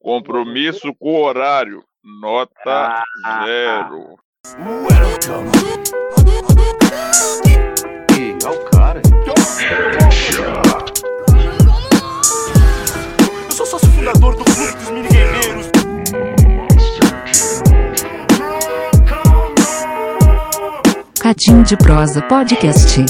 [0.00, 1.82] Compromisso com o horário.
[2.20, 3.44] Nota Ah.
[3.44, 4.16] zero.
[8.46, 9.02] O cara.
[13.44, 15.66] Eu sou sócio fundador do Clube dos Mini Guerreiros.
[21.20, 23.04] Cadinho de Prosa Podcast.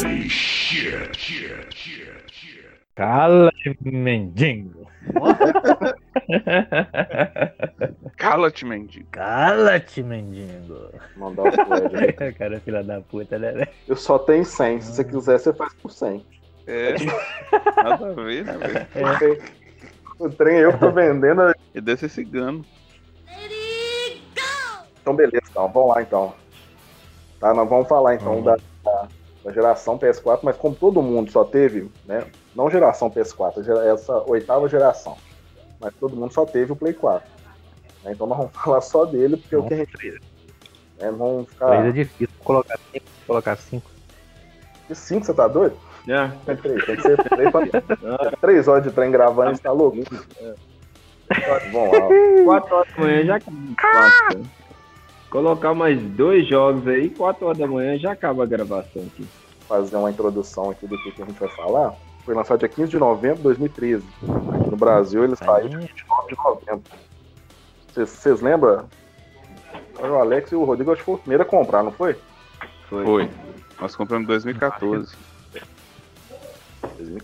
[2.97, 3.53] Cala,
[3.85, 4.89] mendigo.
[8.17, 9.07] Cala-te, mendigo.
[9.13, 10.89] Cala-te, mendigo.
[11.15, 11.53] Mandar o aí.
[12.33, 13.67] Cara, filha da puta, né?
[13.87, 14.81] Eu só tenho 100.
[14.81, 16.25] Se você quiser, você faz por 100.
[16.67, 16.95] É.
[17.85, 18.87] Nada a ver, né, velho?
[20.19, 21.55] O trem eu tô vendendo.
[21.75, 22.65] E deve ser cigano.
[25.03, 25.71] Então, beleza, então.
[25.71, 26.33] Vamos lá, então.
[27.39, 29.09] Tá, nós vamos falar, então, da, da-
[29.47, 32.27] da geração PS4, mas como todo mundo só teve, né?
[32.55, 35.17] Não geração PS4, gera- essa oitava geração.
[35.81, 37.29] Mas todo mundo só teve o Play 4.
[38.03, 38.11] né?
[38.13, 39.97] Então nós vamos falar só dele, porque é o que a gente.
[40.99, 41.93] Né, não vamos Três é ficar.
[41.93, 43.07] difícil colocar cinco.
[43.27, 43.91] Colocar cinco.
[44.89, 45.77] De 5 você tá doido?
[46.09, 46.29] É.
[46.45, 47.67] Tem três, tem que ser três, pra...
[48.41, 49.97] três horas de trem gravando, você tá louco?
[51.73, 52.09] Vamos lá.
[52.45, 54.45] 4 horas da manhã já acaba.
[55.31, 59.27] Colocar mais dois jogos aí, 4 horas da manhã já acaba a gravação aqui.
[59.69, 61.93] fazer uma introdução aqui do que que a gente vai falar.
[62.25, 64.05] Foi lançado dia 15 de novembro de 2013.
[64.61, 66.83] Aqui no Brasil ele saiu dia 29 de novembro.
[67.93, 68.85] Vocês- lembram?
[69.99, 72.15] O Alex e o Rodrigo acho que foi o primeiro a comprar, não foi?
[72.89, 73.05] Foi.
[73.81, 75.17] Nós compramos em 2014.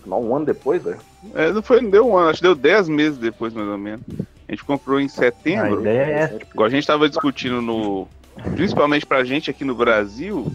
[0.05, 0.99] Não, um ano depois, velho.
[1.33, 3.77] É, não foi, não deu um ano, acho que deu 10 meses depois, mais ou
[3.77, 4.01] menos.
[4.47, 5.81] A gente comprou em A setembro.
[5.81, 6.35] ideia é essa.
[6.53, 8.07] Igual a gente tava discutindo no.
[8.55, 10.51] Principalmente pra gente aqui no Brasil,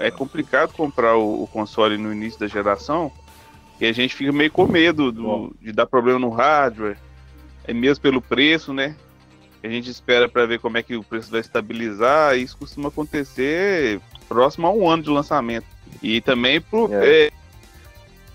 [0.00, 3.10] é complicado comprar o, o console no início da geração.
[3.80, 6.96] E a gente fica meio com medo do- de dar problema no hardware.
[7.66, 8.94] É mesmo pelo preço, né?
[9.62, 12.36] A gente espera pra ver como é que o preço vai estabilizar.
[12.36, 15.66] E isso costuma acontecer próximo a um ano de lançamento.
[16.02, 17.26] E também pro É.
[17.26, 17.30] é,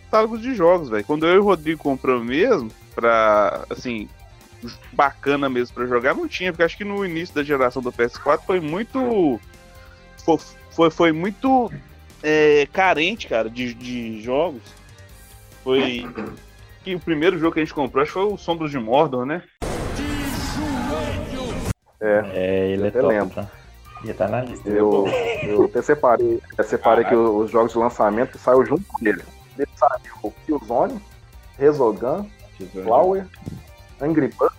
[0.06, 1.06] catálogos de jogos, velho.
[1.06, 4.10] Quando eu e o Rodrigo compramos mesmo, pra, assim,
[4.94, 8.42] bacana mesmo pra jogar, não tinha, porque acho que no início da geração do PS4
[8.46, 9.40] foi muito.
[10.24, 10.38] Foi,
[10.72, 11.72] foi, foi muito
[12.24, 14.62] é, carente, cara, de, de jogos.
[15.64, 16.06] Foi.
[16.84, 19.26] Que o primeiro jogo que a gente comprou, acho que foi o Sombras de Mordor,
[19.26, 19.44] né?
[22.00, 23.36] É, É, ele Eu é top, lembro.
[23.36, 23.48] tá?
[24.04, 24.68] Já tá na lista.
[24.68, 25.06] eu,
[25.44, 29.22] eu até separei, eu separei aqui os jogos de lançamento que saiu junto com ele.
[29.58, 31.00] Ele saiu o Killzone,
[31.60, 32.28] Resogun,
[32.84, 33.28] Flower,
[34.02, 34.56] Angry Birds,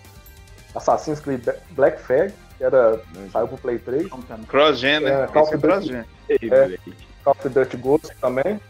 [0.75, 3.01] Assassin's Creed Black Flag, que era,
[3.33, 4.09] saiu pro Play 3.
[4.49, 5.25] Cross-gen, né?
[5.25, 5.67] É, Call Esse é of Duty.
[5.67, 6.05] cross-gen.
[6.31, 6.79] É.
[7.25, 8.61] Call of Duty Ghost também,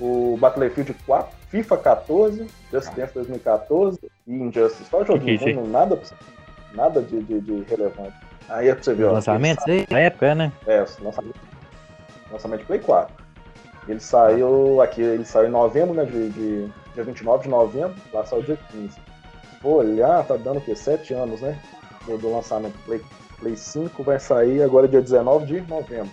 [0.00, 4.84] o Battlefield 4, FIFA 14, Just Dance 2014 e Injustice.
[4.90, 6.00] Só joguinho Que que é ruim, nada,
[6.74, 8.14] nada de, de, de relevante.
[8.48, 9.04] Aí é pra você ver.
[9.04, 9.86] ó, Lançamento, aí?
[9.90, 10.52] Na época, né?
[10.66, 11.36] É, lançamento,
[12.30, 13.14] lançamento de Play 4.
[13.88, 16.04] Ele saiu aqui, ele saiu em novembro, né?
[16.04, 18.90] De, de- dia 29 de novembro, lá saiu dia 15.
[19.62, 20.74] Vou olhar, tá dando o quê?
[20.74, 21.58] 7 anos, né?
[22.06, 23.00] Do, do lançamento do Play,
[23.38, 26.10] Play 5 vai sair agora dia 19 de novembro.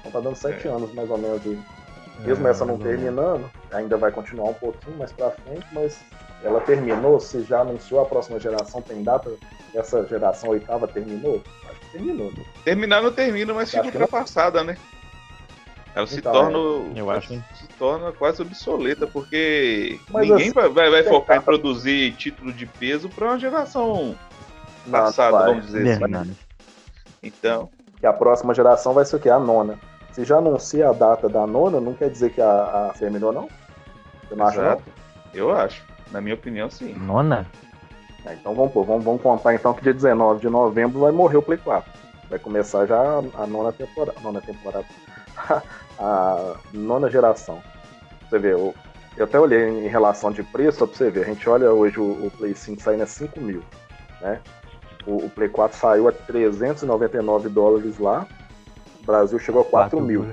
[0.00, 1.58] Então tá dando 7 anos mais ou menos de.
[2.20, 6.00] Mesmo essa não terminando, ainda vai continuar um pouquinho mais pra frente, mas
[6.42, 9.30] ela terminou, se já anunciou a próxima geração, tem data,
[9.72, 11.40] essa geração oitava terminou?
[11.70, 12.26] Acho que terminou.
[12.32, 12.44] né?
[12.64, 14.02] Terminar não termina, mas fica que não.
[14.02, 14.76] ultrapassada, né?
[15.98, 16.58] Ela se Então, torna.
[16.96, 17.28] Eu acho.
[17.28, 22.52] se torna quase obsoleta, porque Mas ninguém assim, vai, vai, tem focar em produzir título
[22.52, 24.14] de peso para uma geração
[24.86, 26.36] Não, passada, vamos dizer assim.
[27.20, 29.28] Então, que a próxima geração vai ser o quê?
[29.28, 29.76] A nona.
[30.12, 33.48] Se já anuncia a data da nona, não quer dizer que a, a terminou, não?
[34.28, 34.66] Você não acha, não?
[34.66, 34.82] exato.
[35.34, 35.84] Eu acho.
[36.12, 36.94] Na minha opinião, sim.
[36.94, 37.44] Nona?
[38.24, 41.38] É, então vamos, pôr, vamos, vamos contar então que dia 19 de novembro vai morrer
[41.38, 41.90] o Play 4.
[42.30, 44.20] Vai começar já a, a nona temporada.
[44.20, 44.86] Nona temporada.
[45.98, 47.62] a nona geração.
[48.28, 48.74] Você vê, eu,
[49.16, 51.22] eu até olhei em relação de preço, só pra você ver.
[51.22, 53.62] A gente olha hoje o, o Play 5 saindo a 5 mil.
[54.20, 54.40] Né?
[55.06, 58.26] O, o Play 4 saiu a 399 dólares lá.
[59.00, 60.26] O Brasil chegou a 4 mil.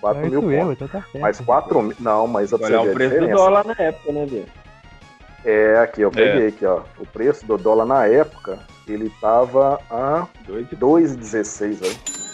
[0.00, 0.72] 4 mil eu, pontos.
[0.72, 1.18] então tá certo.
[1.18, 1.96] Mas 4 mil.
[1.98, 3.42] Não, mas pra você Olhar ver o preço do diferença.
[3.42, 4.44] dólar na época, né, Bia?
[5.44, 6.82] É, aqui, eu peguei aqui, ó.
[6.98, 12.27] O preço do dólar na época, ele tava a Dois e 2,16, velho.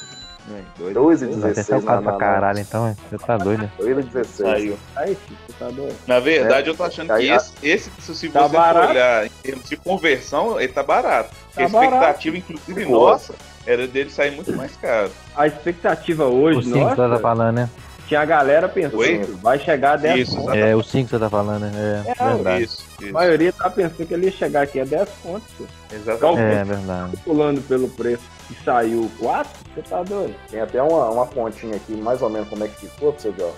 [0.79, 1.21] Dois.
[1.21, 2.97] 2,16 Atenção na, caro na, pra caralho, então.
[3.11, 3.71] Você tá doido, né?
[3.79, 4.25] 2,16.
[4.27, 4.79] Saiu.
[4.97, 5.97] Aí, filho, você tá doido.
[6.07, 6.71] Na verdade, É.
[6.73, 8.87] eu tô achando Aí, que a- esse, esse se Tá você barato.
[8.87, 11.31] for olhar em termos de conversão, ele tá barato.
[11.55, 13.13] Porque Tá a expectativa, inclusive Boa.
[13.13, 13.35] nossa,
[13.67, 15.11] era dele sair muito mais caro.
[15.37, 17.71] A expectativa O hoje, 5 que você tá nossa, falando, né?
[18.07, 19.25] tinha a galera pensando, Oi?
[19.43, 20.55] vai chegar a 10 Isso, contos.
[20.57, 22.05] É o 5 que você tá falando, né?
[22.07, 22.65] É, É, verdade.
[22.65, 23.13] Isso, A isso.
[23.15, 25.49] maioria tá pensando que ele ia chegar aqui a 10 contos.
[25.57, 25.65] pô.
[25.91, 26.41] Exatamente.
[26.55, 27.17] É verdade.
[27.25, 30.35] Pulando pelo preço que saiu o 4, você tá doido?
[30.51, 33.31] Tem até uma, uma continha aqui, mais ou menos como é que ficou, pra você
[33.31, 33.51] ver, ó.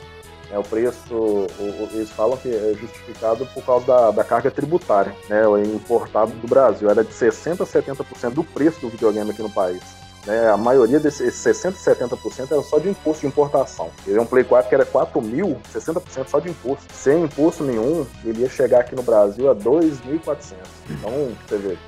[0.52, 4.48] É, o preço, o- o- eles falam que é justificado por causa da, da carga
[4.48, 5.42] tributária, né?
[5.74, 6.88] Importado do Brasil.
[6.88, 9.82] Era de 60% a 70% do preço do videogame aqui no país.
[10.24, 10.48] Né?
[10.48, 13.90] A maioria desses 60% e 70% era só de imposto de importação.
[14.06, 16.84] Ele é um Play 4 que era 4 mil, 60% só de imposto.
[16.92, 20.56] Sem imposto nenhum, ele ia chegar aqui no Brasil a 2.400.
[20.90, 21.10] Então,
[21.48, 21.78] você vê,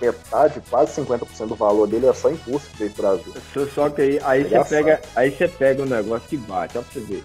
[0.00, 3.34] metade, quase 50% do valor dele é só imposto que veio pro Brasil.
[3.74, 6.92] Só, que aí, aí você pega, aí você pega um negócio que bate, ó pra
[6.92, 7.24] você ver.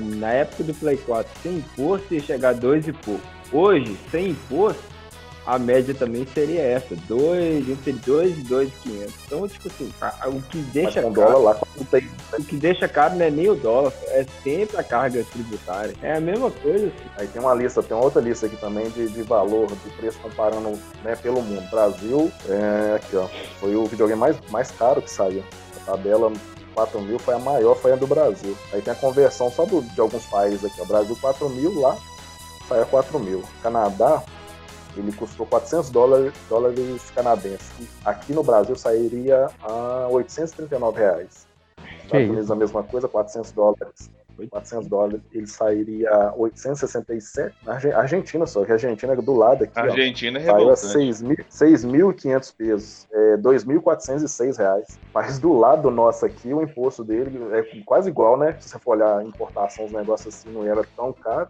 [0.00, 3.22] Na época do Play 4, sem imposto, ia chegar a 2 e pouco.
[3.52, 4.82] Hoje, sem imposto,
[5.46, 9.14] a média também seria essa, dois, entre 2 e 2,500.
[9.26, 11.56] Então, tipo assim, a- o que deixa com caro, lá,
[11.90, 12.08] tem
[12.38, 15.94] o que deixa caro não é nem o dólar, é sempre a carga tributária.
[16.02, 17.06] É a mesma coisa, assim.
[17.18, 20.18] Aí tem uma lista, tem uma outra lista aqui também de, de valor, de preço
[20.20, 21.68] comparando né, pelo mundo.
[21.70, 23.28] Brasil, é, aqui ó,
[23.60, 25.44] foi o videogame mais, mais caro que saiu.
[25.82, 26.32] A tabela
[26.74, 28.56] 4 mil foi a maior, foi a do Brasil.
[28.72, 30.80] Aí tem a conversão só do- de alguns países aqui.
[30.80, 30.84] Ó.
[30.86, 31.96] Brasil 4 mil, lá
[32.68, 33.42] saiu 4 mil.
[33.62, 34.22] Canadá,
[34.96, 37.88] ele custou 400 dólares, dólares canadenses.
[38.04, 41.46] Aqui no Brasil sairia a 839 reais.
[42.04, 42.32] Estados isso?
[42.32, 44.10] Unidos a mesma coisa, 400 dólares.
[44.50, 47.54] 400 dólares, ele sairia 867.
[47.64, 49.84] Na Arge- Argentina só, que a Argentina é do lado aqui, A ó.
[49.84, 50.98] Argentina é Saiu a revoltante.
[50.98, 54.98] 6.000 6.500 pesos, é, 2.406 reais.
[55.14, 58.56] Mas do lado nosso aqui, o imposto dele é quase igual, né?
[58.58, 61.48] Se você for olhar a importação, os negócios assim não era tão caro.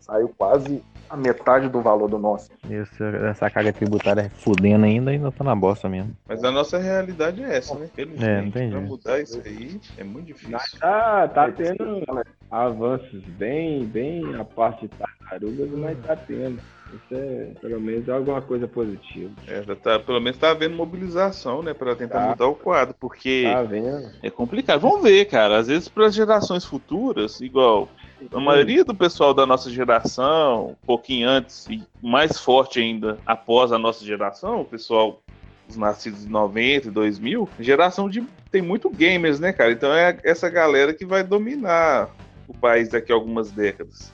[0.00, 2.50] Saiu quase a metade do valor do nosso.
[2.70, 6.16] Esse- essa carga tributária fudendo ainda, ainda tá na bosta mesmo.
[6.26, 7.86] Mas a nossa realidade é essa, né?
[7.94, 8.90] Felizmente, É, não tem pra jeito.
[8.90, 10.52] mudar isso aí é muito difícil.
[10.52, 12.02] Mas tá, tá tendo
[12.50, 16.58] avanços bem, bem a parte de tartarugas, mas tá tendo.
[16.94, 19.30] Isso é, pelo menos, é alguma coisa positiva.
[19.48, 22.28] É, já tá, pelo menos tá havendo mobilização, né, para tentar Tá.
[22.28, 24.10] mudar o quadro, porque Tá vendo?
[24.22, 24.80] é complicado.
[24.80, 25.58] Vamos ver, cara.
[25.58, 27.88] Às vezes para as gerações futuras, igual
[28.30, 33.72] a maioria do pessoal da nossa geração, um pouquinho antes e mais forte ainda após
[33.72, 35.22] a nossa geração, o pessoal
[35.68, 39.72] os nascidos em 90 e 2000, geração de tem muito gamers, né, cara?
[39.72, 42.10] Então é essa galera que vai dominar
[42.46, 44.12] o país daqui a algumas décadas.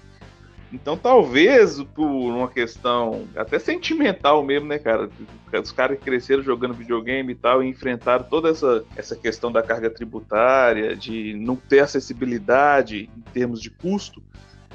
[0.73, 5.09] Então, talvez, por uma questão até sentimental mesmo, né, cara?
[5.62, 9.62] Os caras que cresceram jogando videogame e tal, e enfrentaram toda essa, essa questão da
[9.62, 14.23] carga tributária, de não ter acessibilidade em termos de custo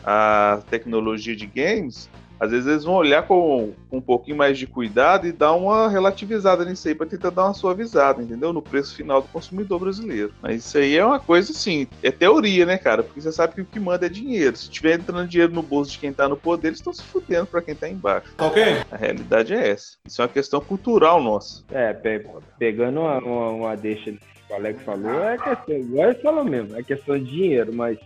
[0.03, 4.67] à tecnologia de games, às vezes eles vão olhar com, com um pouquinho mais de
[4.67, 8.51] cuidado e dar uma relativizada nisso aí para tentar dar uma suavizada, entendeu?
[8.51, 10.33] No preço final do consumidor brasileiro.
[10.41, 13.03] Mas isso aí é uma coisa assim, é teoria, né, cara?
[13.03, 14.55] Porque você sabe que o que manda é dinheiro.
[14.57, 17.45] Se tiver entrando dinheiro no bolso de quem tá no poder, eles estão se fudendo
[17.47, 18.33] para quem tá embaixo.
[18.37, 18.63] Ok?
[18.91, 19.97] A realidade é essa.
[20.05, 21.63] Isso é uma questão cultural nossa.
[21.71, 22.25] É, pe-
[22.59, 24.19] pegando uma, uma, uma deixa que
[24.49, 27.97] o Alex falou, é questão, igual ele falou mesmo, é questão de dinheiro, mas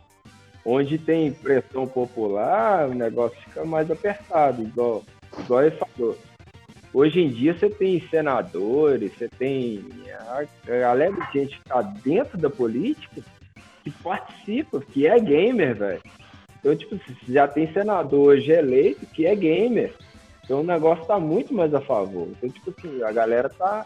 [0.70, 5.02] onde tem pressão popular, o negócio fica mais apertado, igual,
[5.40, 6.18] igual ele falou.
[6.94, 9.86] Hoje em dia você tem senadores, você tem
[10.28, 13.22] a galera de gente que tá dentro da política
[13.82, 16.02] que participa, que é gamer, velho.
[16.60, 17.00] Então, tipo,
[17.30, 19.96] já tem senador hoje eleito que é gamer.
[20.44, 22.28] Então o negócio tá muito mais a favor.
[22.28, 23.86] Então, tipo assim, a galera tá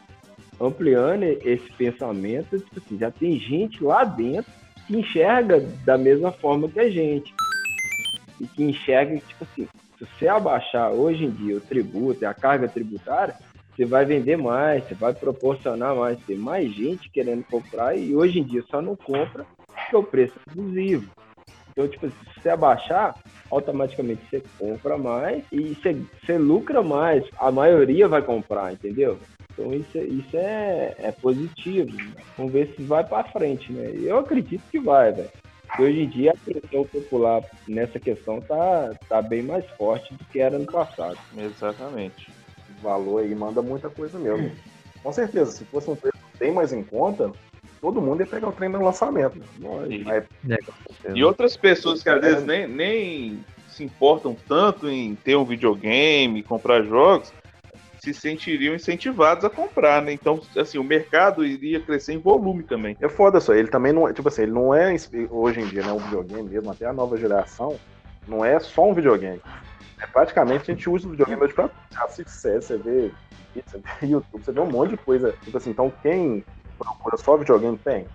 [0.60, 4.61] ampliando esse pensamento, tipo assim, já tem gente lá dentro
[4.92, 7.34] que enxerga da mesma forma que a gente.
[8.42, 9.68] E que enxerga, tipo assim,
[9.98, 13.36] se você abaixar hoje em dia o tributo e a carga tributária,
[13.74, 18.40] você vai vender mais, você vai proporcionar mais, tem mais gente querendo comprar e hoje
[18.40, 21.10] em dia só não compra porque o preço é abusivo.
[21.72, 23.16] Então, tipo, assim, se você abaixar,
[23.50, 27.24] automaticamente você compra mais e você, você lucra mais.
[27.40, 29.18] A maioria vai comprar, entendeu?
[29.54, 31.92] Então isso, é- isso é, é positivo.
[32.38, 33.92] Vamos ver se vai para frente, né?
[34.02, 35.30] Eu acredito que vai, velho.
[35.68, 40.26] Porque hoje em dia a pressão popular nessa questão tá, tá bem mais forte do
[40.26, 41.18] que era no passado.
[41.38, 42.30] Exatamente.
[42.78, 44.52] O valor aí manda muita coisa mesmo.
[45.02, 47.32] Com certeza, se fosse um preço bem mais em conta,
[47.80, 49.42] todo mundo ia pegar o trem no lançamento.
[49.90, 50.24] E, Aí,
[51.16, 53.40] e outras pessoas que às vezes nem, nem
[53.70, 57.34] se importam tanto em ter um videogame, comprar jogos,
[58.02, 60.12] se sentiriam incentivados a comprar, né?
[60.12, 62.98] Então, assim, o mercado iria crescer em volume também.
[63.00, 64.96] É foda só, ele também não é, tipo assim, ele não é
[65.30, 67.80] hoje em dia, né, um videogame mesmo, até a nova geração,
[68.28, 69.40] não é só um videogame.
[70.00, 73.12] É, praticamente a gente usa o videogame hoje pra assistir você vê,
[73.54, 75.36] você vê YouTube, você vê um monte de coisa.
[75.44, 76.44] Tipo assim, então quem
[76.80, 78.08] procura só videogame tem.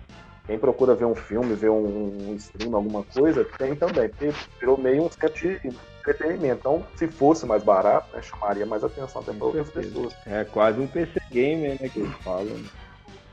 [0.45, 4.77] Quem procura ver um filme, ver um, um stream, alguma coisa, tem também, porque virou
[4.77, 5.77] meio um de
[6.09, 6.59] entretenimento.
[6.59, 10.13] Então, se fosse mais barato, né, chamaria mais atenção até para outras pessoas.
[10.25, 12.45] É quase um PC gamer, né, que eles falam.
[12.45, 12.63] né?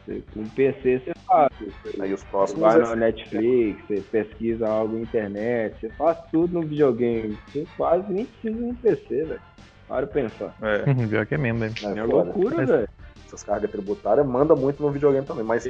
[0.07, 1.51] Você- Com um PC você faz.
[1.59, 2.61] Você Aí os próximos.
[2.61, 7.39] vai é- na Netflix, você pesquisa algo na internet, você faz tudo no videogame.
[7.51, 9.41] Você quase nem precisa de um PC, velho.
[9.89, 10.55] Para pensar.
[10.63, 10.85] É.
[11.09, 11.75] Pior que é mesmo, velho.
[11.83, 12.89] é É loucura, velho.
[13.27, 15.45] Essas cargas tributárias manda muito no videogame também.
[15.45, 15.67] Mas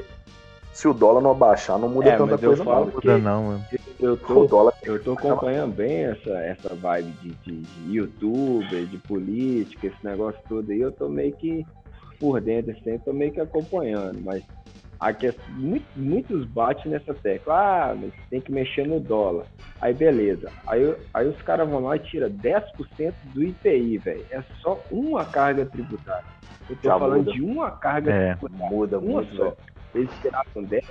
[0.75, 3.01] se o dólar não abaixar, não muda É, tanta mas eu coisa, falo não.
[3.01, 3.61] que- Não.
[4.01, 8.85] Eu O tô, dólar eu tô acompanhando bem essa, essa vibe de, de, de youtuber,
[8.85, 10.81] de política, esse negócio todo aí.
[10.81, 11.65] Eu tô meio que
[12.19, 14.21] por dentro, assim, eu tô meio que acompanhando.
[14.25, 14.43] Mas
[14.99, 17.55] a questão, muito- muitos batem nessa tecla.
[17.55, 19.47] Ah, mas tem que mexer no dólar.
[19.81, 20.51] Aí beleza.
[20.67, 24.25] Aí, aí os caras vão lá e tiram 10% do IPI, velho.
[24.31, 26.25] É só uma carga tributária.
[26.69, 27.33] Eu tô Já falando muda.
[27.33, 28.35] de uma carga É.
[28.35, 28.75] tributária.
[28.77, 29.55] muda Uma muito, só.
[29.95, 30.83] Eles tiraram 10%.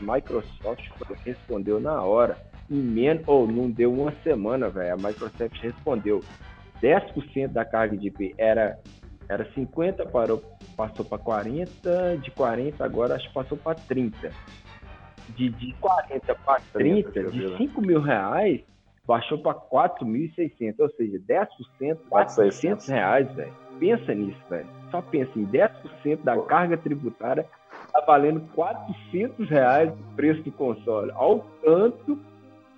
[0.00, 0.82] Microsoft
[1.24, 2.36] respondeu na hora.
[2.70, 4.94] Em menos, ou não deu uma semana, velho.
[4.94, 6.20] A Microsoft respondeu.
[6.82, 8.78] 10% da carga de IP era,
[9.28, 10.42] era 50, parou,
[10.76, 14.30] passou para 40, de 40 agora acho que passou para 30.
[15.30, 17.58] De, de 40 para 30, deixa eu ver, de né?
[17.58, 18.62] 5 mil reais,
[19.06, 22.88] baixou para 4.600, ou seja, 10%, 400 4.600.
[22.88, 23.52] reais, velho.
[23.78, 24.68] Pensa nisso, velho.
[24.90, 27.46] Só pensa em 10% da carga tributária
[27.90, 31.10] tá valendo 400 reais o preço do console.
[31.14, 32.18] Olha o tanto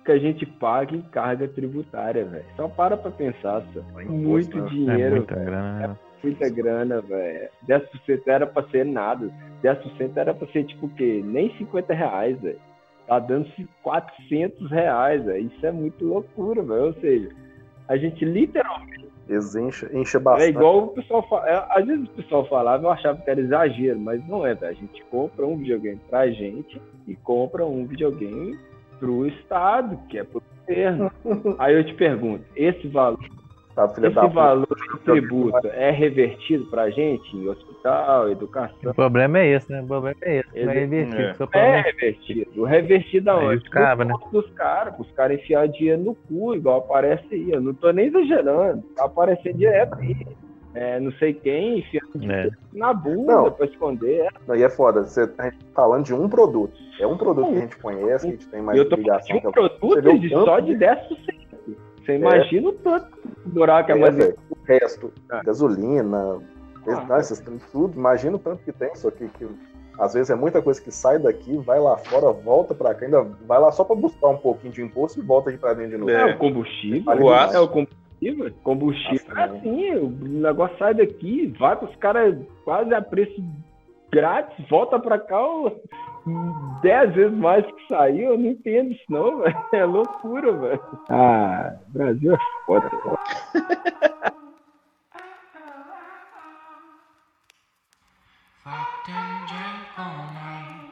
[0.03, 2.45] que a gente paga em carga tributária, velho.
[2.55, 3.81] Só para pra pensar, só.
[4.03, 4.65] Muito né?
[4.65, 5.45] É dinheiro, muita velho.
[5.45, 5.97] grana, né?
[6.23, 7.49] Muita grana, velho.
[7.67, 9.29] 10% era pra ser nada.
[9.63, 11.21] 10% era pra ser, tipo, o quê?
[11.23, 12.59] Nem 50 reais, velho.
[13.07, 13.47] Tá dando
[13.81, 15.47] 400 reais, velho.
[15.47, 16.85] Isso é muito loucura, velho.
[16.85, 17.29] Ou seja,
[17.87, 20.49] a gente literalmente Eles enchem enche é bastante.
[20.49, 21.49] igual o pessoal fala.
[21.49, 24.71] é, às vezes o pessoal falava, eu achava que era exagero, mas não é, velho.
[24.71, 28.59] A gente compra um videogame pra gente e compra um videogame
[28.99, 31.11] pro Estado, que é pro governo.
[31.57, 33.19] Aí eu te pergunto, esse valor,
[33.75, 37.43] Tá, esse valor do tributo é revertido pra gente em
[37.87, 38.91] hospital, educação?
[38.91, 39.81] O problema é esse, né?
[39.81, 40.49] O problema é esse.
[40.53, 41.21] Ele- Não é invertido.
[41.21, 41.33] é.
[41.33, 42.61] Seu É é revertido.
[42.61, 43.63] O revertido aonde?
[43.99, 47.51] No bolso dos caras, os caras enfiar dinheiro no cu, igual aparece aí.
[47.51, 48.83] Eu não tô nem exagerando.
[48.95, 50.15] Tá aparecendo direto aí.
[50.75, 52.49] É, não sei quem enfiando É.
[52.73, 53.51] na bunda Não.
[53.51, 54.27] pra esconder.
[54.47, 56.73] Não, e é foda, você, a gente tá falando de um produto.
[56.99, 59.03] É um produto que a gente conhece, que a gente tem mais eu tô falando
[59.05, 59.35] de ligação.
[59.35, 61.43] um é produto de só de- de 10%.
[62.03, 63.07] Você imagina o tanto
[63.45, 64.17] buraco é É, mais.
[64.49, 65.41] O resto, Ah.
[65.45, 66.39] gasolina,
[67.19, 69.47] Esses trem, tudo, imagina o tanto que tem, só que, que
[69.99, 73.23] às vezes é muita coisa que sai daqui, vai lá fora, volta pra cá, ainda
[73.45, 75.97] vai lá só pra buscar um pouquinho de imposto e volta aqui pra dentro de
[75.97, 76.11] novo.
[76.11, 76.31] É.
[76.31, 77.13] É o combustível.
[77.13, 77.63] O é aço.
[77.63, 78.53] o combustível.
[78.63, 83.43] Combustível é assim, o negócio sai daqui, vai pros caras quase a preço
[84.11, 85.71] grátis, volta pra cá ó,
[86.81, 88.31] dez vezes mais que saiu.
[88.31, 89.57] Eu não entendo isso não, velho.
[89.73, 90.81] É loucura, velho.
[91.09, 92.89] Ah, Brasil é foda.
[98.63, 100.91] Fucked drank all night.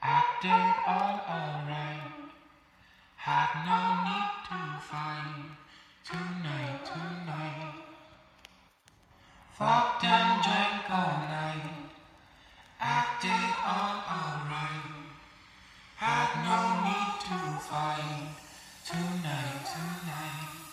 [0.00, 2.14] Acted all alright.
[3.16, 5.58] Had no need to fight.
[6.06, 7.74] Tonight, tonight.
[9.58, 11.90] Fucked and drank all night.
[12.78, 14.94] Acted all alright.
[15.96, 18.36] Had no need to fight.
[18.86, 20.67] Tonight, tonight.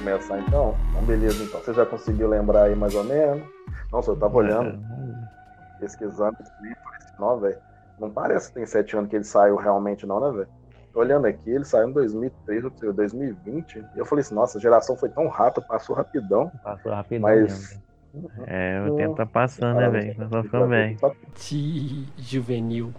[0.00, 0.74] Começar então?
[0.90, 1.60] Então, beleza, então.
[1.60, 3.46] Você já conseguiu lembrar aí mais ou menos?
[3.92, 4.78] Nossa, eu tava olhando,
[5.78, 6.36] pesquisando
[7.18, 7.58] não, velho.
[7.98, 10.48] Não parece que tem sete anos que ele saiu realmente, não, né, velho?
[10.92, 13.78] Tô olhando aqui, ele saiu em 2003, ou seja, 2020.
[13.78, 16.50] E eu falei assim, nossa, a geração foi tão rápida, passou rapidão.
[16.64, 17.42] Passou rapidão Mas.
[17.42, 17.82] mesmo.
[18.46, 20.18] É, o tempo tá passando, né, velho?
[20.18, 20.98] Nós vamos ficando velho.
[22.18, 22.92] Juvenil.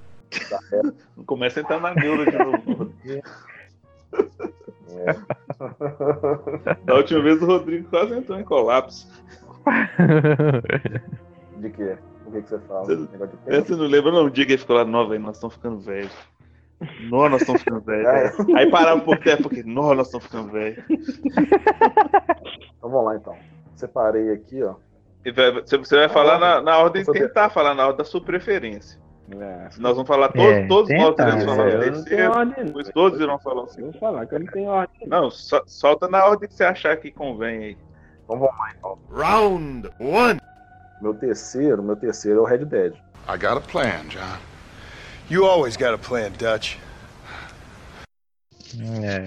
[1.17, 2.93] Não começa a entrar na neura de novo.
[4.99, 6.75] É.
[6.85, 9.07] Da última vez o Rodrigo quase entrou em colapso.
[11.57, 11.97] De quê?
[12.25, 12.85] O que, que você fala?
[12.85, 13.07] Você-
[13.47, 13.61] É?
[13.61, 14.25] Você não lembra não?
[14.25, 16.11] O dia que ele ficou lá, velho, nós estamos ficando velhos.
[17.09, 18.07] Nó, nós estamos ficando velhos.
[18.07, 18.29] É.
[18.43, 18.57] velho.
[18.57, 20.83] Aí parava um pouco tempo, porque, nó, nós estamos ficando velhos.
[22.77, 23.35] Então vamos lá então.
[23.75, 24.75] Separei aqui, ó.
[25.35, 28.99] Vai- Você vai falar na, na ordem, tentar falar na ordem da sua preferência.
[29.39, 29.69] É.
[29.77, 32.65] Nós vamos falar todos, É, todos nós iremos falar tenho terceiro, ordem.
[32.65, 33.91] depois todos irão falar segundo.
[33.91, 35.07] vou falar que eu não tenho ordem.
[35.07, 37.77] Não, so- solta na ordem que você achar que convém aí.
[38.23, 38.99] Então vamos lá então.
[39.09, 40.39] Round one.
[41.01, 42.93] Meu terceiro, meu terceiro é o Red Dead.
[43.27, 44.37] I got a plan, John.
[45.29, 46.75] You always got a plan, Dutch.
[49.03, 49.25] É,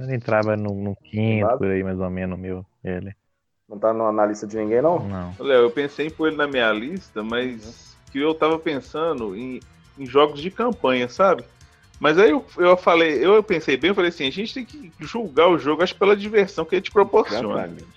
[0.00, 2.64] ele entrava no, no quinto, por aí, mais ou menos, meu.
[2.84, 3.14] Ele.
[3.68, 5.00] Não tá na, na lista de ninguém, não?
[5.00, 5.34] Não.
[5.38, 9.60] Léo, eu pensei em pôr ele na minha lista, mas que eu tava pensando em,
[9.98, 11.44] em jogos de campanha, sabe?
[11.98, 14.92] Mas aí eu, eu falei, eu pensei bem, eu falei assim, a gente tem que
[15.00, 17.62] julgar o jogo, acho pela diversão que ele te proporciona.
[17.62, 17.96] Exatamente.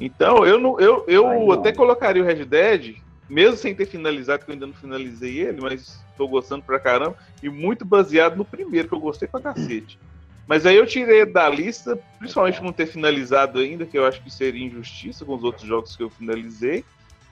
[0.00, 2.96] Então, eu não, eu, eu Ai, até colocaria o Red Dead,
[3.28, 7.16] mesmo sem ter finalizado, que eu ainda não finalizei ele, mas tô gostando pra caramba,
[7.42, 9.98] e muito baseado no primeiro, que eu gostei pra cacete.
[10.46, 14.22] Mas aí eu tirei da lista, principalmente por não ter finalizado ainda, que eu acho
[14.22, 16.84] que seria injustiça com os outros jogos que eu finalizei.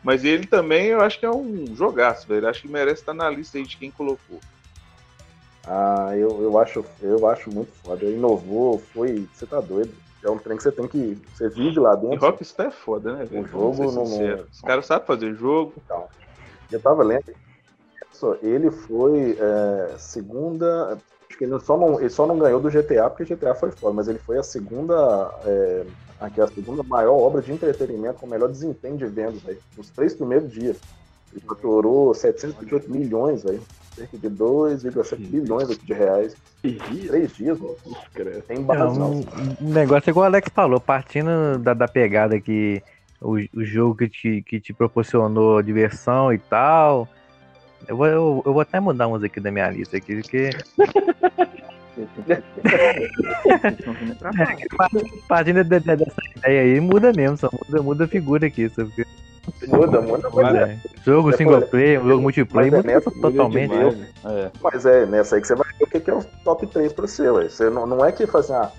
[0.06, 2.46] Mas ele também eu acho que é um jogaço, velho.
[2.46, 4.38] Acho que merece estar na lista aí de quem colocou.
[5.66, 8.04] Ah, eu, eu, acho, eu acho muito foda.
[8.04, 9.26] Inovou, foi.
[9.32, 9.92] Você tá doido.
[10.22, 11.20] É um trem que você tem que.
[11.34, 12.20] Você vive lá E dentro.
[12.20, 13.42] Rockstar é foda, né, velho?
[13.42, 14.44] O jogo não-.
[14.48, 15.74] Os caras sabem fazer jogo.
[15.84, 16.06] Então,
[16.70, 17.24] eu tava lendo.
[18.12, 21.00] Só, ele foi é, segunda.
[21.28, 23.92] Acho que ele só, não, ele só não ganhou do GTA porque GTA foi foda,
[23.92, 25.34] mas ele foi a segunda.
[25.44, 25.84] É,
[26.20, 29.58] aqui, a segunda maior obra de entretenimento com o melhor desempenho de vendas, velho.
[29.76, 30.76] Nos três primeiros dias.
[31.32, 33.60] Ele faturou 728 milhões, velho.
[33.94, 36.36] Cerca de 2,7 bilhões aqui de reais.
[36.60, 37.76] Três dias, mano.
[38.46, 39.12] Tem É, base, não.
[39.12, 39.24] um,
[39.60, 42.82] um negócio igual o Alex falou, partindo da, da pegada que
[43.20, 47.08] o, o jogo que te, que te proporcionou diversão e tal.
[47.86, 50.50] Eu vou, eu, eu vou até mudar uns aqui da minha lista aqui, porque
[55.28, 58.68] partindo de- de- dessa ideia aí, muda mesmo, só muda, muda a figura aqui.
[58.68, 59.04] Porque,
[59.68, 60.62] Muda, muda, mas é.
[60.72, 63.70] é, jogo É, single player, um jogo multiplayer, mas é muda nessa- totalmente.
[63.70, 64.08] demais, né?
[64.24, 64.50] É.
[64.60, 67.06] Mas é nessa aí que você vai ver o que é o top 3 pra
[67.06, 67.48] você, ué.
[67.48, 68.72] Você não, não é que faz assim, ah,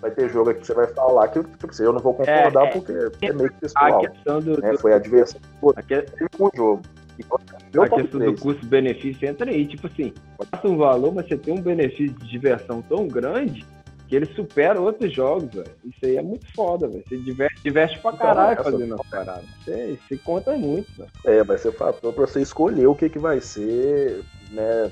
[0.00, 2.68] vai ter jogo aqui que você vai falar que tipo, eu não vou concordar É,
[2.68, 2.72] é.
[2.72, 2.92] porque
[3.26, 4.00] é meio que A pessoal.
[4.00, 4.72] questão do, Né?
[4.72, 5.38] do- Foi a diversão
[5.76, 6.06] a que-
[6.38, 6.82] com o jogo.
[7.20, 7.38] Então,
[7.72, 8.40] meu a questão do 3.
[8.40, 9.66] custo-benefício entra aí.
[9.66, 10.12] Tipo assim,
[10.50, 13.64] passa um valor, mas você tem um benefício de diversão tão grande
[14.08, 15.70] que ele supera outros jogos, velho.
[15.84, 17.04] Isso aí é muito foda, velho.
[17.08, 19.44] Você diverte, diverte pra Então, caralho essa- fazendo as paradas.
[19.64, 21.10] Você, você conta muito, velho.
[21.26, 24.90] É, vai ser fator pra você escolher o que, que vai ser, né,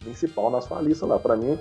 [0.00, 1.18] principal na sua lista lá.
[1.18, 1.58] Pra mim,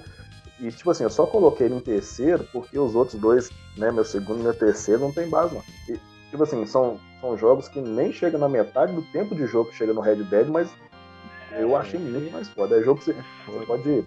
[0.61, 4.05] e tipo assim, eu só coloquei ele em terceiro porque os outros dois, né, meu
[4.05, 5.63] segundo e meu terceiro, não tem base, não.
[5.89, 9.69] E, tipo assim, são, são jogos que nem chegam na metade do tempo de jogo
[9.69, 10.69] que chega no Red Dead, mas
[11.53, 12.77] eu achei muito mais foda.
[12.77, 14.05] É jogo que você, você pode,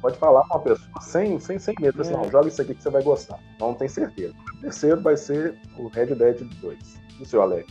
[0.00, 2.00] pode falar com uma pessoa sem, sem, sem medo.
[2.00, 3.40] Assim, não, joga isso aqui que você vai gostar.
[3.58, 4.32] Não tem certeza.
[4.58, 6.78] O terceiro vai ser o Red Dead 2.
[7.18, 7.66] E o seu Alex?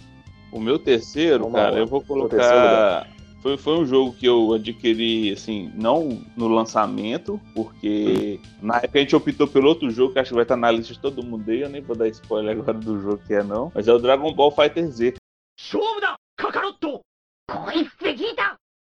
[0.52, 1.80] O meu terceiro, Vamos cara, lá.
[1.80, 3.08] eu vou terceiro colocar.
[3.42, 9.02] Foi, foi um jogo que eu adquiri, assim, não no lançamento, porque na época a
[9.02, 11.50] gente optou pelo outro jogo, que acho que vai estar na lista de todo mundo
[11.50, 11.62] aí.
[11.62, 13.72] Eu nem vou dar spoiler agora do jogo que é, não.
[13.74, 15.14] Mas é o Dragon Ball Fighter Z.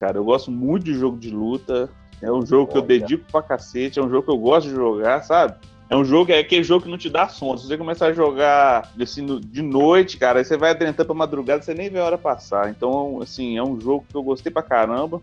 [0.01, 1.91] Cara, eu gosto muito de jogo de luta.
[2.23, 3.99] É um jogo que eu dedico pra cacete.
[3.99, 5.59] É um jogo que eu gosto de jogar, sabe?
[5.90, 7.59] É um jogo, é aquele jogo que não te dá sono.
[7.59, 11.74] Se você começar a jogar assim, de noite, cara, você vai adiantando pra madrugada, você
[11.74, 12.70] nem vê a hora passar.
[12.70, 15.20] Então, assim, é um jogo que eu gostei pra caramba.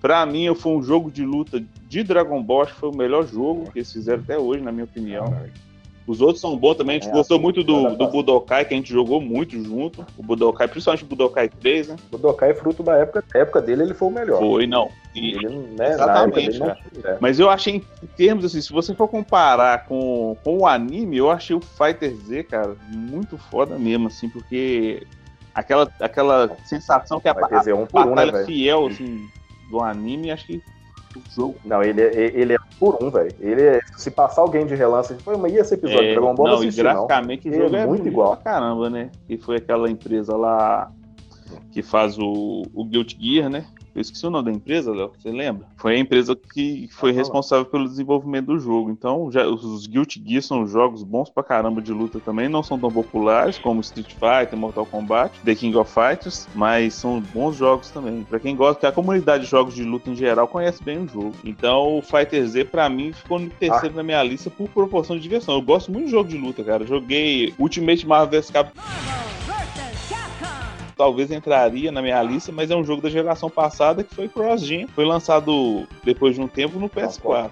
[0.00, 3.26] Pra mim, foi um jogo de luta de Dragon Ball, acho que foi o melhor
[3.26, 5.24] jogo que eles fizeram até hoje, na minha opinião.
[6.06, 6.96] Os outros são bons também.
[6.96, 10.06] A gente É, gostou muito do, do Budokai, que a gente jogou muito junto.
[10.16, 11.96] O Budokai, principalmente o Budokai 3, né?
[12.12, 13.24] O Dokai é fruto da época.
[13.34, 14.38] Época dele, ele foi o melhor.
[14.38, 14.88] Foi, não.
[15.14, 16.72] E- Ele, né, Exatamente, dele
[17.04, 17.18] é.
[17.20, 21.30] Mas eu achei, em termos assim, se você for comparar com, com o anime, eu
[21.30, 25.04] achei o Fighter Z, cara, muito foda mesmo, assim, porque
[25.54, 29.26] aquela, aquela sensação que a, a dizer um por um, né, batalha fiel, assim,
[29.70, 30.62] do anime, acho que
[31.16, 31.56] o jogo.
[31.64, 33.34] Não, ele, é- ele é por um, velho.
[33.40, 36.46] Ele é- se passar alguém de relance, tipo, mas e esse episódio É, Dragon Ball?
[36.46, 36.92] não, não e assisti, não.
[37.06, 38.36] graficamente o Ele jogo é é muito igual.
[38.36, 39.10] pra caramba, né?
[39.26, 40.90] Que foi aquela empresa lá
[41.72, 43.64] que faz o, o Guilty Gear, né?
[43.96, 45.66] Eu esqueci o nome da empresa, Léo, você lembra?
[45.78, 47.22] Foi a empresa que foi fala.
[47.22, 48.90] responsável pelo desenvolvimento do jogo.
[48.90, 52.78] Então, já, os Guilty Gear são jogos bons pra caramba de luta também, não são
[52.78, 57.88] tão populares como Street Fighter, Mortal Kombat, The King of Fighters, mas são bons jogos
[57.88, 58.22] também.
[58.28, 61.08] Pra quem gosta, que a comunidade de jogos de luta em geral conhece bem o
[61.08, 61.32] jogo.
[61.42, 63.96] Então, o Fighter Z pra mim ficou no terceiro Ah.
[63.96, 65.54] na minha lista por proporção de diversão.
[65.54, 66.84] Eu gosto muito de jogo de luta, cara.
[66.86, 68.78] Joguei Ultimate Marvel vs Capcom
[70.96, 74.88] talvez entraria na minha lista, mas é um jogo da geração passada que foi Cross-Gen.
[74.88, 77.50] Foi lançado depois de um tempo no PS4.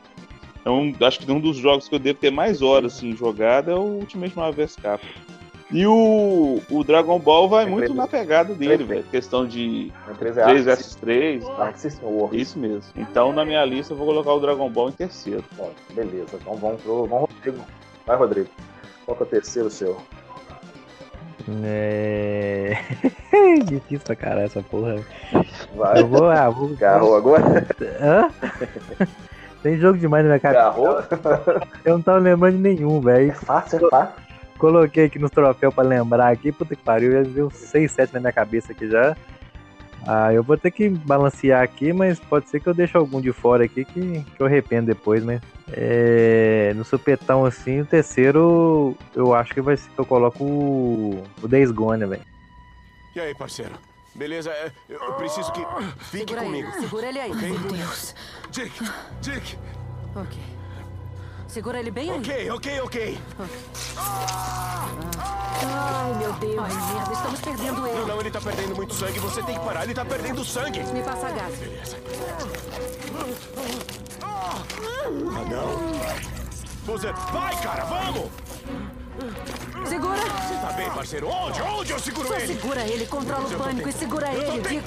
[0.61, 3.75] Então, acho que um dos jogos que eu devo ter mais horas assim, jogado é
[3.75, 5.35] o Ultimate Marvel vs Capcom.
[5.71, 9.03] E o, o Dragon Ball vai muito na pegada dele, velho.
[9.05, 11.45] Questão de A empresa é 3 Arc vs 3.
[11.45, 12.41] Arc System Works.
[12.41, 12.85] Isso mesmo.
[12.97, 15.45] Então, na minha lista, eu vou colocar o Dragon Ball em terceiro.
[15.93, 17.07] Beleza, então vamos pro.
[17.07, 17.65] Vamos, Rodrigo.
[18.07, 18.49] Vai, Rodrigo.
[19.05, 20.01] Qual que é o terceiro seu?
[21.63, 22.79] É.
[23.65, 24.97] Difícil pra caralho essa porra.
[25.75, 26.01] Vai.
[26.01, 26.69] Eu vou, ah, vou.
[26.77, 27.67] Garrou agora?
[28.01, 28.29] Hã?
[29.63, 30.63] Tem jogo demais na minha cabeça.
[30.63, 30.99] Garrou?
[31.85, 33.35] Eu não tava lembrando de nenhum, É velho.
[33.35, 34.15] fácil, é fácil.
[34.59, 38.21] coloquei aqui nos troféus pra lembrar aqui, puta que pariu, já deu 6, 7 na
[38.21, 39.17] minha cabeça aqui já.
[40.07, 43.33] Ah, eu vou ter que balancear aqui, mas pode ser que eu deixe algum de
[43.33, 45.41] fora aqui que, que eu arrependo depois, mas.
[45.73, 51.23] É, no supetão assim, o terceiro eu acho que vai ser que eu coloco o,
[51.43, 52.21] o Days Gone, velho.
[53.15, 53.75] E aí, parceiro?
[54.15, 54.51] Beleza?
[54.51, 55.61] É, Eu preciso que
[56.05, 56.69] fique Segura comigo.
[56.69, 57.35] ele, segura ele aí.
[57.35, 58.15] Meu Deus.
[58.51, 59.59] Dick, Dick.
[60.15, 60.39] Ok.
[61.49, 62.19] Segura ele bem aí.
[62.19, 63.19] Ok, ok, ok.
[65.67, 66.59] Ai, meu Deus.
[66.61, 68.05] Ai, merda, estamos perdendo Não, ele.
[68.07, 69.19] não, ele tá perdendo muito sangue.
[69.21, 69.85] Você tem que parar.
[69.85, 70.83] Ele tá perdendo sangue.
[70.93, 71.55] Me passa a gás.
[71.59, 71.97] Beleza.
[74.23, 75.95] Ah, não.
[76.87, 78.31] Você vai, cara, vamos!
[79.87, 80.17] Segura.
[80.17, 81.29] Você tá bem, parceiro?
[81.29, 81.63] Onde?
[81.63, 82.47] Onde eu seguro Só ele?
[82.47, 84.83] segura ele, controla o pânico e segura Eu ele.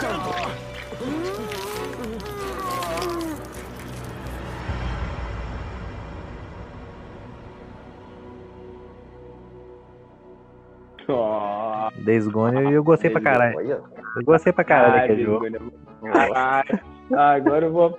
[11.10, 13.60] Ó, Days Gone eu gostei pra caralho.
[13.62, 15.72] Eu gostei pra caralho daquele Deus, jogo.
[16.12, 16.80] Caralho.
[17.16, 17.98] Ah, agora eu vou.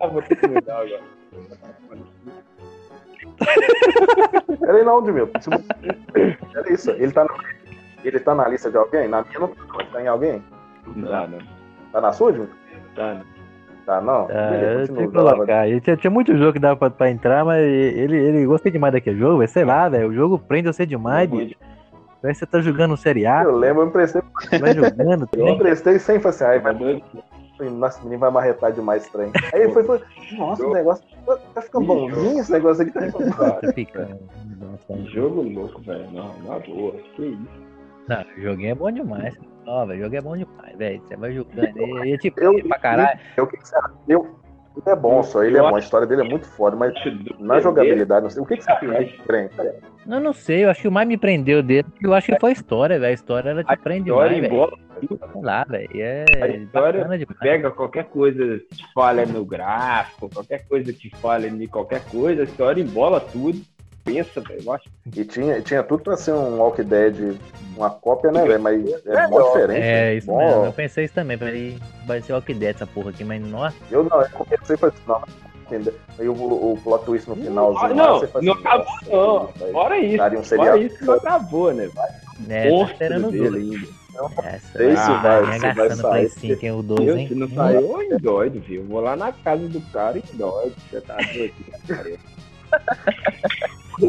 [0.00, 1.02] Ah, vou ter que mudar agora.
[4.60, 5.28] Peraí, não, Dimil.
[6.54, 6.90] Era isso.
[6.92, 7.30] Ele tá, na...
[8.04, 9.08] ele tá na lista de alguém?
[9.08, 9.84] Na minha não tá.
[9.92, 10.42] Tá em alguém?
[11.06, 11.38] Tá, não.
[11.92, 12.48] Tá na sua, Dimil?
[12.94, 13.40] Tá, não.
[13.86, 14.28] Tá, não?
[14.30, 15.66] Ah, eu tinha que colocar.
[15.80, 19.18] Tinha, tinha muito jogo que dava pra, pra entrar, mas ele, ele gostei demais daquele
[19.18, 19.50] jogo, velho.
[19.50, 20.08] Sei lá, velho.
[20.08, 21.56] O jogo prende você demais, bicho.
[22.22, 24.20] Parece que você tá jogando um seriado, Eu lembro, eu emprestei,
[24.60, 25.22] vai jogando.
[25.22, 26.74] eu tem- emprestei sem assim, ai, vai,
[27.60, 27.76] Doido?
[27.76, 29.30] nossa, esse menino vai marretar demais esse trem.
[29.52, 30.00] Aí ele foi, foi
[30.36, 32.92] nossa, o negócio tá, tá ficando bonzinho esse negócio aqui.
[32.92, 34.18] Tá ficando
[34.88, 36.10] Tá Jogo louco, velho.
[36.10, 36.92] Não, na boa.
[37.16, 37.70] Que isso?
[38.08, 39.38] Não, o joguinho é bom demais.
[39.66, 41.02] Ó, velho, o jogo é bom demais, velho.
[41.06, 42.04] Você vai jogando.
[42.04, 43.20] E, tipo, Eu- pra caralho.
[43.36, 43.94] Eu, o?
[44.08, 44.39] Eu,
[44.76, 46.94] ele é bom só, ele é Eu bom, a história dele é muito foda, mas
[47.38, 48.42] na jogabilidade, não sei.
[48.42, 49.74] O que, que você acha de trem, cara?
[50.06, 52.50] Eu não sei, eu acho que o mais me prendeu dele, eu acho que foi
[52.50, 53.10] a história, velho.
[53.10, 54.54] A história ela te A prende história demais, velho.
[54.54, 54.78] embola
[55.08, 55.88] Sei lá, velho.
[56.00, 57.08] É A história
[57.40, 62.44] pega qualquer coisa que falha no gráfico, qualquer coisa que falha em qualquer coisa, a
[62.44, 63.60] história embola tudo.
[64.04, 64.62] Pensa, velho.
[65.14, 67.36] E tinha, tinha tudo pra ser um Walk Dead,
[67.76, 68.60] uma cópia, né, velho?
[68.62, 69.80] Mas é mó diferente.
[69.80, 70.14] É, né?
[70.14, 70.64] isso Mó- mesmo.
[70.66, 71.36] Eu pensei isso também.
[71.36, 73.76] Falei, vai ser o que essa porra aqui, mas nossa.
[73.90, 75.22] Eu não, eu comecei pra não,
[75.66, 75.94] entendeu?
[76.18, 77.84] Aí o, o plot twist no finalzinho.
[77.84, 79.46] Ah, lá, não, você fala não assim, acabou, nossa, não.
[79.60, 80.16] vai- Fora isso.
[80.16, 80.78] daria um Fora seriado.
[80.82, 81.90] isso que não acabou, né?
[81.94, 82.08] Vai
[82.48, 84.00] É, tô monstro esperando o dele ainda.
[84.44, 87.28] Essa, sei ah, vai- vai se vai sair, 5 tem o 2, Eu, hein?
[87.28, 88.82] se não saiu, eu endoido, viu?
[88.82, 90.74] Eu vou lá na casa do cara e endoido.
[90.90, 91.54] Você tá doido?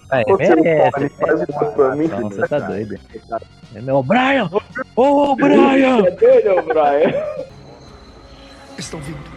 [0.09, 2.07] Ah, é, merece, ele faz isso pra mim.
[2.07, 2.99] Não, você tá doido.
[3.73, 4.49] É meu Brian!
[4.97, 6.01] Ô, Brian!
[6.01, 7.13] Você é doido, Brian?
[8.77, 9.31] Estão vindo.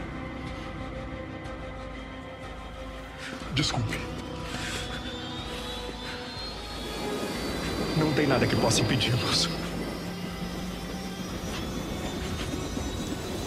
[3.55, 3.97] Desculpe.
[7.97, 9.49] Não tem nada que possa impedi-los.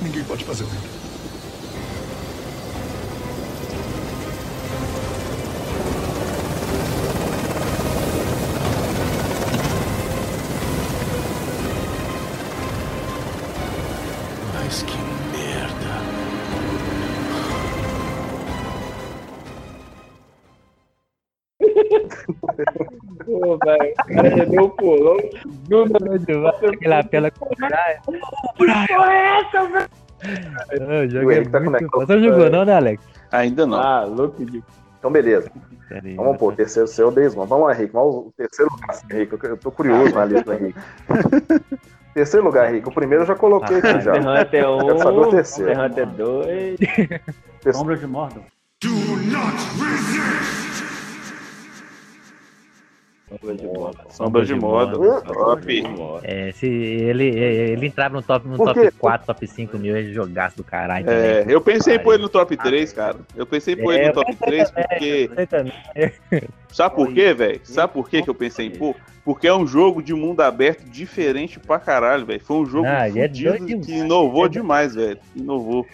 [0.01, 0.87] Ninguém pode fazer nada.
[23.25, 23.93] Pô, velho.
[23.93, 25.17] O cara deu um pulão.
[26.71, 27.77] Aquele apelo com o Brian.
[28.07, 28.13] Ô,
[28.57, 29.87] Brian!
[30.71, 31.99] Ô, O jogo E é ele tá com muito o bom.
[32.05, 33.03] Você não jogou não, né, Alex?
[33.31, 33.79] Ainda não.
[33.79, 34.63] Ah, louco de.
[34.99, 35.51] Então, beleza.
[35.91, 37.29] Aí, Vamos pôr o terceiro seu, Gone.
[37.29, 37.93] Vamos lá, Henrique.
[37.93, 39.33] Vamos o terceiro lugar, Henrique.
[39.41, 40.79] Eu- Eu tô curioso na lista, Henrique.
[42.13, 42.89] terceiro lugar, Henrique.
[42.89, 44.13] O primeiro eu já coloquei aqui já.
[44.15, 44.49] Hunter Hunter
[44.85, 45.71] Quero saber o 1, terceiro.
[45.81, 46.07] Hunter Hunter
[47.63, 47.75] 2.
[47.77, 48.43] Sombra de Mordor.
[53.29, 53.99] Sombra de moda.
[54.09, 55.21] Sombra de moda.
[55.21, 55.83] Top.
[56.23, 58.91] É, se ele, ele entrava no top, no top quê?
[58.97, 61.09] 4, top 5 mil, ele jogasse do caralho.
[61.09, 61.53] É, também.
[61.53, 63.17] eu pensei em pôr ele no top 3, cara.
[63.35, 65.29] Eu pensei em pôr ele É, no top 3 porque.
[66.71, 67.59] Sabe por quê, velho?
[67.65, 68.95] Sabe por quê que eu pensei em pôr?
[69.25, 72.39] Porque é um jogo de mundo aberto diferente pra caralho, velho.
[72.39, 75.19] Foi um jogo Ah, é que inovou demais, velho.
[75.35, 75.85] Inovou.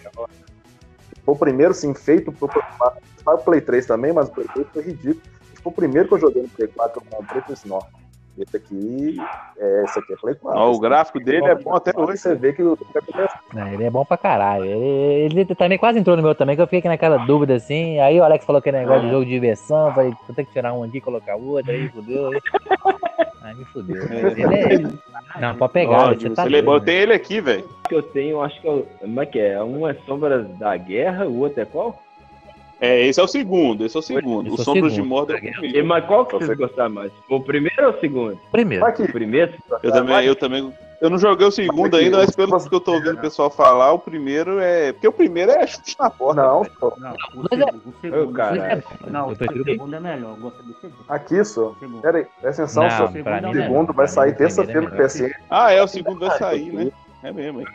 [1.24, 2.62] Foi o primeiro, sim, feito pro, pro,
[3.24, 5.33] para o Play 3 também, mas o Play 3 foi ridículo.
[5.64, 7.78] Foi o primeiro que eu joguei no Play 4 que eu comprei foi esse, não.
[8.36, 9.16] Esse aqui,
[9.56, 10.60] é, esse aqui é Play 4.
[10.60, 12.18] Ó, o gráfico dele é bom até hoje.
[12.18, 13.40] Você vê que o começar.
[13.54, 14.64] Não, ele é bom pra caralho.
[14.64, 17.98] Ele, ele também quase entrou no meu também, que eu fiquei naquela dúvida assim.
[18.00, 19.86] Aí o Alex falou que é negócio de jogo de diversão.
[19.86, 21.70] eu Falei, vou ter que tirar um aqui e colocar outro.
[21.70, 22.30] Aí fudeu.
[22.32, 22.40] Aí,
[23.42, 24.02] aí me fudeu.
[24.02, 25.40] Mas ele é.
[25.40, 26.10] Não, pode pegar.
[26.10, 26.72] Ó, você tá ele é bom.
[26.72, 27.68] doido, Eu tenho ele aqui, velho.
[27.88, 28.82] que eu tenho, acho que é o.
[28.98, 29.62] Como é que é?
[29.62, 32.02] Um é Sombras da Guerra, o outro é qual?
[32.80, 34.48] É, esse é o segundo, esse é o segundo.
[34.48, 35.08] Esse o é o Sombras de segundo.
[35.08, 35.86] Mordor é o E, primeiro.
[35.86, 37.12] mas qual que sei- gostaram mais?
[37.28, 38.38] O primeiro ou o segundo?
[38.50, 38.84] Primeiro.
[38.84, 39.02] Aqui.
[39.02, 39.52] O primeiro?
[39.82, 40.72] Eu também, eu também.
[41.00, 43.50] Eu não joguei o segundo Mas ainda, mas pelo que eu tô ouvindo o pessoal
[43.50, 44.92] falar, o primeiro é.
[44.92, 46.40] Porque o primeiro é chute na porta.
[46.42, 46.94] Não, pô.
[46.96, 47.14] Não, o
[47.52, 48.28] é- segundo, o segundo.
[48.30, 48.82] Ô, caralho.
[49.08, 50.30] Não, Eu o segundo é melhor.
[50.30, 51.04] Eu gostei do segundo.
[51.08, 51.74] aqui, só.
[52.00, 53.06] Pera aí, presta atenção, Não, só.
[53.08, 55.34] Segundo O é segundo vai sair terça-feira no primeiro é PSN.
[55.50, 56.90] Ah, é, o segundo vai sair, né?
[57.22, 57.66] É mesmo, hein?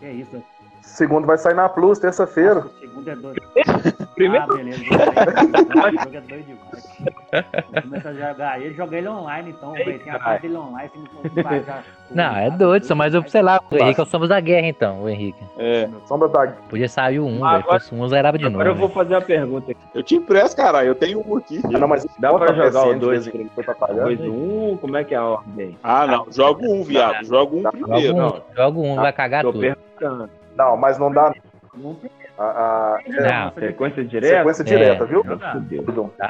[0.00, 0.42] Que isso?
[0.82, 2.58] Segundo vai sair na Plus, terça-feira.
[2.60, 3.40] O segundo é doido.
[4.14, 4.44] Primeiro?
[4.44, 4.82] Ah, beleza.
[4.82, 7.82] O jogo é doido demais.
[7.82, 9.72] Começa a jogar ele, joga ele online, então.
[9.72, 9.98] velho.
[10.00, 11.84] Tem a parte dele online, você não consegue baixar.
[12.10, 14.66] Não, é doido, só, mas eu, sei lá, o Henrique é o Somos da Guerra,
[14.66, 15.42] então, o Henrique.
[15.56, 15.88] É.
[16.06, 17.62] Sombra da Podia sair o 1, Ah, velho.
[17.64, 18.56] agora- Fosse um, zerava de novo.
[18.56, 19.80] Agora eu vou fazer uma pergunta aqui.
[19.94, 20.88] Eu te empresto, caralho.
[20.88, 21.60] Eu tenho um aqui.
[21.64, 24.04] Ah, não, mas Dá pra jogar o dois em quando pra pagar.
[24.04, 25.78] Dois, um, como é que é a ordem?
[25.82, 26.26] Ah, não.
[26.30, 27.24] Joga um, viado.
[27.24, 28.16] Joga um Joga primeiro.
[28.16, 29.60] um, joga um, vai cagar Tô tudo.
[29.60, 30.30] perguntando.
[30.56, 31.32] Não, mas não dá.
[31.74, 34.36] Não tem A, a- Não, Sequência direta?
[34.38, 34.64] sequência É.
[34.64, 35.22] direta, viu?
[35.22, 35.54] Não dá.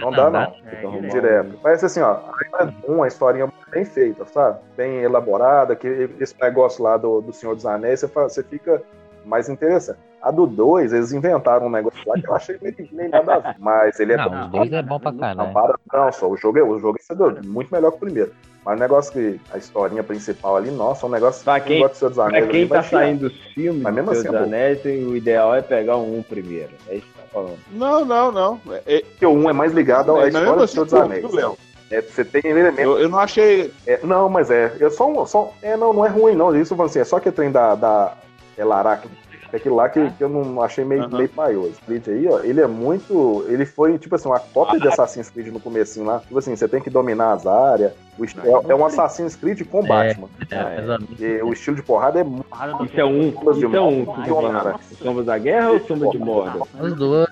[0.01, 0.41] Não, Dá, não.
[0.43, 1.13] É, Então, direto.
[1.13, 1.59] Direto.
[1.63, 2.19] Mas assim, ó,
[2.87, 4.59] uma historinha bem feita, sabe?
[4.77, 8.83] Bem elaborada, que esse negócio lá do, do Senhor dos Anéis, você, fala- você fica
[9.25, 9.99] mais interessante.
[10.21, 13.39] A do 2, eles inventaram um negócio lá que eu achei meio, meio nada a
[13.41, 13.57] ver.
[13.59, 14.41] Mas ele é Não, bom.
[14.45, 15.53] os dois é bom pra Não, caralho.
[15.53, 18.33] para, não, só o jogo é o jogo é muito melhor que o primeiro.
[18.65, 21.81] Mas o negócio que a historinha principal ali, nossa, é um negócio Pra que quem-
[21.83, 22.45] gosta do Senhor dos Anéis.
[22.45, 24.37] Pra quem tá saindo dos filmes Mas do mesmo assim é bom.
[24.39, 26.71] Anéis, o ideal é pegar um um primeiro.
[26.89, 27.59] É isso que tá falando.
[27.73, 28.61] Não, não, não.
[28.87, 30.95] É, Porque o 1 é mais ligado à Mas história mesmo do assim, Senhor dos
[30.95, 31.59] Anéis.
[31.91, 32.79] É, você tem elementos.
[32.79, 33.71] eu, eu não achei.
[33.87, 34.73] é, não, mas é.
[34.81, 35.27] É só um.
[35.27, 36.55] Só, é, não, não é ruim, não.
[36.57, 37.75] Isso assim, é só que trem da.
[37.75, 38.15] da
[38.57, 39.07] é Larac.
[39.53, 41.15] É aquilo lá que, que eu não achei meio, Aham.
[41.19, 41.75] meio paioso.
[41.83, 43.45] O Creed aí, ó, ele é muito.
[43.49, 46.21] Ele foi, tipo assim, uma cópia de Assassin's Creed no comecinho lá.
[46.21, 47.93] Tipo assim, você tem que dominar as áreas.
[48.19, 50.29] O est- é, é um Assassin's Creed com Batman.
[50.51, 51.21] É, mais ou menos.
[51.21, 52.47] E o estilo de porrada é muito.
[52.87, 53.29] Isso é um.
[53.29, 54.07] Isso é um.
[54.53, 54.77] Cara.
[54.91, 56.67] O Sombras da Guerra ou o Sombra de Mordor?
[56.81, 57.29] Os dois.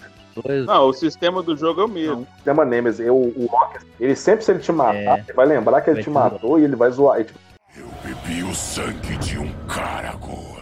[0.66, 2.26] Não, o sistema do jogo é o mesmo.
[2.36, 3.00] Sistema Nemesis.
[3.06, 5.24] Eu, o Rock, ele sempre, se ele te matar, É.
[5.26, 7.18] ele vai lembrar que ele Vai te matou e ele vai zoar.
[7.20, 7.38] E, tipo,
[7.78, 10.59] Eu bebi o sangue de um Caragor.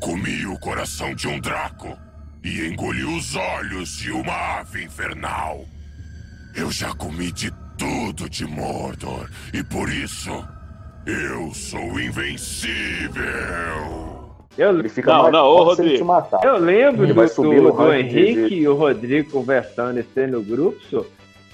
[0.00, 1.96] Comi o coração de um Draco.
[2.42, 5.64] E engoli os olhos de uma ave infernal.
[6.56, 9.28] Eu já comi de tudo de Mordor.
[9.52, 10.30] E por isso,
[11.06, 13.24] eu sou invencível.
[14.56, 16.04] Eu, ele fica Não, mais não, ô, te Rodrigo.
[16.04, 16.40] matar.
[16.44, 21.04] eu lembro Ele do, do, do Henrique e o Rodrigo conversando aí no grupo, só.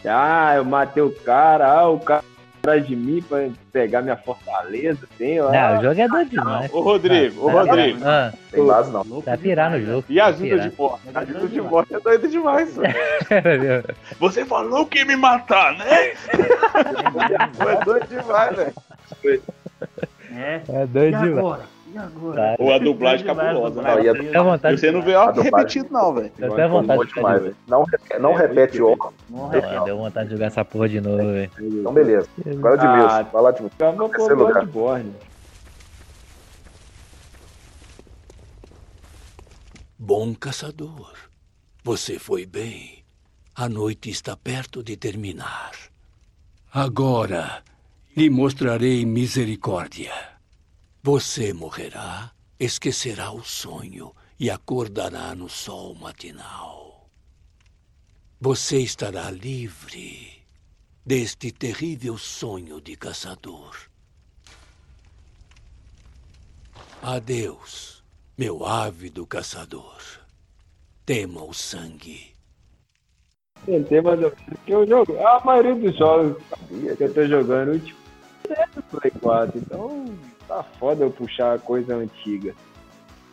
[0.04, 2.22] Ah, eu matei o cara, ah, o cara
[2.66, 6.72] atrás de mim pra pegar minha fortaleza, tem, Não, ah, o jogo é doido demais.
[6.74, 8.00] Ô, Rodrigo, ô, Tá- Rodrigo.
[8.04, 9.22] Ah, Tem base, não.
[9.22, 10.04] Tá pirar no jogo.
[10.08, 11.02] E a tá ajuda de morte?
[11.14, 12.74] A ajuda de morte é doida demais.
[14.18, 16.12] Você falou que ia me matar, né?
[17.60, 19.42] é doido demais, velho.
[20.34, 20.60] É.
[20.68, 21.75] É doido demais.
[21.98, 22.56] Agora?
[22.58, 24.22] Ou a dublagem Doido demais, cabulosa, dublagem.
[24.24, 24.30] né?
[24.32, 26.32] Dá vontade Você não vê A algo dublagem- repetido, não, velho.
[26.38, 27.56] Dá até vontade de demais, velho.
[27.66, 28.96] Não, repete- não É, repete o.
[29.30, 29.84] Não Não, é.
[29.84, 31.50] deu vontade de jogar essa porra de novo, velho.
[31.60, 32.28] Então, beleza.
[32.46, 33.30] Agora de Ah, Mills.
[33.32, 33.76] Vai lá de Mills.
[33.82, 34.36] Acabou com o.
[34.36, 35.12] Bloodborne.
[39.98, 41.12] Bom caçador.
[41.82, 43.04] Você foi bem.
[43.54, 45.72] A noite está perto de terminar.
[46.72, 47.62] Agora
[48.16, 50.12] lhe mostrarei misericórdia.
[51.06, 57.08] Você morrerá, esquecerá o sonho e acordará no sol matinal.
[58.40, 60.32] Você estará livre
[61.04, 63.88] deste terrível sonho de caçador.
[67.00, 68.02] Adeus,
[68.36, 70.02] meu ávido caçador.
[71.04, 72.34] Tema o sangue.
[73.64, 75.24] Tentei, mas eu, que eu jogo.
[75.24, 76.42] A maioria dos jogos
[76.98, 78.00] que eu tô jogando, tipo,
[78.50, 80.04] é do Play 4, então
[80.46, 82.54] tá foda eu puxar coisa antiga.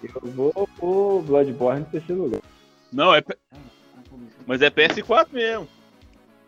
[0.03, 2.41] Eu vou pro Bloodborne em terceiro lugar.
[2.91, 3.23] Não, é.
[4.45, 5.67] Mas é PS4 mesmo.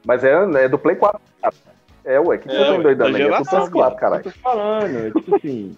[0.05, 1.19] Mas é, é do Play 4.
[1.41, 1.55] cara.
[2.03, 2.37] É, ué.
[2.37, 3.21] que, que É, você da também?
[3.21, 4.25] É do geração, PS4, caralho.
[4.25, 5.77] Eu tô falando, é tipo assim.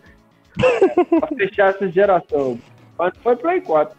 [1.19, 2.59] pra fechar essa geração.
[2.97, 3.97] Mas foi Play 4.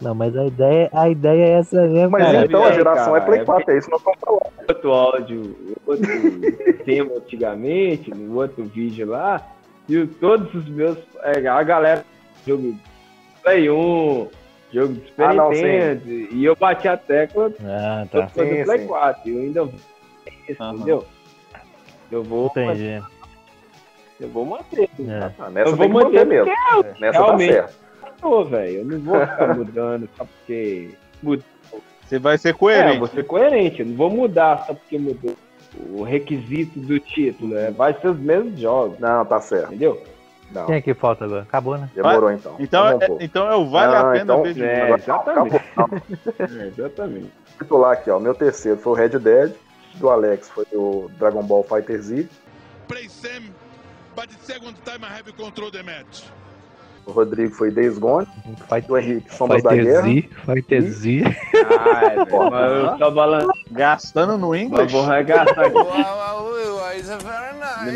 [0.00, 2.44] Não, mas a ideia, a ideia é essa mesmo, Mas cara.
[2.46, 4.68] então a é, geração é cara, Play é 4, é isso que nós estamos falando.
[4.68, 6.06] outro áudio, outro
[6.84, 9.46] tema antigamente, no outro vídeo lá,
[9.88, 10.98] e todos os meus.
[11.22, 12.04] é, a galera
[12.46, 12.76] jogo
[13.42, 14.28] Play 1,
[14.72, 18.28] jogo de Super Ah, não, Nintendo, e eu bati a tecla Ah, tá.
[18.28, 18.86] fazendo Sim, Play sim.
[18.86, 19.28] 4.
[19.30, 19.74] E eu ainda vou.
[20.48, 20.74] Isso, Aham.
[20.76, 21.04] entendeu?
[22.10, 23.02] Eu vou, Entendi.
[24.20, 24.88] eu vou manter.
[25.00, 25.30] É.
[25.38, 26.52] Ah, nessa Eu vou manter manter mesmo.
[27.00, 27.82] Nessa tá realmente- certo.
[28.20, 28.78] Tô, velho.
[28.78, 30.90] Eu não vou ficar mudando só porque.
[32.06, 32.98] Você vai ser É, eu coerente.
[32.98, 33.80] vou ser coerente.
[33.80, 35.34] Eu não vou mudar só porque mudou
[35.90, 37.56] o requisito do título.
[37.56, 38.98] É, vai ser os mesmos jogos.
[38.98, 39.68] Não, tá certo.
[39.68, 40.02] Entendeu?
[40.50, 40.66] Não.
[40.66, 41.42] Quem é que falta agora?
[41.42, 41.88] Acabou, né?
[41.94, 42.56] Demorou então.
[42.58, 44.94] Então, é, então é o vale Ah, a pena então- ver de É, novo.
[45.02, 45.56] exatamente.
[45.56, 45.98] Acabou.
[46.38, 47.30] É, exatamente.
[47.58, 48.18] titular aqui, ó.
[48.18, 49.52] Meu terceiro foi o Red Dead.
[49.94, 52.28] Do Alex foi o Dragon Ball Fighter Z.
[52.88, 53.44] Play Sam,
[54.16, 56.24] but the second time I have control the match.
[57.06, 58.26] O Rodrigo foi Days Gone.
[58.68, 60.02] Fight, Do Henrique, Sombras da Fighter Guerra.
[60.02, 61.22] Z, Fighter Z.
[61.80, 63.48] Ai, velho, mas eu só balanço.
[63.72, 64.92] Gastando no inglês.
[64.92, 65.72] vou arregaçar aqui.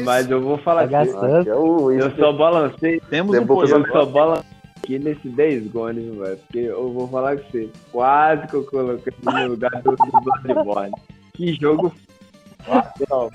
[0.05, 1.13] Mas eu vou falar Tá aqui.
[1.13, 1.45] gastando.
[1.45, 3.01] Que é o Eu só balancei.
[3.09, 3.79] Temos um político.
[3.81, 4.45] Eu só balancei
[4.79, 6.37] aqui nesse Days Gone, viu, velho.
[6.39, 7.69] Porque eu vou falar com você.
[7.93, 10.93] Quase que eu coloquei no lugar do, do Bloodborne.
[11.35, 11.93] Que jogo
[13.09, 13.31] Não,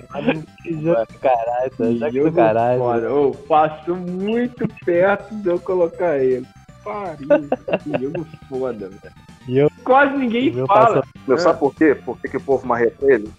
[0.64, 2.80] Que jogo do caralho, que Jogo jogo do caralho.
[2.80, 3.06] foda.
[3.08, 6.46] Eu passo muito perto de eu colocar ele.
[6.84, 7.28] Pariu,
[7.84, 9.14] que jogo foda, velho.
[9.48, 11.04] Eu- Quase ninguém fala.
[11.28, 11.96] Meu, sabe por quê?
[11.96, 13.32] Por que, que o povo marreta ele?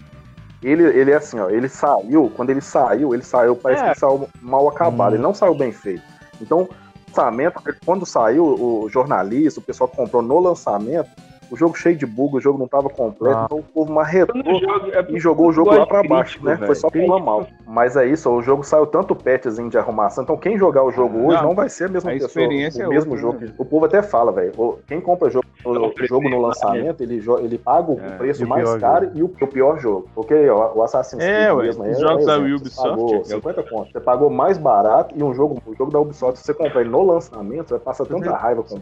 [0.61, 3.91] Ele, ele é assim, ó, ele saiu, quando ele saiu, ele saiu, parece É.
[3.91, 5.15] que saiu mal acabado, Hum.
[5.15, 6.01] ele não saiu bem feito.
[6.41, 6.69] Então,
[7.09, 11.09] lançamento, quando saiu, o jornalista, o pessoal que comprou no lançamento,
[11.53, 13.43] o jogo cheio de bug, o jogo não tava completo, Ah.
[13.45, 16.45] então o povo marretou jogo, é e jogou o jogo lá pra de baixo, crítico,
[16.45, 16.55] né?
[16.55, 16.65] velho.
[16.65, 17.47] Foi só pulando mal.
[17.67, 21.17] Mas é isso, o jogo saiu tanto patchzinho de arrumação, então quem jogar o jogo
[21.27, 22.27] hoje Não, não vai ser a mesma a pessoa.
[22.27, 23.39] experiência o é mesmo outra, jogo.
[23.45, 23.53] né?
[23.57, 27.23] O povo até fala, velho, quem compra jogo, o, Não, o jogo no lançamento, ele,
[27.41, 30.07] ele paga o É, preço mais caro e o, o pior jogo.
[30.15, 33.15] Porque ó, o Assassin's É, Creed ué, mesmo, os jogos da exemplo, Ubisoft, Você pagou
[33.15, 33.91] eu- 50 conto.
[33.91, 36.89] Você pagou mais barato e um jogo, o jogo da Ubisoft, se você comprar ele
[36.89, 38.79] no lançamento, você vai passar tanta raiva com o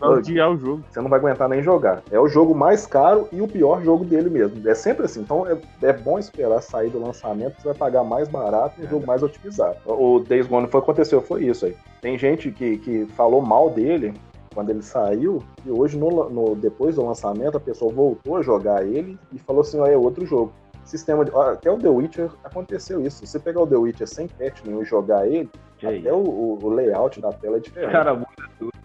[0.58, 0.84] jogo.
[0.90, 2.02] você não vai aguentar nem jogar.
[2.12, 4.70] É o jogo mais caro e o pior jogo dele mesmo.
[4.70, 5.22] É sempre assim.
[5.22, 8.88] Então é, é bom esperar sair do lançamento, você vai pagar mais barato e um
[8.88, 9.78] jogo mais otimizado.
[9.88, 11.76] O Days Gone foi aconteceu, foi isso aí.
[12.02, 14.14] Tem gente que, que falou mal dele
[14.54, 18.86] quando ele saiu, e hoje, no, no- depois do lançamento, a pessoa voltou a jogar
[18.86, 20.52] ele e falou assim: ó, é outro jogo.
[20.84, 21.32] Sistema de.
[21.36, 23.20] Até o The Witcher aconteceu isso.
[23.20, 26.60] Se você pegar o The Witcher sem patch nenhum e jogar ele, Que até o,
[26.62, 27.92] o- layout da tela é diferente.
[27.92, 28.20] Cara,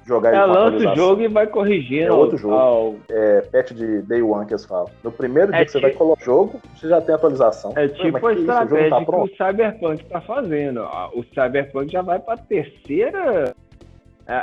[0.06, 2.06] jogar ele é, com lança o jogo e vai corrigindo.
[2.06, 2.54] É outro jogo.
[2.54, 4.88] ao- é, patch de day one que eles falam.
[5.02, 7.72] No primeiro É dia que você tipo- vai colocar o jogo, você já tem atualização.
[7.76, 8.42] É tipo mas a que isso?
[8.44, 10.80] O jogo estratégia tá que o Cyberpunk tá fazendo.
[11.14, 13.54] O Cyberpunk já vai pra terceira é,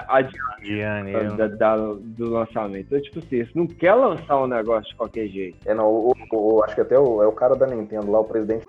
[0.07, 2.85] adiante Gianni, da- da- do lançamento.
[2.87, 5.57] Então, tipo assim, você não quer lançar um negócio de qualquer jeito.
[5.65, 8.19] É, não, o, o- o- acho que até o, é o cara da Nintendo lá,
[8.19, 8.65] o presidente,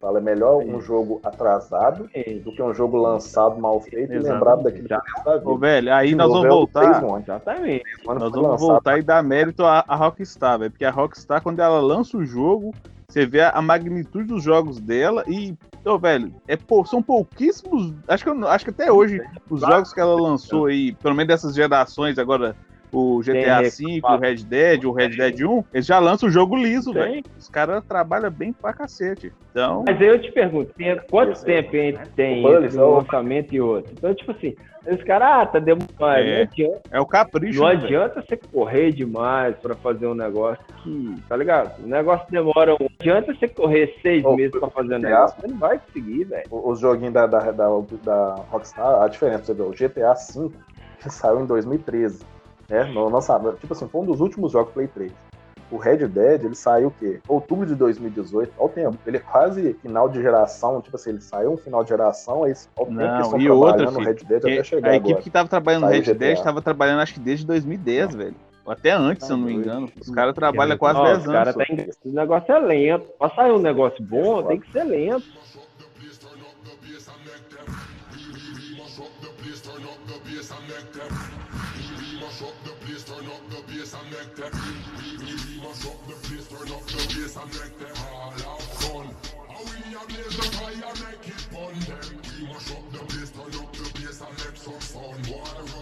[0.00, 2.08] fala, é melhor um jogo atrasado
[2.44, 5.50] do que um jogo lançado mal feito e lembrado daquele Já- começo da vida.
[5.50, 7.20] Ô, velho, aí De nós vamos é voltar.
[7.22, 7.84] Exatamente.
[8.04, 10.70] Quando Nós vamos lançado, voltar e dar mérito à, à Rockstar, velho.
[10.70, 12.74] Porque a Rockstar, quando ela lança o jogo,
[13.08, 17.94] você vê a, magnitude dos jogos dela e, ô, velho, é, são pouquíssimos.
[18.08, 21.28] Acho que, eu acho que até hoje, os jogos que ela lançou aí, pelo menos
[21.28, 22.56] dessas gerações, agora
[22.96, 26.56] o GTA V, o Red Dead, o Red Dead 1, eles já lançam o jogo
[26.56, 27.22] liso, velho.
[27.38, 29.30] Os caras trabalham bem pra cacete.
[29.50, 33.54] Então, Mas aí eu te pergunto, tem, quanto tempo entre- tem entre um o- lançamento
[33.54, 33.92] e outro?
[33.92, 34.54] Então, tipo assim,
[34.90, 35.90] os caras, ah, tá demorando.
[36.00, 36.36] É.
[36.36, 37.60] Não adianta, é o capricho.
[37.60, 41.78] não né, adianta você correr demais pra fazer um negócio que, tá ligado?
[41.84, 42.76] O negócio demora um.
[42.80, 45.08] Não adianta você correr seis Ô, meses pra fazer um GTA.
[45.10, 46.44] negócio, você não vai conseguir, velho.
[46.50, 47.68] os joguinhos da, da, da,
[48.04, 50.50] da Rockstar, a diferença, você vê, o GTA V
[51.02, 52.24] que saiu em 2013,
[52.68, 52.84] né?
[52.84, 55.12] No lançamento, tipo assim, foi um dos últimos jogos Play 3.
[55.68, 57.18] O Red Dead, ele saiu o quê?
[57.26, 58.96] Outubro de 2018, ao tempo.
[59.04, 62.52] Ele é quase final de geração, tipo assim, ele saiu um final de geração, aí
[62.76, 64.64] ao tempo que Não, eles estão e outra, trabalhando no filho, Red Dead Que até
[64.64, 65.10] chegar a agora.
[65.10, 68.34] equipe que tava trabalhando no Red Dead tava trabalhando acho que desde 2010, velho.
[68.64, 69.88] Ou até antes, se eu não me engano.
[70.00, 71.32] Os caras trabalham quase Ó, 10 os anos.
[71.36, 71.64] caras só.
[71.64, 71.88] têm.
[72.04, 73.06] O negócio é lento.
[73.18, 75.24] Pra sair um negócio bom, tem que ser lento.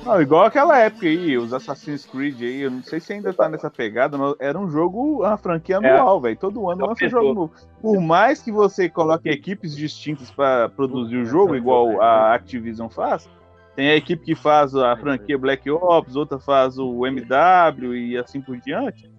[0.04, 3.48] Não, igual aquela época aí, os Assassin's Creed aí, eu não sei se ainda tá
[3.48, 6.36] nessa pegada, mas era um jogo, uma franquia anual, velho.
[6.36, 7.52] Todo ano Não lança um jogo novo.
[7.80, 13.28] Por mais que você coloque equipes distintas pra produzir o jogo, igual a Activision faz,
[13.74, 18.40] tem a equipe que faz a franquia Black Ops, outra faz o MW e assim
[18.40, 19.10] por diante.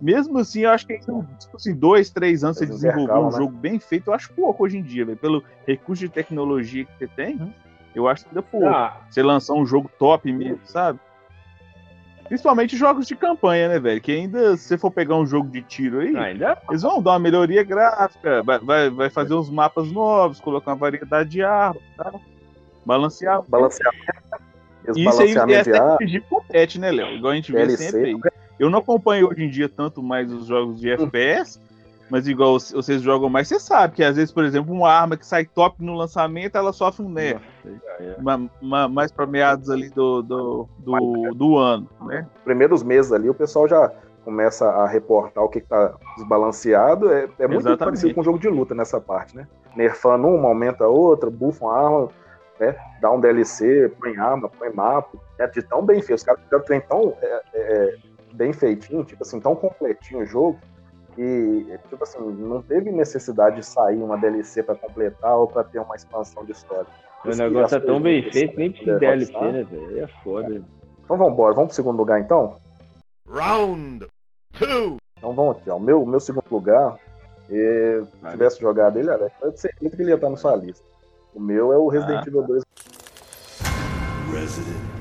[0.00, 3.36] Mesmo assim, eu acho que são, tipo assim, dois, três anos você desenvolver um né?
[3.36, 5.16] jogo bem feito, eu acho pouco hoje em dia, velho.
[5.16, 7.54] Pelo recurso de tecnologia que você tem,
[7.94, 10.98] eu acho ainda pouco Ah, você lançar um jogo top mesmo, sabe?
[12.26, 14.00] Principalmente jogos de campanha, né, velho?
[14.00, 17.12] Que ainda, se você for pegar um jogo de tiro aí, ainda eles vão dar
[17.12, 21.82] uma melhoria gráfica, vai, vai, vai fazer uns mapas novos, colocar uma variedade de armas,
[21.96, 22.12] tá?
[23.50, 23.92] balancear.
[24.88, 25.64] Esse Isso aí é
[25.98, 27.16] que pro pet, né, Léo?
[27.16, 27.84] Igual a gente vê DLC.
[27.84, 28.20] sempre aí.
[28.58, 31.60] Eu não acompanho hoje em dia tanto mais os jogos de FPS,
[32.12, 35.26] Mas igual vocês jogam mais, você sabe que às vezes, por exemplo, uma arma que
[35.26, 37.42] sai top no lançamento, ela sofre um nerf.
[38.20, 42.28] Ma- ma- mais pra meados ali do, do, do, do ano, né?
[42.44, 43.90] primeiros meses ali, o pessoal já
[44.26, 47.10] começa a reportar o que, que tá desbalanceado.
[47.10, 47.78] É, é muito Exatamente.
[47.78, 49.48] parecido com um jogo de luta nessa parte, né?
[49.74, 52.08] Nerfando uma, aumenta a outra, bufa uma arma,
[52.60, 52.76] né?
[53.00, 55.16] dá um DLC, põe arma, põe mapa.
[55.38, 56.18] É de tão bem feito.
[56.18, 57.96] Os caras o trem tão é, é,
[58.34, 60.58] bem feitinho, tipo assim, tão completinho o jogo.
[61.18, 65.78] E, tipo assim, não teve necessidade de sair uma DLC pra completar ou pra ter
[65.78, 66.86] uma expansão de história.
[67.24, 69.52] O que negócio é tão bem que feito, nem precisa de DLC, Rockstar.
[69.52, 70.04] né, velho?
[70.04, 70.62] É foda.
[71.04, 72.56] Então vamos embora, vamos pro segundo lugar então?
[73.28, 74.06] Round
[74.58, 74.96] two.
[75.18, 75.76] Então vamos aqui, ó.
[75.76, 76.96] O meu, meu segundo lugar,
[77.46, 80.84] se tivesse jogado ele, eu certeza que ele ia estar na sua lista.
[81.34, 82.62] O meu é o Resident Ah, Evil 2.
[84.32, 84.91] Resident Evil 2.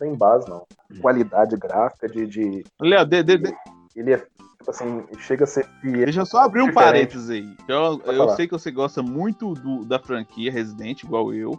[0.00, 0.66] Não tem base, não.
[1.00, 2.26] Qualidade gráfica de.
[2.26, 3.56] de Léo, de- de- de-
[3.94, 6.04] ele é, tipo assim, chega a ser fiel.
[6.04, 6.84] deixa eu só abrir um Diferente.
[6.92, 7.56] parênteses aí.
[7.68, 8.36] Eu, Pode eu falar.
[8.36, 11.58] sei que você gosta muito do- da franquia Resident, igual eu.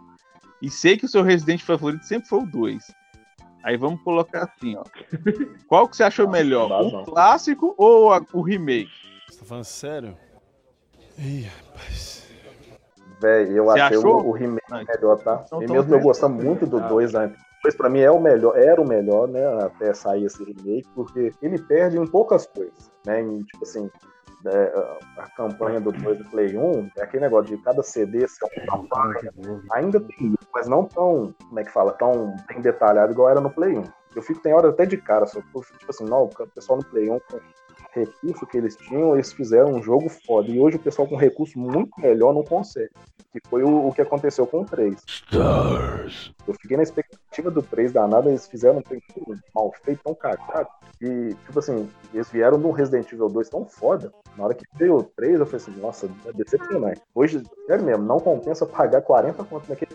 [0.62, 2.82] E sei que o seu Resident favorito sempre foi o 2.
[3.62, 4.84] Aí vamos colocar assim, ó.
[5.68, 6.68] Qual que você achou melhor?
[6.68, 7.02] dá, não.
[7.02, 8.90] O clássico ou a- o remake?
[9.28, 10.16] Você tá falando sério?
[11.18, 12.24] Ih, rapaz.
[13.20, 14.22] Velho, eu Você achei achou?
[14.24, 15.42] o, o remake melhor, tá?
[15.44, 17.38] então e tô mesmo eu gostando muito do 2 antes.
[17.60, 19.44] O 2 pra mim é o melhor, era o melhor, né?
[19.62, 23.20] Até sair esse remake, porque ele perde em poucas coisas, né?
[23.20, 23.90] Em, tipo assim,
[24.46, 24.72] é,
[25.16, 28.82] a campanha do 2 do Play 1 é aquele negócio de cada CD ser uma
[28.82, 29.32] campanha.
[29.72, 33.40] Ainda tem isso, mas não tão, como é que fala, tão bem detalhado igual era
[33.40, 33.82] no Play 1.
[34.14, 37.10] Eu fico, tem hora até de cara, só, tipo assim, não, o pessoal no Play
[37.10, 37.40] 1 com
[37.92, 40.50] recurso que eles tinham, eles fizeram um jogo foda.
[40.50, 42.90] E hoje o pessoal com recurso muito melhor não consegue.
[43.32, 45.02] Que foi o, o que aconteceu com o 3.
[45.06, 46.34] Stars.
[46.46, 50.14] Eu fiquei na expectativa do 3 danada, eles fizeram um trem tão mal feito, tão
[50.14, 50.68] cagado.
[51.00, 54.12] E, tipo assim, eles vieram no Resident Evil 2 tão foda.
[54.36, 57.00] Na hora que veio o 3, eu falei assim, nossa, é decepcionante.
[57.14, 59.92] Hoje, sério mesmo, não compensa pagar 40 conto naquele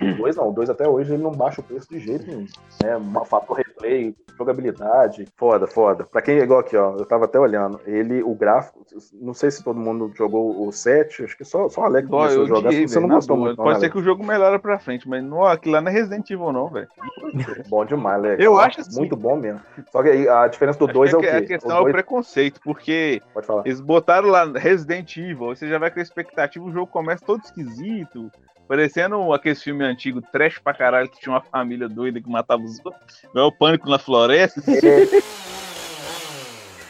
[0.00, 0.14] 3.
[0.14, 2.46] O 2 não, o 2 até hoje ele não baixa o preço de jeito nenhum.
[2.82, 2.96] Né?
[2.96, 6.04] Uma fator replay, jogabilidade, foda, foda.
[6.04, 9.50] Pra quem é igual aqui, ó, eu tava até olhando, ele, o gráfico, não sei
[9.50, 12.68] se todo mundo jogou o 7, acho que só, só o Alex começou a jogar,
[12.68, 13.48] odiei, você não gostou boa.
[13.48, 13.92] muito, não, Pode né, ser Alex?
[13.92, 16.63] que o jogo melhora pra frente, mas não, aquilo lá não é Resident Evil, não,
[16.68, 16.88] velho.
[17.68, 18.42] Bom demais, Alex.
[18.44, 18.98] Eu acho assim.
[18.98, 19.60] Muito bom mesmo.
[19.90, 21.32] Só que aí a diferença do Acho 2 é o que quê?
[21.36, 23.22] a questão o é o dois- preconceito, porque
[23.64, 27.42] eles botaram lá Resident Evil, você já vai com a expectativa, o jogo começa todo
[27.42, 28.30] esquisito,
[28.68, 32.84] parecendo aqueles filmes antigos, trash pra caralho, que tinha uma família doida que matava os
[32.84, 33.22] outros.
[33.34, 34.60] Não é o pânico na floresta.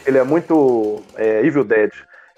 [0.05, 1.91] Ele é muito é, Evil Dead.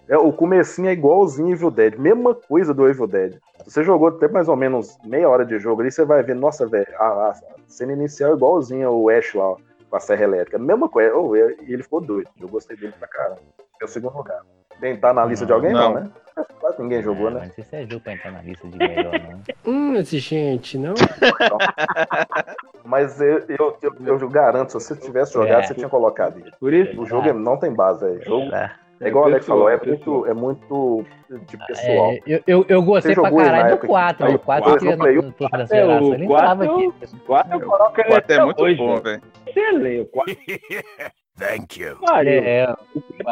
[0.10, 1.98] É, o comecinho é igualzinho Evil Dead.
[1.98, 3.34] Mesma coisa do Evil Dead.
[3.66, 6.36] Se você jogou até mais ou menos meia hora de jogo ali, você vai ver,
[6.36, 7.36] nossa, velho, a, a
[7.68, 9.58] cena inicial é igualzinha o Ash lá, ó,
[9.90, 10.58] com a serra elétrica.
[10.58, 11.14] Mesma coisa.
[11.16, 12.30] Oh, e ele ficou doido.
[12.40, 13.42] Eu gostei dele pra caramba.
[13.82, 14.42] É o segundo lugar.
[14.80, 15.74] Tem, tá na lista de alguém?
[15.74, 16.02] Não, Não.
[16.02, 16.10] né?
[16.62, 17.46] Quase ninguém jogou, né?
[17.48, 19.42] Não sei se é jogo pra entrar na lista de melhor, não.
[19.66, 20.94] Hum, esse gente, não?
[22.86, 25.68] Mas eu, eu, eu, eu garanto, se você tivesse jogado, É.
[25.68, 26.52] você tinha colocado ele.
[26.60, 28.22] Por isso, O jogo não tem base, velho.
[28.22, 28.76] O jogo Tá.
[29.00, 31.06] É igual o Alex falou, é muito, é muito
[31.48, 32.12] de pessoal.
[32.14, 33.88] É, eu, eu, eu gostei Você pra caralho do época?
[33.88, 34.26] 4.
[34.26, 36.02] Aí, O 4 quatro, que eu falei, no, no topo da É, geração.
[36.02, 37.06] o Eu nem lembrava 4 que.
[37.16, 39.02] o 4 eu coloco ele O até é até muito bom, velho.
[39.04, 39.22] velho.
[39.46, 40.02] Excelente.
[40.02, 40.38] O 4
[41.38, 41.98] Thank you.
[42.02, 42.32] pariu.
[42.32, 42.76] É,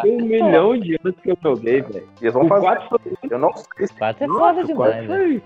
[0.03, 2.08] Tem um milhão de anos que eu joguei, velho.
[2.22, 2.66] Eles vão O fazer.
[2.66, 2.99] 4 foi
[3.32, 5.41] Eu não sei se o 4 é foda demais, 4 velho.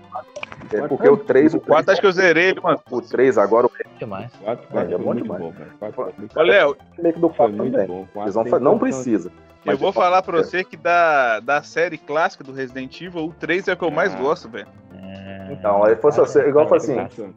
[0.70, 0.78] foi.
[0.78, 2.78] é porque o 3, o O 4 acho que eu zerei ele, mano.
[2.90, 4.30] o 3 agora, o Demais.
[4.44, 5.42] 4 É, é foi bom muito demais.
[5.42, 5.70] bom, velho.
[5.78, 7.86] 4 foi muito Ô, Léo, remake do Foi 4 muito também.
[7.86, 8.00] bom.
[8.12, 9.32] Quatro Eles vão fazer, não precisa.
[9.64, 10.42] eu vou falar pra é.
[10.42, 13.90] você que da, da série clássica do Resident Evil, o 3 é o que eu
[13.90, 14.18] mais Ah.
[14.18, 14.66] gosto, velho.
[15.02, 17.30] É, Então, aí fosse você, igual eu falei assim,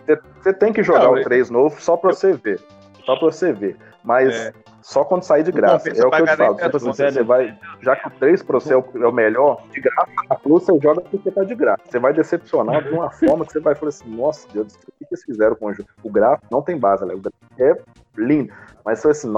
[0.43, 2.59] você, tem que jogar o eu- 3 novo só pra você ver.
[3.05, 3.77] Só pra você ver.
[4.03, 4.53] Mas É.
[4.81, 5.87] só quando sair de graça.
[5.89, 6.55] É o que eu te falo.
[6.57, 7.57] Tipo assim, você, vai.
[7.81, 10.63] Já que o 3 pra você é o, é o melhor, de graça, a Plus
[10.63, 11.83] você joga porque tá de graça.
[11.89, 14.85] Você vai decepcionar de uma forma que você vai falar assim, nossa Deus, o que,
[14.99, 15.87] que eles fizeram com o jogo?
[16.03, 17.13] O gráfico não tem base, né?
[17.13, 17.77] O gráfico é
[18.17, 18.53] lindo.
[18.85, 19.31] Mas foi assim,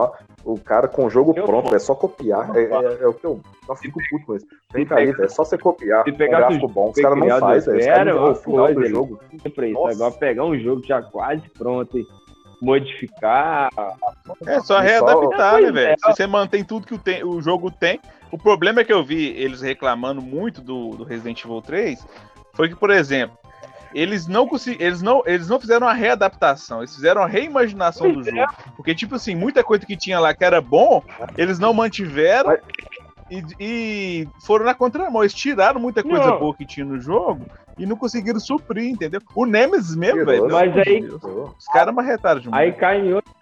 [0.44, 2.50] o cara com o jogo Eu pronto, vou- é só copiar.
[2.58, 3.40] É, é- é o que eu.
[3.70, 4.48] Eu fico puto com isso.
[4.90, 5.24] Cair, velho.
[5.26, 6.04] É só você copiar.
[6.04, 6.90] se Um pegar gráfico do- bom.
[6.90, 9.20] Os se caras não fazem, zero, caras é o final do jogo.
[9.32, 10.18] Isso.
[10.20, 12.06] Pegar um jogo já quase pronto e
[12.62, 13.70] modificar.
[14.46, 15.92] É só readaptar, né, velho?
[15.94, 15.96] É.
[15.98, 18.00] Se você mantém tudo que o, tem- o jogo tem.
[18.32, 22.06] O problema é que eu vi eles reclamando muito do, do Resident Evil 3
[22.54, 23.38] foi que, por exemplo,
[23.94, 28.24] eles não consegu- eles não eles não fizeram uma readaptação, eles fizeram uma reimaginação do
[28.24, 28.38] jogo.
[28.76, 31.02] Porque, tipo assim, muita coisa que tinha lá que era bom,
[31.38, 32.58] eles não mantiveram
[33.30, 35.24] e, e foram na contramão.
[35.24, 36.40] Eles tiraram muita coisa Não.
[36.40, 37.46] boa que tinha no jogo
[37.78, 39.22] e não conseguiram suprir, entendeu?
[39.36, 40.52] O Nemesis mesmo, Tirou, velho.
[40.52, 41.04] mas aí-
[41.58, 42.64] Os caras marretaram demais.
[42.64, 43.34] Aí cai em outro.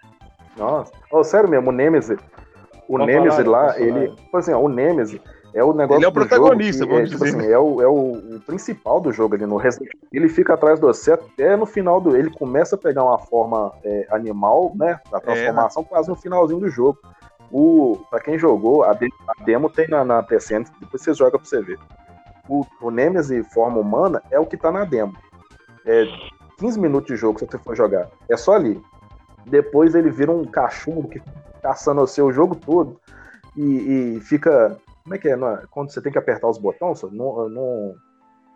[0.56, 0.92] Nossa.
[1.10, 2.18] Ô, sério mesmo, o Nemesis.
[2.88, 3.80] O Nemesis lá, falar.
[3.80, 4.10] ele.
[4.10, 5.20] Tipo assim, ó, o Nemesis
[5.54, 5.98] é o negócio.
[5.98, 7.38] Ele é o do jogo protagonista, vamos é, tipo dizer.
[7.38, 10.08] assim, é, o, é o, o principal do jogo ali no Resident Evil.
[10.12, 12.16] Ele fica atrás de você até no final do.
[12.16, 15.00] Ele começa a pegar uma forma é, animal, né?
[15.10, 16.98] Da transformação, quase no finalzinho do jogo.
[17.50, 21.38] O, pra quem jogou, a, de- a demo tem na, na PSN, depois você joga
[21.38, 21.78] pra você ver.
[22.48, 25.14] O, o Nemesis em forma humana é o que tá na demo.
[25.86, 26.04] É
[26.58, 28.08] 15 minutos de jogo se você for jogar.
[28.28, 28.80] É só ali.
[29.46, 31.22] Depois ele vira um cachorro que
[31.62, 33.00] caçando você o jogo todo
[33.56, 34.76] e, e fica.
[35.02, 35.32] Como é que é?
[35.32, 35.62] É?
[35.70, 37.94] Quando você tem que apertar os botões, não, não-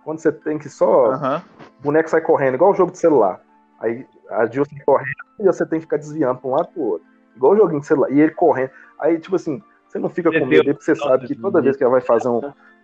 [0.04, 1.12] quando você tem que só.
[1.12, 1.42] Aham.
[1.80, 3.40] O boneco sai correndo, igual o jogo de celular.
[3.80, 6.82] Aí a Jill sai correndo e você tem que ficar desviando pra um lado pro
[6.82, 7.06] outro.
[7.38, 8.10] Igual joguinho de celular.
[8.12, 8.70] E ele correndo.
[8.98, 11.82] Aí, tipo assim, você não fica com medo, porque você sabe que toda vez que
[11.84, 12.40] ela vai fazer um-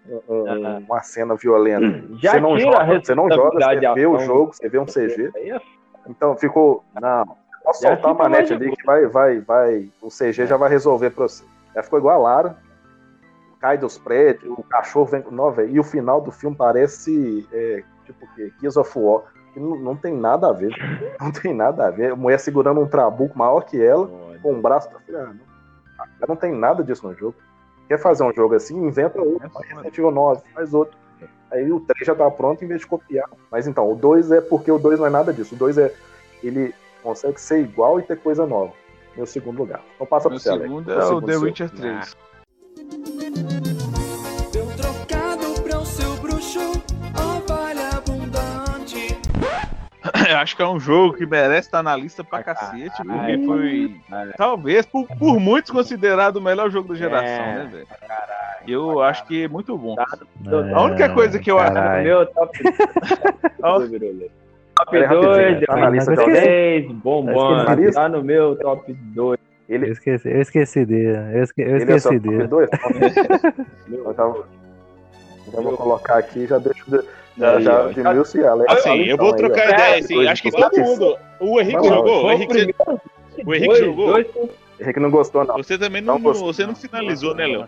[0.09, 4.19] um- um- uma cena violenta, Já você não joga, você não joga, você vê o
[4.21, 5.31] jogo, você vê um CG.
[5.37, 5.61] É
[6.09, 6.85] Então ficou.
[7.01, 7.37] Não,
[7.67, 9.91] Já soltar a manete ali que vai, vai, vai.
[10.01, 11.45] O CG já vai resolver pra você.
[11.75, 12.57] Já ficou igual a Lara.
[13.61, 15.25] Cai dos prédios, o cachorro vem.
[15.31, 15.71] Não, velho.
[15.71, 17.47] E o final do filme parece.
[17.53, 18.53] é, tipo o quê?
[18.61, 19.23] Gears of War.
[19.57, 20.71] Não, não tem nada a ver.
[21.21, 22.11] Não tem nada a ver.
[22.13, 24.11] A mulher segurando um trabuco maior que ela,
[24.45, 24.91] com um braço.
[24.93, 25.35] Eu falei, ah,
[26.21, 27.35] não, não tem nada disso no jogo.
[27.89, 29.49] Quer fazer um jogo assim, inventa outro.
[29.51, 30.97] Faz Resident Evil 9, faz outro.
[31.51, 33.29] Aí o 3 já tá pronto em vez de copiar.
[33.51, 35.55] Mas então, o 2 é porque o 2 não é nada disso.
[35.55, 35.95] O 2 é.
[36.43, 38.73] Ele consegue ser igual e ter coisa nova.
[39.17, 39.83] Meu segundo lugar.
[39.95, 40.65] Então passa pro Meu você, Alex.
[40.65, 41.37] segundo é o segundo The?
[41.37, 42.17] Witcher 3.
[42.75, 43.54] Deu
[50.31, 53.97] Eu acho que é um jogo que merece estar na lista pra cacete, porque foi,
[54.37, 57.87] talvez, por, por muitos, considerado o melhor jogo da geração, É, né, velho?
[58.67, 59.95] Eu acho que é muito bom.
[59.99, 61.73] É, A única coisa que eu acho.
[62.03, 62.59] Meu top.
[64.77, 66.43] Top Peraí, 2, rapidinho, tá na lista top alguém?
[66.45, 66.87] 10,
[67.95, 68.03] Tá?
[68.03, 69.39] Tá no meu top 2.
[69.69, 71.17] Ele, Eu esqueci, eu esqueci dele.
[71.37, 72.47] Eu esque- eu ele é esqueci top dele.
[72.49, 72.69] 2?
[73.89, 74.45] Eu tava-
[75.55, 77.01] já vou colocar aqui, já deixo de,
[77.39, 78.73] já, Aí, já de Milson e Alex.
[78.73, 81.17] Assim, eu vou Então, aí, trocar ideia, assim, acho que todo mundo.
[81.41, 82.23] O Henrique jogou?
[82.23, 82.53] O o Henrique,
[83.45, 84.07] o Henrique Dois, jogou?
[84.13, 84.27] dois,
[84.81, 85.57] Henrique não gostou, não.
[85.57, 86.53] Você também não, Não gostou.
[86.53, 87.67] você não finalizou, né, Léo?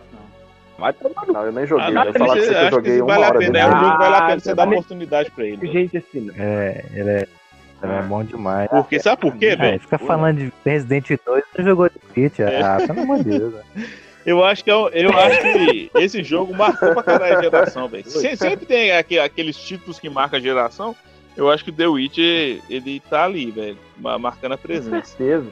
[0.77, 1.97] vai tomar no Não, eu nem joguei.
[1.97, 3.51] Ah, eu falar que eu joguei uma vale a hora pena.
[3.51, 3.65] dele.
[3.65, 5.67] É um jogo vale a pena Ah, você dar oportunidade pra ele.
[5.71, 6.33] gente assim, né?
[6.37, 7.27] É, ele é,
[7.83, 8.69] ele é bom demais.
[8.69, 9.79] Porque, sabe por quê, É, velho?
[9.79, 12.39] fica falando de Resident 2, você jogou de Pitch.
[12.41, 12.61] É.
[12.61, 13.53] Ah, pelo amor de Deus.
[14.27, 17.87] Eu acho que, é um- eu acho que esse jogo marcou pra caralho a geração,
[17.87, 18.03] velho.
[18.09, 20.93] Se- Sempre tem aque- aqueles títulos que marcam a geração.
[21.35, 25.05] Eu acho que o The Witcher, ele tá ali, velho, ma- marcando a presença.
[25.15, 25.47] certeza.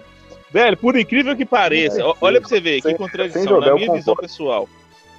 [0.51, 3.67] Velho, por incrível que pareça, ó- olha pra você ver que Sem- contradição, sem jogar,
[3.67, 4.21] na eu minha visão concordo.
[4.29, 4.69] pessoal.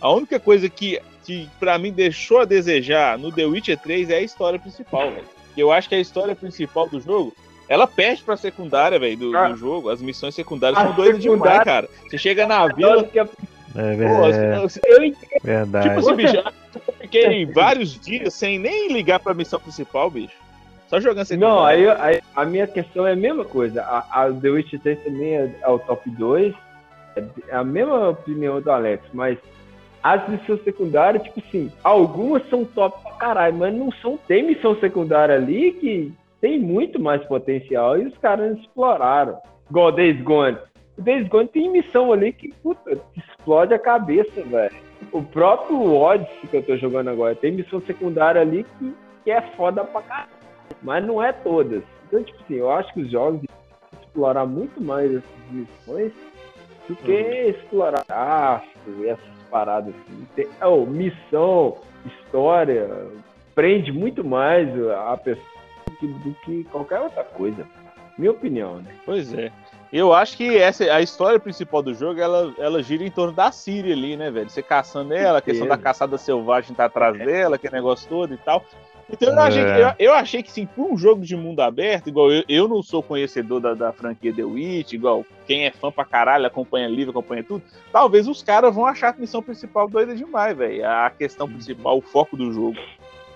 [0.02, 4.16] A única coisa que, que pra mim deixou a desejar no The Witcher 3 é
[4.16, 5.24] a história principal, velho.
[5.56, 7.34] Eu acho que a história principal do jogo,
[7.68, 9.48] ela perde pra secundária, velho, do, Ah.
[9.48, 9.88] do jogo.
[9.90, 11.88] As missões secundárias A são doidas demais, cara.
[12.08, 13.22] Você chega na vila, Tanto que a-
[13.78, 14.60] É pô, verdade.
[14.62, 15.28] você- Eu entendo.
[15.44, 15.88] verdade.
[15.88, 20.34] tipo assim, bicho, eu fiquei vários dias sem nem ligar pra missão principal, bicho.
[20.88, 21.54] Só jogando secundária.
[21.54, 23.82] Não, aí, aí a minha questão é a mesma coisa.
[23.82, 26.54] A, a The Witcher 3 também é, é o top 2.
[27.48, 29.36] É a mesma opinião do Alex, mas
[30.02, 34.16] as missões secundárias, tipo assim, algumas são top pra caralho, mas não são.
[34.28, 39.38] Tem missão secundária ali que tem muito mais potencial e os caras exploraram.
[39.70, 40.58] Igual Days Gone.
[40.96, 44.74] O Days Gone tem missão ali que, puta, explode a cabeça, velho.
[45.12, 49.40] O próprio Odyssey que eu tô jogando agora tem missão secundária ali que, que é
[49.40, 50.36] foda pra caralho
[50.82, 51.82] mas não é todas.
[52.06, 53.42] Então, tipo assim, eu acho que os jogos
[54.00, 56.12] explorar muito mais essas missões
[56.88, 60.26] do que explorar gráfico e essas paradas assim.
[60.34, 62.88] Tem, oh, missão, história,
[63.54, 65.55] prende muito mais a pessoa
[65.96, 67.66] que, do que qualquer outra coisa.
[68.16, 68.94] Minha opinião, né?
[69.04, 69.52] Pois é.
[69.92, 73.52] Eu acho que essa a história principal do jogo, ela, ela gira em torno da
[73.52, 74.50] Síria ali, né, velho?
[74.50, 78.38] Você caçando ela, a questão da caçada selvagem tá atrás dela, aquele negócio todo e
[78.38, 78.64] tal.
[79.08, 79.42] Então eu, É.
[79.46, 82.42] achei, que, eu, eu achei que sim, por um jogo de mundo aberto, igual eu,
[82.48, 86.44] eu não sou conhecedor da, da franquia The Witch, igual quem é fã pra caralho,
[86.44, 90.84] acompanha livro, acompanha tudo, talvez os caras vão achar a missão principal doida demais, velho.
[90.84, 92.76] A questão principal, o foco do jogo.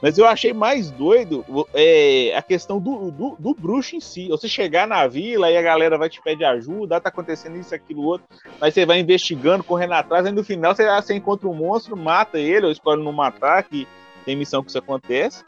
[0.02, 1.44] Mas eu achei mais doido
[1.74, 4.28] é, a questão do, do, do bruxo em si.
[4.28, 7.74] Você chegar na vila e a galera vai te pedir ajuda, ah, tá acontecendo isso,
[7.74, 8.26] aquilo, outro.
[8.60, 11.96] Aí você vai investigando, correndo atrás, aí no final você, ah, você encontra um monstro,
[11.96, 13.86] mata ele, ou escolhe não matar, que
[14.24, 15.44] tem missão que isso acontece.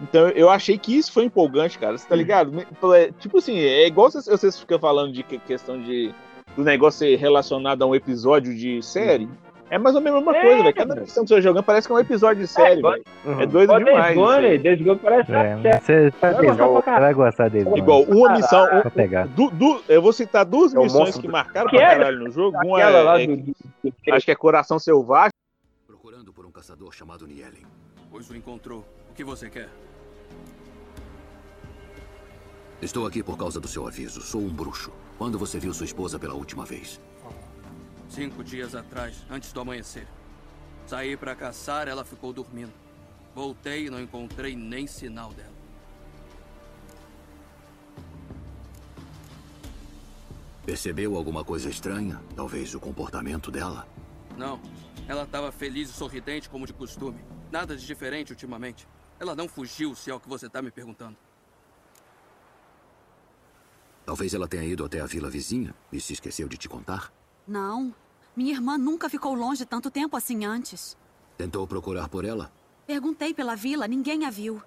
[0.00, 1.98] Então eu achei que isso foi empolgante, cara.
[1.98, 2.52] Você tá ligado?
[2.94, 6.14] É, Tipo assim, é igual vocês, vocês ficam falando de que- questão de
[6.56, 9.28] do negócio ser relacionado a um episódio de série.
[9.70, 10.74] É mais ou menos a mesma É, coisa, velho.
[10.74, 13.04] Cada missão que você vai jogando parece que é um episódio de série, velho.
[13.24, 13.40] Uhum.
[13.40, 13.94] É doido Igual demais.
[14.04, 14.42] Days isso aí.
[14.48, 15.80] Gone, Days Gone parece É, uma série.
[15.80, 17.16] você, Vai gostar vai caralho.
[17.16, 17.70] gostar dele.
[17.76, 18.64] Igual, uma missão.
[18.78, 19.26] um- pegar.
[19.28, 21.96] du- du- eu vou citar duas É missões que do- marcaram Que pra é?
[21.96, 22.56] caralho no jogo.
[22.64, 23.54] Uma Aquela é, lá é- do-
[24.12, 25.30] acho que é Coração Selvagem.
[25.86, 27.66] Procurando por um caçador chamado Nielen.
[28.10, 28.84] Pois o encontrou.
[29.10, 29.68] O que você quer?
[32.80, 34.20] Estou aqui por causa do seu aviso.
[34.22, 34.92] Sou um bruxo.
[35.18, 37.00] Quando você viu sua esposa pela última vez?
[38.08, 40.06] Cinco dias atrás, antes do amanhecer.
[40.86, 42.72] Saí pra caçar, ela ficou dormindo.
[43.34, 45.58] Voltei e não encontrei nem sinal dela.
[50.64, 52.20] Percebeu alguma coisa estranha?
[52.34, 53.86] Talvez o comportamento dela?
[54.36, 54.60] Não,
[55.06, 57.24] ela estava feliz e sorridente como de costume.
[57.50, 58.86] Nada de diferente ultimamente.
[59.18, 61.16] Ela não fugiu, se é o que você está me perguntando.
[64.04, 67.12] Talvez ela tenha ido até a vila vizinha e se esqueceu de te contar?
[67.48, 67.94] Não.
[68.36, 70.96] Minha irmã nunca ficou longe tanto tempo assim antes.
[71.38, 72.52] Tentou procurar por ela?
[72.86, 74.62] Perguntei pela vila, ninguém a viu.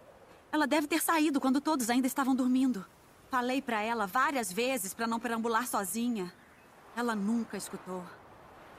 [0.52, 2.84] Ela deve ter saído quando todos ainda estavam dormindo.
[3.30, 6.34] Falei pra ela várias vezes pra não perambular sozinha.
[6.96, 8.04] Ela nunca escutou.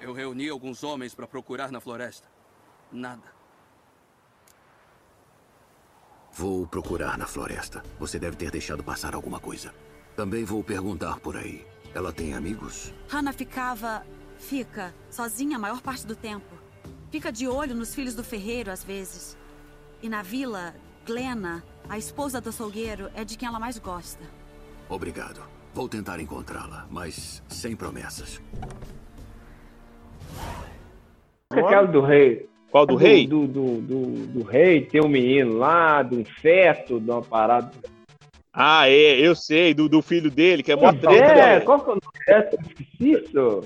[0.00, 2.28] Eu reuni alguns homens para procurar na floresta.
[2.90, 3.32] Nada.
[6.32, 7.82] Vou procurar na floresta.
[7.98, 9.72] Você deve ter deixado passar alguma coisa.
[10.16, 11.71] Também vou perguntar por aí.
[11.94, 12.92] Ela tem amigos?
[13.08, 14.04] Hannah ficava.
[14.38, 16.54] fica sozinha a maior parte do tempo.
[17.10, 19.36] Fica de olho nos filhos do ferreiro às vezes.
[20.02, 20.74] E na vila,
[21.06, 24.24] Glenna, a esposa do açougueiro, é de quem ela mais gosta.
[24.88, 25.40] Obrigado.
[25.74, 28.40] Vou tentar encontrá-la, mas sem promessas.
[31.50, 32.48] Aquela do rei.
[32.70, 33.26] Qual do do rei?
[33.26, 37.70] Do, do, do, do rei, tem um menino lá, de um feto, de uma parada.
[38.54, 41.88] Ah, é, eu sei, do, do filho dele, que é mó treta, é, qual que
[41.90, 42.54] é o nome dessa?
[42.54, 43.62] Eu Esqueci isso.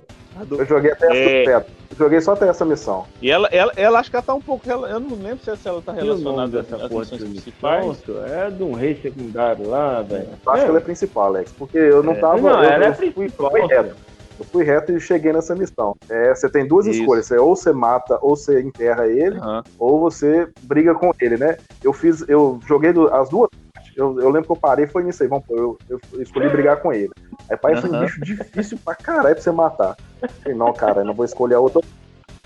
[0.58, 1.56] Eu joguei até essa É.
[1.90, 3.04] Eu joguei só até essa missão.
[3.22, 4.64] E ela, ela, ela acho que ela tá um pouco.
[4.68, 8.02] rela- Eu não lembro se ela- ela tá nome relacionada às porra missões principais.
[8.30, 10.28] É de um rei secundário lá, velho.
[10.44, 11.52] Eu acho que ela é principal, Alex.
[11.58, 12.16] Porque eu não É.
[12.20, 12.38] tava.
[12.40, 13.96] Não, eu, ela é eu fui, principal, fui reto.
[14.38, 15.96] Eu fui reto e cheguei nessa missão.
[16.10, 17.00] É, você tem duas Isso.
[17.00, 17.24] escolhas.
[17.26, 19.64] Você, ou você mata, ou você enterra ele, Aham.
[19.78, 21.56] ou você briga com ele, né?
[21.82, 22.22] Eu fiz.
[22.28, 23.48] Eu joguei as duas.
[23.96, 25.28] Eu, eu lembro que eu parei foi nisso aí.
[25.28, 27.10] Vamos, eu, eu escolhi brigar com ele.
[27.50, 28.00] Aí parece um Aham.
[28.04, 29.96] bicho difícil pra caralho pra você matar.
[30.20, 31.80] Eu falei, não, cara, eu não vou escolher a outra.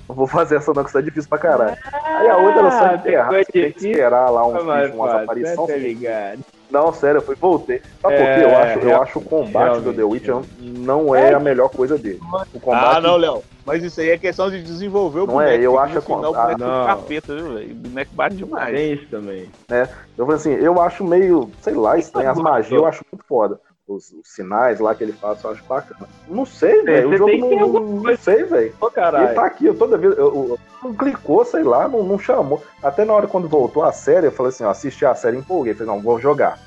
[0.09, 1.77] Não vou fazer essa não, que isso é difícil pra caralho.
[2.17, 3.33] Aí a outra era só Ah, enterrar.
[3.33, 5.69] Você tem que esperar lá um bicho, umas aparições.
[5.69, 6.45] né, tá ligado?
[6.71, 7.81] Não, sério, eu fui, voltei.
[8.01, 8.45] Sabe por É, quê?
[8.45, 12.21] Eu acho, eu acho o combate do The Witcher não é a melhor coisa dele.
[12.55, 13.43] O combate Ah, não, Léo.
[13.67, 15.53] Mas isso aí é questão de desenvolver o Não boneco.
[15.63, 16.87] é, eu acho que- final o ah, boneco não.
[16.87, 17.71] capeta, viu, velho?
[17.73, 18.75] O boneco bate demais.
[18.75, 19.49] Tem isso também.
[19.69, 19.89] né?
[20.17, 22.31] Eu falei assim, eu acho meio, sei lá, estranho.
[22.31, 23.61] As magias eu acho muito foda.
[23.93, 26.09] Os, os sinais lá que ele faz, eu acho bacana.
[26.29, 27.09] Não sei, velho.
[27.09, 28.73] O jogo não, não, não sei, velho.
[28.81, 28.87] Ô,
[29.25, 30.17] Ele tá aqui, eu toda vez.
[30.17, 32.63] Eu, eu- não clicou, sei lá, não, não chamou.
[32.83, 35.75] Até na hora quando voltou a série, eu falei assim, ó, assisti a série, empolguei.
[35.75, 36.59] Falei, não, vou jogar.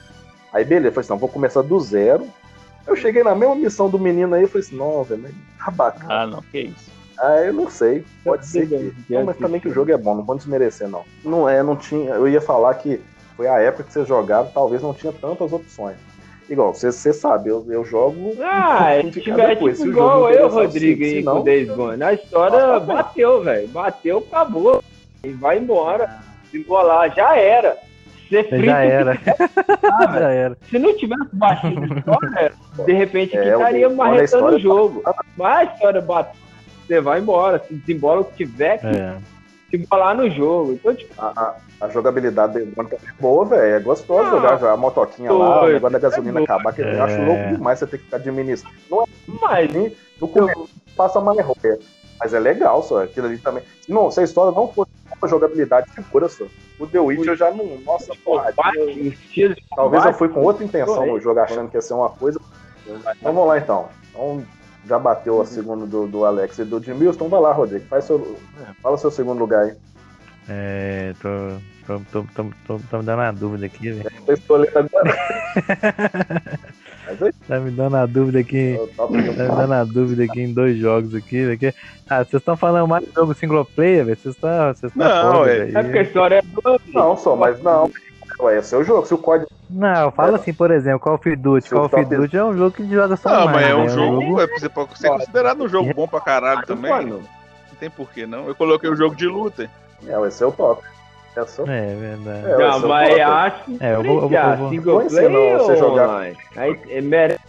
[0.51, 2.27] Aí beleza, eu falei assim, não, vou começar do zero.
[2.85, 5.31] Eu cheguei na mesma missão do menino aí, eu falei assim, não, velho, mas
[5.63, 6.13] tá bacana.
[6.13, 6.91] Ah, não, que isso.
[7.17, 8.05] Ah, eu não sei.
[8.23, 8.91] Pode ser que.
[9.07, 11.05] que Não, mas também que o jogo é bom, não vou desmerecer, não.
[11.23, 12.11] Não é, não tinha.
[12.15, 13.01] Eu ia falar que
[13.37, 15.95] foi a época que vocês jogaram, talvez não tinha tantas opções.
[16.49, 18.35] Igual, você, sabe, eu, eu jogo.
[18.41, 19.77] Ah, se tiver depois.
[19.77, 22.03] tipo Se igual eu, Rodrigo, se- aí se com Days Gone.
[22.03, 23.67] A história Ah, tá bateu, velho.
[23.69, 24.83] Bateu, acabou.
[25.23, 26.19] E vai embora.
[26.51, 27.77] Se embolar, já era.
[28.29, 29.17] Ser frito Já era.
[29.91, 30.19] Ah.
[30.19, 30.57] Já era.
[30.69, 32.53] Se não tivesse batido a história,
[32.85, 35.03] de repente É, estaria marretando o história- jogo.
[35.37, 36.37] Mas a história bate.
[36.85, 37.59] Você vai embora.
[37.67, 39.15] Se desembola o que tiver que É.
[39.73, 40.73] se embolar no jogo.
[40.73, 43.75] Então, tipo, A, a- a jogabilidade dele é boa, velho.
[43.75, 46.81] É gostoso Ah, jogar já a motoquinha lá, o negócio da gasolina é acabar, que
[46.81, 46.99] eu É.
[47.01, 48.75] acho louco demais você ter que ficar administrando.
[48.89, 49.05] Não é
[49.41, 51.79] mas assim, no começo passa mais roia.
[52.19, 53.03] Mas é legal, só.
[53.03, 53.63] Aquilo ali também.
[53.81, 56.45] Se, não, se a história não fosse uma jogabilidade segura, só.
[56.79, 57.65] O The Witcher já não.
[57.85, 58.53] Nossa, porra.
[58.55, 61.81] bate, o estilo de Talvez eu fui com outra intenção no jogo, achando que ia
[61.81, 62.39] ser uma coisa.
[62.85, 63.01] Então
[63.33, 63.89] vamos lá então.
[64.11, 64.43] Então
[64.87, 67.15] já bateu a segunda do, do Alex e do Edmilson.
[67.15, 67.85] Então vai lá, Rodrigo.
[67.85, 68.37] Faz seu,
[68.81, 69.73] fala seu segundo lugar aí.
[70.49, 71.29] É, tô,
[71.87, 74.11] tô, tô, tô, tô, tô me dando uma dúvida aqui, velho.
[77.05, 78.77] Mas aí, Tá me dando uma dúvida aqui.
[78.95, 81.57] Tá me dando uma dúvida aqui em dois jogos aqui, velho.
[81.59, 81.73] que-
[82.09, 84.17] Ah, vocês estão falando mais de jogo single player, velho?
[84.17, 84.73] Vocês estão.
[84.73, 85.71] Vocês estão Não, foda, é-.
[85.73, 86.79] É porque a história é boa.
[86.93, 87.89] Não, só, mas não.
[88.39, 89.05] Ué, é seu jogo.
[89.05, 89.49] Se o código.
[89.69, 91.67] Não, fala assim, por exemplo, Call of Duty.
[91.67, 93.75] Seu Call of top- Duty é um jogo que joga só Não, online, mas é
[93.75, 93.89] um né?
[93.89, 96.91] jogo, é, você pode ser considerado um jogo bom pra caralho também.
[96.91, 97.17] Mano,
[97.69, 98.47] Não tem porquê, não.
[98.47, 99.69] Eu coloquei o jogo de luta.
[100.05, 100.83] É, esse é o top.
[101.35, 101.65] É o seu.
[101.67, 102.45] É verdade.
[102.45, 105.01] É, Não, é o mas acho que É, eu vou- eu vou- eu vou- single
[105.03, 106.19] ensinar player você ou jogar.
[106.55, 107.39] Aí é merece.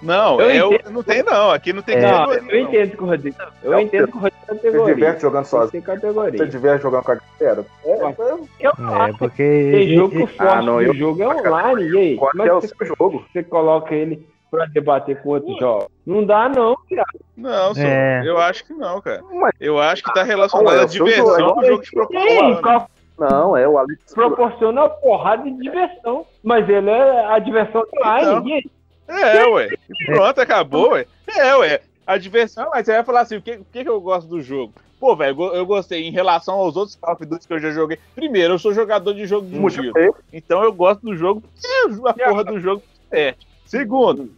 [0.00, 0.90] Não, Eu é o- entendo.
[0.92, 1.50] não tem não.
[1.50, 2.68] Aqui não tem Não, categoria, eu não.
[2.70, 3.36] entendo que o Rodrigo.
[3.62, 4.94] Eu É, entendo que o Rodrigo tem Você categoria.
[4.94, 5.70] diverte jogando sozinho?
[5.72, 6.38] Tem categoria.
[6.38, 7.64] Você diverte jogando com a galera?
[7.84, 8.14] É, é,
[8.60, 9.70] Eu É, porque.
[9.72, 12.16] Tem jogo que o forte Ah, não, eu- jogo é online, e aí?
[12.16, 13.24] Qual que é o que seu jogo?
[13.32, 15.88] você coloca ele pra debater com outros jogos?
[16.06, 17.04] Não dá, não, cara.
[17.36, 18.22] Não, só, É.
[18.24, 19.22] eu acho que não, cara.
[19.60, 22.14] Eu acho que tá Não, relacionado é à o diversão jogo, que o jogo te
[22.14, 22.86] E aí, proporciona.
[23.18, 24.14] Não, é o Alex.
[24.14, 26.24] proporciona porrada de diversão.
[26.42, 28.46] Mas ele é a diversão online, Então.
[28.46, 28.70] e aí?
[29.08, 29.68] É, ué.
[30.04, 31.06] Pronto, acabou, ué.
[31.26, 31.80] É, ué.
[32.06, 34.40] A diversão, mas você vai falar assim, o que, o que que eu gosto do
[34.40, 34.72] jogo?
[34.98, 37.98] Pô, velho, eu gostei em relação aos outros Call of Duty que eu já joguei.
[38.14, 40.16] Primeiro, eu sou jogador de jogo de tiro.
[40.32, 43.34] Então eu gosto do jogo, porque a porra do jogo é.
[43.64, 44.30] Segundo,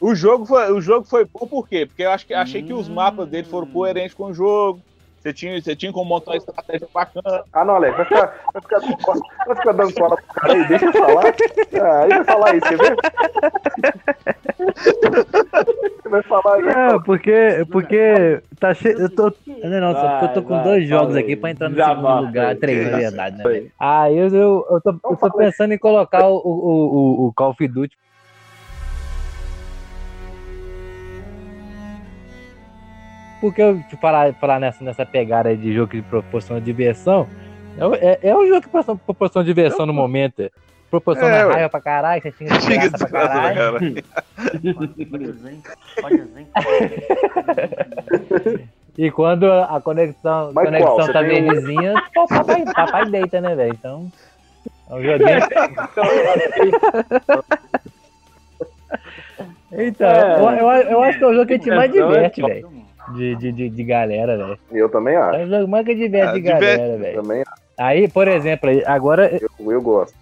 [0.00, 1.86] o jogo foi, o jogo foi bom por quê?
[1.86, 4.82] Porque eu acho que achei que os mapas dele foram coerentes com o jogo.
[5.22, 7.44] Você tinha, você tinha como montar uma estratégia bacana.
[7.52, 8.80] Ah, não, Alex, vai ficar, vai ficar,
[9.46, 11.24] vai ficar dando cola pro cara aí, deixa eu falar.
[11.26, 12.96] Ah, ele vai falar isso, você vê?
[16.02, 16.68] Você vai falar aí.
[16.68, 18.98] É, porque, porque tá cheio.
[19.00, 19.32] Eu tô.
[19.46, 21.36] Não, não, só porque eu tô com Vai, dois vai, jogos fala aqui aí.
[21.36, 22.48] pra entrar no Desabafa segundo lugar.
[22.48, 22.56] aí.
[22.56, 22.98] Três, na Isso.
[23.10, 23.70] verdade, né?
[23.78, 27.50] Aí eu, eu, eu, tô, eu tô pensando em colocar o, o, o, o Call
[27.50, 27.96] of Duty.
[33.42, 37.26] Porque eu te falar, falar nessa, nessa pegada aí de jogo que proporciona diversão.
[38.00, 40.48] É, é, é um jogo que proporciona, proporciona diversão no momento.
[40.88, 43.94] Proporciona É, raiva pra caralho, você tinha Xinga desgraça pra caralho.
[48.98, 51.12] E quando a conexão, Mas conexão qual?
[51.14, 53.72] Tá tem um- belezinha, pô, papai, papai deita, né, velho?
[53.72, 54.12] Então.
[54.90, 55.40] É um joguinho.
[59.74, 60.38] Então, É.
[60.38, 62.42] eu, eu, eu acho que é o jogo que a gente mais Então, é diverte,
[62.42, 62.70] velho.
[63.08, 64.58] De, de, de, de galera, velho.
[64.70, 65.36] Eu também acho.
[65.36, 66.60] É o jogo mais que diverte Ah, de diverte.
[66.64, 67.22] galera, velho.
[67.22, 67.44] Também
[67.78, 69.30] Aí, por exemplo, agora.
[69.58, 70.14] eu, eu gosto.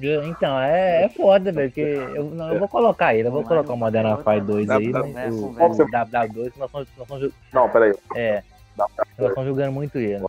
[0.00, 1.68] Então, é, é foda, velho.
[1.70, 1.80] Porque
[2.14, 5.34] eu, não, eu vou colocar ele, eu vou colocar o Modern Warfare 2 aí, mas
[5.34, 7.92] o, Qual que você- o WW2, nós estamos, Não, peraí.
[8.14, 8.42] é,
[8.76, 8.88] nós
[9.18, 10.24] estamos jogando muito ele.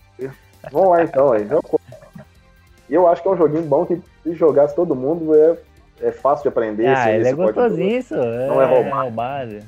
[0.72, 1.48] Vamos lá então, aí.
[2.90, 5.56] E eu acho que é um joguinho bom que se jogasse todo mundo é,
[6.02, 6.88] é fácil de aprender.
[6.88, 8.16] Ah, esse- ele é gostosinho, isso.
[8.16, 9.02] É, Não é roubado.
[9.04, 9.60] roubado.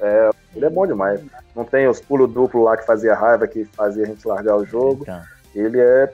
[0.00, 1.20] É, ele é bom demais.
[1.54, 4.64] Não tem os pulos duplos lá que fazia raiva, que fazia a gente largar o
[4.64, 5.02] jogo.
[5.02, 5.22] Então,
[5.54, 6.12] Ele é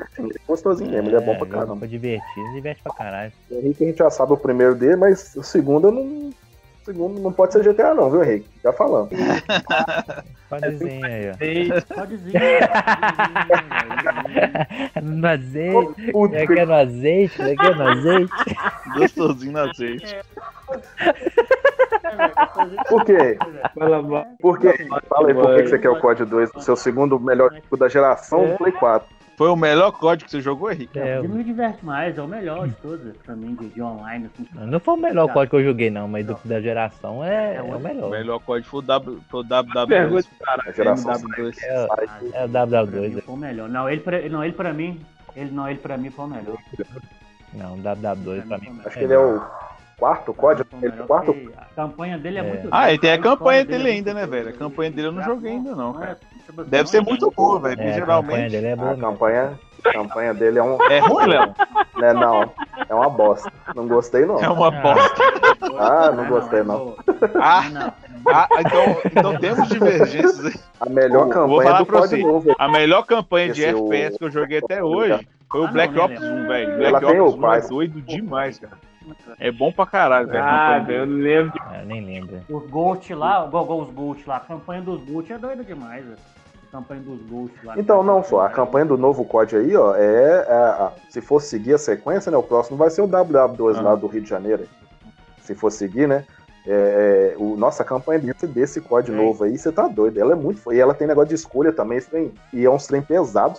[0.00, 1.76] assim, gostosinho mesmo, ele é bom pra jogo caramba.
[1.76, 3.32] pra divertir, diverte pra caralho.
[3.50, 6.30] O Henrique a gente já sabe o primeiro dele, mas o segundo eu não.
[6.84, 8.48] Segundo não pode ser GTA não, viu, Henrique?
[8.62, 9.10] Já falando.
[10.50, 11.94] Podezinho aí, ó.
[11.94, 12.32] Podezinho.
[15.02, 16.12] No azeite.
[16.12, 18.32] Puta, É que é no azeite, é que é no azeite.
[18.96, 20.16] Gostosinho no azeite.
[22.88, 23.38] Por quê?
[24.40, 24.88] Por quê?
[25.08, 27.76] Fala aí por que que você quer o COD 2, o seu segundo melhor jogo
[27.76, 29.08] da geração do Play 4.
[29.42, 30.96] Foi o melhor código que você jogou, Henrique?
[30.96, 34.30] É, Ele me diverte mais, é o melhor de todos, pra mim, de, de online.
[34.32, 34.46] Assim.
[34.54, 37.60] não foi o melhor código que eu joguei, não, mas do, da geração é, é
[37.60, 38.08] o O melhor.
[38.08, 39.86] melhor código foi o W, foi o WW2.
[39.88, 40.62] Pergunta, cara.
[40.64, 41.56] A geração MW2.
[41.60, 42.06] É, é o Pra
[42.46, 43.22] mim WW2.
[43.22, 43.68] foi o melhor.
[43.68, 45.00] Não, ele pra, não, ele pra mim,
[45.34, 46.56] ele, não, ele pra mim foi o melhor.
[47.52, 48.80] Não, o WW2 pra mim.
[48.84, 49.42] Acho que ele é o
[49.98, 51.34] quarto COD, Foi o ele é o quarto.
[51.56, 52.42] A campanha dele é, É.
[52.44, 54.50] muito Ah, e tem a campanha dele é ainda, né, velho?
[54.50, 56.18] A campanha dele eu não joguei ainda, não, cara.
[56.66, 57.72] Deve ser muito boa, velho.
[57.72, 58.50] É, a campanha geralmente.
[58.50, 58.92] dele é boa.
[58.92, 59.52] A campanha,
[59.84, 60.82] a campanha dele é um.
[60.90, 61.54] É ruim, Léo?
[61.96, 62.50] Né, não,
[62.88, 63.50] é uma bosta.
[63.74, 64.38] Não gostei, não.
[64.42, 65.22] É uma bosta.
[65.78, 66.96] Ah, não gostei, não.
[67.40, 67.92] Ah, Não,
[68.26, 70.54] ah, então, então temos divergências aí.
[70.80, 72.18] A melhor Vou campanha falar do pra você.
[72.22, 72.54] novo.
[72.58, 75.66] A melhor campanha de Esse, o- FPS que eu joguei até hoje foi o Ah,
[75.66, 76.34] não, Black né, Ops Léo?
[76.34, 76.76] 1, velho.
[76.78, 77.68] Black o Ops 1 é Price.
[77.68, 78.78] doido demais, cara.
[79.40, 80.44] É bom pra caralho, velho.
[80.44, 81.52] Ah, campanha eu não lembro.
[81.60, 82.40] Ah, eu nem lembro.
[82.48, 86.16] Os Ghost lá, igual os Ghost lá, a campanha dos Ghost é doida demais, velho.
[86.72, 87.74] Campanha dos Ghost lá.
[87.78, 90.46] Então, não só, a campanha do novo COD aí, ó, é.
[90.48, 92.38] é, a- se for seguir a sequência, né?
[92.38, 93.82] O próximo vai ser o WW2 Ah.
[93.82, 94.66] lá do Rio de Janeiro.
[95.42, 96.24] Se for seguir, né?
[96.66, 99.14] É, é, o, nossa, a campanha desse, desse COD É.
[99.14, 100.18] novo aí, você tá doido.
[100.18, 100.72] Ela é muito.
[100.72, 103.58] E ela tem negócio de escolha também, trem- e é uns trem pesado.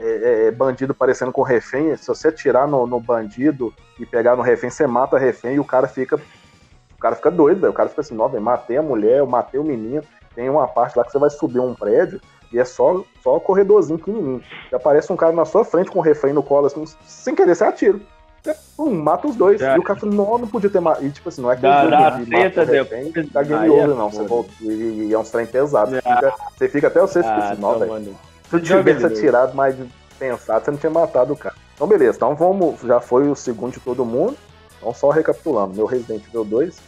[0.00, 1.94] É, é, é bandido parecendo com refém.
[1.96, 5.60] Se você atirar no, no bandido e pegar no refém, você mata o refém e
[5.60, 6.16] o cara fica.
[6.16, 7.70] O cara fica doido, velho.
[7.72, 10.02] O cara fica assim, velho, matei a mulher, eu matei o menino.
[10.36, 12.20] Tem uma parte lá que você vai subir um prédio
[12.52, 14.40] e é só, só corredorzinho pequenininho.
[14.70, 17.56] E aparece um cara na sua frente com um refém no colo, assim, sem querer,
[17.56, 17.98] você atira.
[18.42, 19.58] Você, pum, mata os dois.
[19.60, 19.74] Já.
[19.74, 21.04] E o cara não, não podia ter matado.
[21.04, 23.32] E tipo assim, não é que Dá- dá mata o treta refém, depois.
[23.32, 24.08] tá game é over, não.
[24.10, 24.28] Você foda.
[24.28, 25.90] volta, e, e é um trem pesado.
[25.90, 26.14] Você, Ah.
[26.14, 28.16] fica, você fica até você, tipo Ah, assim, não, velho.
[28.48, 29.74] Se eu tivesse de atirado mais
[30.18, 31.56] pensado, você não tinha matado o cara.
[31.74, 32.16] Então, beleza.
[32.16, 32.80] Então, vamos.
[32.82, 34.36] Já foi o segundo de todo mundo.
[34.78, 36.78] Então, só recapitulando: meu Resident Evil 2,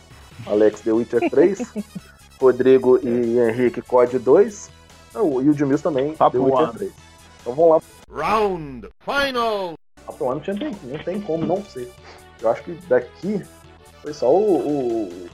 [0.47, 1.59] Alex The Witcher 3,
[2.41, 4.71] Rodrigo e Henrique COD 2,
[5.15, 6.73] ah, o- e o Edmilson também The Witcher One.
[6.79, 6.93] 3.
[7.41, 7.83] Então, vamos lá.
[8.11, 9.75] Round final.
[10.07, 11.91] Papo One não, tinha, não tem como não ser.
[12.41, 13.43] Eu acho que daqui
[14.03, 15.27] foi só o, o,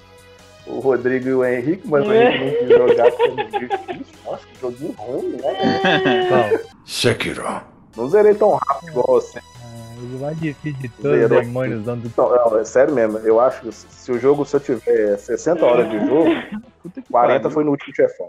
[0.67, 4.01] o Rodrigo e o Henrique, mas o Henrique não quis jogar porque é.
[4.25, 6.61] Nossa, que joguinho ruim, né?
[6.87, 7.45] Sekiro.
[7.97, 9.41] Não zerei tão rápido igual você.
[10.03, 12.13] Ele é de desfiditando de demônios dando.
[12.17, 13.19] Não, não, é sério mesmo.
[13.19, 16.31] Eu acho que se o jogo, se eu tiver 60 horas de jogo,
[17.11, 18.29] 40 foi no último chefão.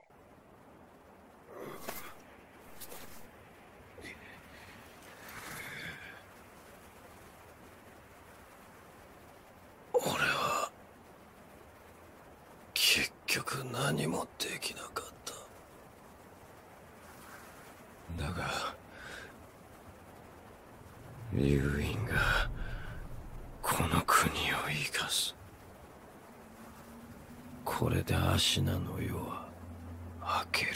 [13.75, 15.35] Nani mo deki nakata.
[18.17, 18.84] Da.
[21.35, 22.49] なかっただがユーインが
[23.61, 24.35] この国を
[24.69, 25.35] 生かす。
[27.63, 29.47] これでアシナの世は
[30.21, 30.71] 明ける。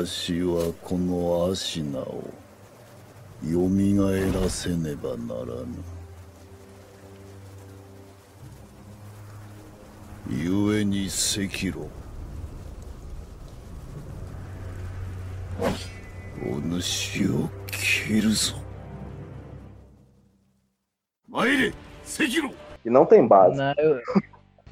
[0.00, 2.24] わしはこのアシナを
[3.46, 5.66] よみがえらせねばならぬ
[10.26, 11.86] 故に赤炉
[16.42, 18.54] お主を切るぞ
[21.28, 23.58] 参れ赤炉 E não tem base.
[23.58, 24.00] Não, eu,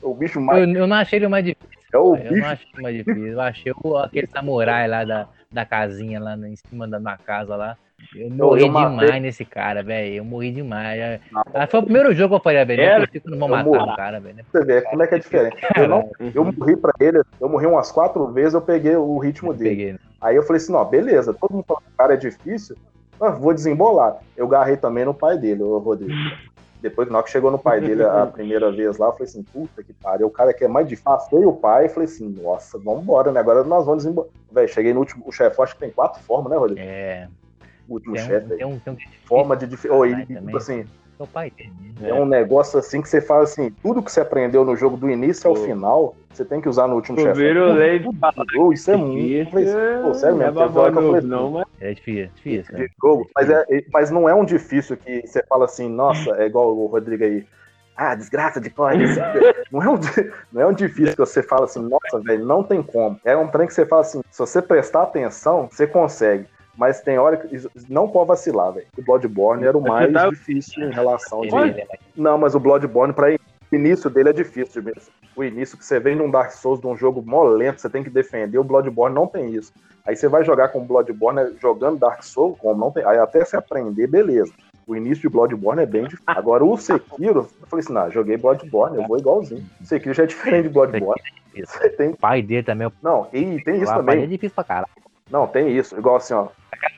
[0.01, 0.67] O bicho mais.
[0.67, 1.58] eu, eu não achei ele mais difícil.
[1.93, 2.37] É o eu bicho.
[2.37, 3.27] não achei mais difícil.
[3.29, 3.73] Eu achei
[4.05, 7.77] aquele samurai lá da, da casinha lá em cima da, da casa lá.
[8.15, 9.07] Eu morri eu matei.
[9.07, 10.15] demais nesse cara, velho.
[10.15, 11.21] Eu morri demais.
[11.53, 12.81] Ah, foi o primeiro jogo que eu falei, velho.
[12.83, 13.05] Era?
[13.05, 13.93] Eu fico, não vou Eu matar morri.
[13.93, 14.37] o cara, velho.
[14.53, 15.57] Você vê como é que é diferente.
[15.77, 19.53] Eu, não, eu morri pra ele, eu morri umas quatro vezes, eu peguei o ritmo
[19.53, 19.99] dele.
[20.21, 22.77] Aí eu falei assim, não, beleza, todo mundo fala que o cara é difícil,
[23.21, 24.19] ah, vou desembolar.
[24.37, 26.13] Eu garrei também no pai dele, o Rodrigo.
[26.81, 29.43] Depois, na hora que chegou no pai dele a primeira vez lá, eu falei assim,
[29.43, 31.11] puta que pariu, o cara que é mais difícil.
[31.11, 33.41] Passei o pai e falei assim, nossa, vambora, né?
[33.41, 34.31] Agora nós vamos desembolar.
[34.51, 36.81] Véi, cheguei no último, o chefe, acho que tem quatro formas, né, Rodrigo?
[36.81, 37.29] É.
[37.89, 38.53] O último um- chefe.
[38.53, 38.59] aí.
[38.59, 39.95] tem um- tem um Forma de difícil.
[39.99, 40.87] Oh, tipo assim,
[41.19, 41.73] É o pai dele.
[42.03, 45.11] é um negócio assim que você fala assim, tudo que você aprendeu no jogo do
[45.11, 47.41] início ao final, você tem que usar no último O chefe.
[47.41, 48.01] Viro Lei
[48.57, 49.59] Oh, isso é muito.
[49.59, 52.77] eu assim, Pô, sério mesmo, não é que eu falei não, mas É difícil, difícil.
[52.77, 56.47] de jogo, mas, é, mas não é um difícil que você fala assim, nossa, é
[56.47, 57.45] igual o Rodrigo aí.
[57.97, 58.99] Ah, desgraça de corre.
[59.73, 59.99] não, é um,
[60.53, 63.19] não é um difícil que você fala assim, nossa, velho, não tem como.
[63.25, 66.47] É um trem que você fala assim, se você prestar atenção, você consegue.
[66.79, 67.49] Mas tem hora que
[67.91, 68.87] não pode vacilar, velho.
[68.97, 71.49] O Bloodborne era o Você mais tá- difícil em relação de.
[71.55, 75.03] Ele- ele é- Não, mas o Bloodborne, para o início dele é difícil mesmo.
[75.37, 78.11] O início que você vem num Dark Souls, de um jogo molento, você tem que
[78.11, 78.59] defender.
[78.59, 79.73] O Bloodborne não tem isso.
[80.07, 83.05] Aí você vai jogar com o Bloodborne né, jogando Dark Souls, como não tem.
[83.05, 84.53] Aí até você aprender, beleza.
[84.87, 86.25] O início de Bloodborne é bem difícil.
[86.27, 89.65] Agora o Sekiro, eu falei assim, não, joguei Bloodborne, eu vou igualzinho.
[89.81, 91.21] O Sekiro já é diferente de Bloodborne.
[91.55, 92.11] Você tem...
[92.11, 92.87] O pai dele também.
[92.87, 94.29] o- Não, e tem isso o pai é também.
[94.29, 94.89] difícil pra caralho.
[95.31, 95.95] Não, tem isso.
[95.99, 96.49] Igual assim, ó.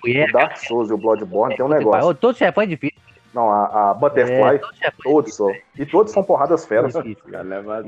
[0.04, 2.08] O Dark Souls e o Bloodborne tem um negócio.
[2.10, 2.98] Ô, Todo chefão é difícil.
[3.32, 5.54] Não, a, a Butterfly, É, chefão todos são.
[5.78, 6.94] E todos são porradas feras.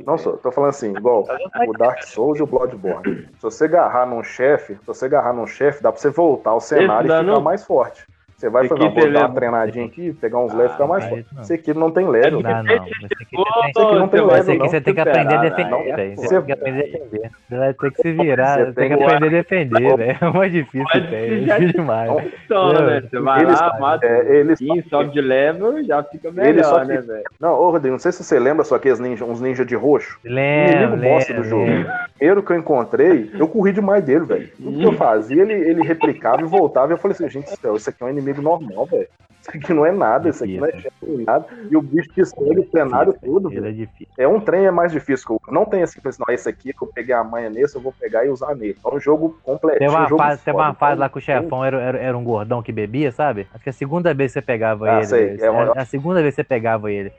[0.06, 1.26] Não sou, tô falando assim, igual
[1.66, 3.28] o Dark Souls e o Bloodborne.
[3.34, 6.60] Se você agarrar num chefe, se você agarrar num chefe, dá pra você voltar ao
[6.60, 7.40] cenário Esse e ficar não.
[7.40, 8.06] mais forte.
[8.42, 11.26] Você vai dar uma leva- treinadinha aqui, pegar uns levels e ficar mais Ah, forte.
[11.42, 12.40] Esse aqui não tem level.
[12.42, 12.74] Não, não.
[12.74, 14.66] Esse aqui não tem aqui não.
[14.68, 16.16] você tem que aprender a defender, velho.
[16.16, 17.30] Você Você- tem que aprender a defender.
[17.48, 20.18] Você vai ter que se virar, Você você tem que que- aprender a defender, velho.
[20.20, 21.20] É o mais difícil que tem.
[21.20, 22.10] É difícil demais.
[22.44, 23.00] Então, Meu, né?
[23.02, 26.86] Você vai eles- lá, mata é, um sobe de level e já fica melhor, que-
[26.88, 27.22] né, velho?
[27.40, 30.18] Não, ô Rodrigo, não sei se você lembra só aqueles ninja, uns ninja de roxo.
[30.24, 31.64] Lembro, bosta do lembro, jogo.
[31.64, 31.92] lembro.
[32.18, 34.48] Primeiro que eu encontrei, eu corri demais dele, velho.
[34.56, 36.92] Tudo que eu fazia, ele, ele replicava e voltava.
[36.92, 39.08] E eu falei assim, gente, do céu, isso aqui é um inimigo normal, velho.
[39.42, 41.44] Isso aqui não é nada, isso aqui não é chefe nada.
[41.68, 43.74] E o bicho destrói o cenário todo, Ele é velho.
[43.74, 44.06] difícil.
[44.16, 45.52] É um trem é mais difícil que o outro.
[45.52, 48.24] Não tem assim, assim, não, esse aqui eu peguei a manha nesse, eu vou pegar
[48.24, 48.76] e usar nele.
[48.88, 49.80] É um jogo completo.
[49.80, 50.68] Teve uma, um fase, teve foda.
[50.68, 53.48] uma fase lá que o chefão era, era, era um gordão que bebia, sabe?
[53.52, 55.06] Acho que a segunda vez que você pegava Ah, ele.
[55.06, 57.10] sei, é uma- A segunda vez que você pegava ele.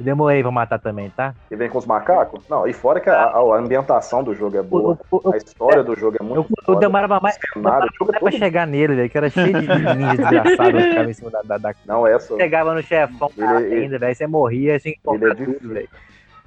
[0.00, 1.34] Eu demorei pra matar também, tá?
[1.48, 2.42] Que vem com os macacos?
[2.48, 4.98] Não, e fora que a, a ambientação do jogo é boa.
[5.32, 8.32] A história do jogo é muito Eu, eu demorava mais, jogo é mais pra todo-
[8.32, 11.42] chegar nele, velho, que era cheio de ninja desgraçado que ficava em cima da.
[11.42, 11.74] da, da...
[11.86, 12.36] Não, é só.
[12.36, 14.14] Chegava no chefão Ele- cara, ele- ainda, velho.
[14.16, 15.68] Você morria, assim, Ele é tudo, difícil.
[15.68, 15.88] velho.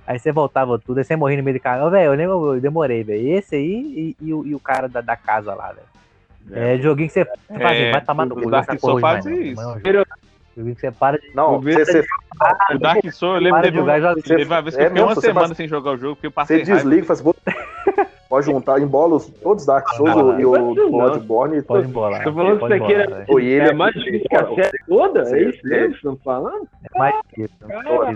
[0.07, 1.87] Aí você voltava tudo, aí você morria no meio do caminho.
[1.87, 3.27] Ô, Velho, eu lembro, eu demorei, velho.
[3.27, 5.87] Esse aí e, e o, e o cara da, da casa lá, velho.
[6.51, 8.49] É joguinho que você faz, É, vai tomar no o cu.
[8.51, 9.61] Dark Souls faz isso.
[10.55, 10.59] É.
[10.59, 11.35] Joguinho que você para de.
[11.35, 12.05] Não, você, você,
[12.73, 14.89] O Dark Souls, eu lembro de jogar e joga- teve uma vez que É eu
[14.89, 16.73] fiquei uma mesmo, você semana faz- sem jogar o jogo, porque eu você passei raiva.
[16.75, 17.23] desliga e faz.
[18.27, 20.73] Pode juntar, embola os, todos os Dark Souls Não, não, e o.
[20.89, 21.61] Bloodborne.
[21.61, 22.23] Pode embolar.
[22.23, 23.03] Tô falando que pode você queira.
[23.03, 23.27] embolar, velho.
[23.27, 25.21] Pô, e ele É é mais difícil que a série toda?
[25.21, 26.67] É isso mesmo que estão falando?
[26.93, 27.55] É mais difícil.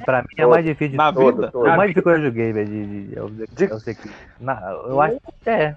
[0.05, 1.35] Pra mim é mais difícil de Na tudo.
[1.47, 1.51] vida?
[1.53, 2.67] É mais difícil que eu joguei, velho.
[2.67, 3.21] De, de, é
[3.51, 3.69] De- é
[4.89, 5.75] eu acho que é.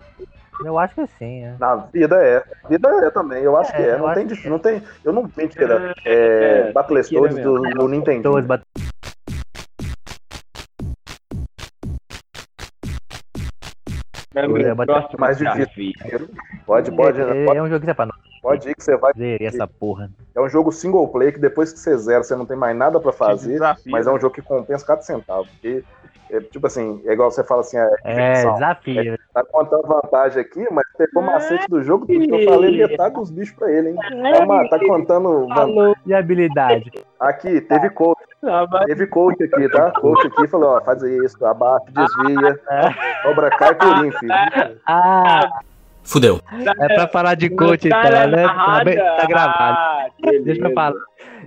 [0.65, 1.55] Eu acho que sim, é.
[1.59, 2.45] Na vida é.
[2.63, 3.95] Na vida é também, eu acho É, que é.
[3.95, 4.83] eu Não tem, que não tem.
[5.05, 5.95] Eu não mentira.
[6.05, 8.39] É, é, Battletoads Sekiro do, do Nintendo.
[14.35, 15.93] É é próximo mais desafio.
[16.65, 19.13] Pode, pode, é, pode, é um jogo que você fala, pode ir que você vai.
[19.15, 20.11] zerei essa porra.
[20.35, 22.99] É um jogo single player que depois que você zera, você não tem mais nada
[22.99, 23.53] pra fazer.
[23.53, 25.47] desafio, Mas é um jogo que compensa cada centavo.
[25.47, 25.85] Porque,
[26.33, 29.19] é, tipo assim, é igual você fala assim, é, É, desafio.
[29.35, 33.15] Tá contando vantagem aqui, mas pegou o macete do jogo, tudo que eu falei metade
[33.15, 33.97] dos bichos pra ele, hein?
[34.35, 35.47] Tá, ma- tá contando.
[35.55, 35.95] Falou.
[36.07, 36.91] E habilidade?
[37.21, 38.19] Aqui, teve coach.
[38.45, 39.93] Ah, mas Teve coach aqui, tá?
[39.93, 42.61] Coach aqui falou, ó, faz isso, abate, desvia,
[43.23, 44.33] cobra cai purinho, filho.
[44.87, 45.49] Ah,
[46.03, 46.41] Fudeu.
[46.81, 48.43] é pra falar de coach então, Tá né?
[48.43, 48.85] Tá, narrada.
[48.85, 49.77] bem- tá gravado.
[49.79, 50.07] Ah,
[50.45, 50.95] Deixa eu falar.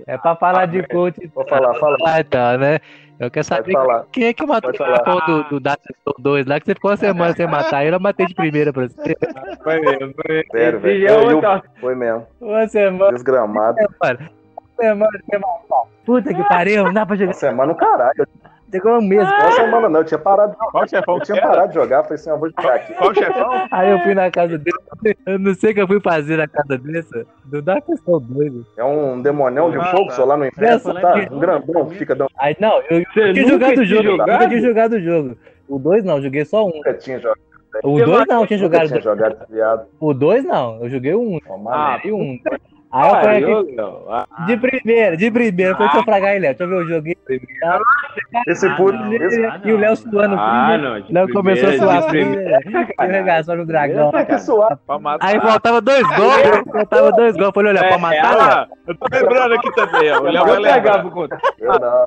[0.06, 1.30] É pra falar de coach então.
[1.34, 1.96] Vou falar, fala.
[2.06, 2.78] Ah, então, né?
[3.18, 4.04] Eu quero saber falar.
[4.12, 6.90] quem é que matou o pão do, do Dark Souls 2 lá, que você ficou
[6.90, 9.16] uma semana sem matar ele, eu matei de primeira pra você.
[9.62, 10.50] Foi mesmo, foi mesmo.
[10.52, 11.00] Sério, velho.
[11.08, 12.26] já é Eu- outra- Foi mesmo.
[12.40, 13.76] Uma semana, Desgramado.
[14.02, 14.18] mano.
[14.20, 15.82] Uma semana sem matar.
[16.04, 17.28] Puta que pariu, não dá pra jogar.
[17.28, 18.28] Uma semana, o caralho.
[18.70, 18.98] Chegou.
[18.98, 21.46] Uma semana não, eu tinha parado de Qual chefão Eu que tinha era?
[21.48, 22.94] parado de jogar, falei assim, eu vou jogar aqui.
[22.94, 23.66] Qual chefão?
[23.70, 24.76] Aí eu fui na casa dele.
[25.24, 27.18] Eu não sei o que eu fui fazer na casa dele, só.
[27.44, 28.52] do Dark Souls 2.
[28.76, 30.12] É um demonião de Ah, fogo, tá.
[30.14, 31.16] só lá no inferno, Essa tá?
[31.16, 34.02] aqui- Um grandão que fica dando Aí não, eu, Você tinha jogado o jogo.
[34.02, 34.28] Eu jogado?
[34.32, 35.38] nunca tinha jogado o jogo.
[35.68, 36.70] O 2 não, joguei só um.
[36.74, 37.40] nunca tinha jogado.
[37.84, 38.88] O 2 não, eu tinha jogado.
[38.88, 39.86] tinha jogado.
[40.00, 41.34] O 2 não, eu joguei o 1.
[41.36, 41.68] Um.
[41.68, 42.38] Ah, um.
[42.96, 44.02] Aí eu falei aqui, não.
[44.08, 45.72] Ah, de primeira, de primeira.
[45.72, 46.54] Eu falei, deixa eu fragar ele, Léo.
[46.56, 47.06] Deixa eu ver o jogo.
[47.60, 47.80] Tá?
[48.46, 51.00] esse Ah, puto, esse, E o Léo suando Ah, não.
[51.00, 52.02] de Léo começou a suar
[52.98, 54.12] arregaçou no dragão.
[55.20, 56.62] Aí faltava dois gols.
[56.72, 57.50] Faltava dois gols.
[57.54, 58.36] Falei, olha, pra matar.
[58.40, 60.10] Ah, eu tô lembrando aqui também.
[60.12, 61.42] O Léo vai controle.
[61.58, 62.06] Eu não,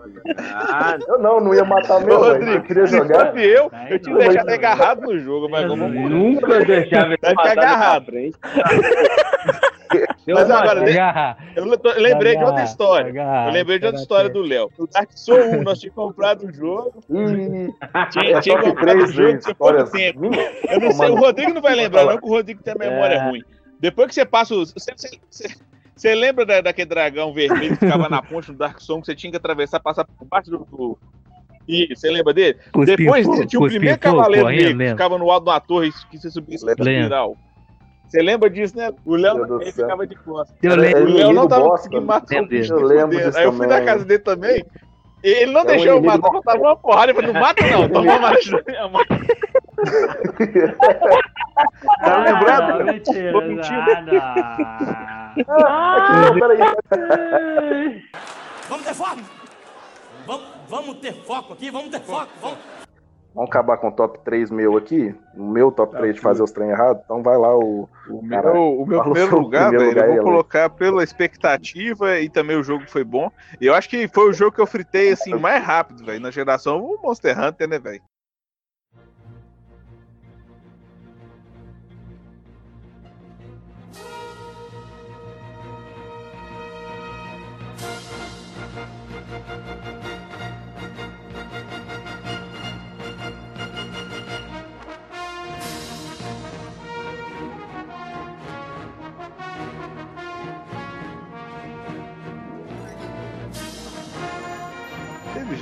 [0.54, 2.18] Ah, eu não, não ia matar meu.
[2.20, 3.28] Rodrigo, Eu queria se jogar.
[3.28, 4.20] fosse eu, Aí eu tinha não.
[4.22, 8.06] deixado agarrado no jogo, mas vamos Nunca deixava ele Vai ficar agarrado.
[8.06, 8.38] frente.
[10.28, 10.84] Mas agora,
[11.56, 11.66] eu
[11.98, 13.14] lembrei de outra história.
[13.48, 14.70] Eu lembrei de outra história do Léo.
[14.78, 16.94] No Dark Souls 1, nós tínhamos comprado o jogo.
[18.12, 20.26] Tinha, é tinha comprado o 3 jogo, tempo.
[20.70, 23.16] Eu não sei, o Rodrigo não vai lembrar, não, que o Rodrigo tem a memória
[23.16, 23.30] É.
[23.30, 23.42] ruim.
[23.80, 24.72] Depois que você passa os.
[24.74, 25.56] Você, você- você-
[25.96, 29.16] você lembra da- daquele dragão vermelho que ficava na ponte do Dark Souls, que você
[29.16, 30.60] tinha que atravessar, passar por baixo do.
[30.60, 30.98] do...
[31.68, 32.58] Ih, você lembra dele?
[32.74, 35.92] Cuspir Depois dele tinha o primeiro cavaleiro correndo, que ficava no alto de uma torre
[36.10, 36.90] que você subia Lembro.
[36.90, 37.38] espiral.
[38.10, 38.92] Você lembra disso, né?
[39.06, 40.56] O Léo ele ficava de costas.
[40.64, 41.14] Eu É, O lembro.
[41.14, 41.78] Léo não tava bosta.
[41.78, 44.66] conseguindo matar o Lembro bicho Eu lembro disso Aí eu fui na casa dele também.
[45.24, 47.12] e Ele não É deixou eu matar, eu tava uma porrada.
[47.12, 49.06] Eu falei, não mata não, toma uma da minha mãe.
[52.02, 52.84] Tá lembrado?
[52.86, 53.32] Mentira.
[53.32, 53.74] Vou mentir.
[54.22, 55.34] Ah.
[55.48, 58.04] Ah, não, peraí.
[58.70, 59.18] Vamos ter foco?
[60.26, 62.30] Vamos, vamos ter foco aqui, vamos ter foco.
[62.42, 62.58] Vamos.
[63.34, 65.16] Vamos acabar com o top 3 meu aqui.
[65.36, 67.02] O meu top 3 de fazer os trem errados.
[67.06, 67.88] Então vai lá o.
[68.10, 68.54] O Caralho.
[68.54, 72.30] meu, o meu primeiro lugar, primeiro velho, eu lugar vou aí, colocar pela expectativa e
[72.30, 73.32] também o jogo foi bom.
[73.62, 76.32] E eu acho que foi o jogo que eu fritei assim mais rápido, velho, na
[76.32, 78.02] geração, o Monster Hunter, né, velho?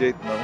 [0.08, 0.38] Jeito não.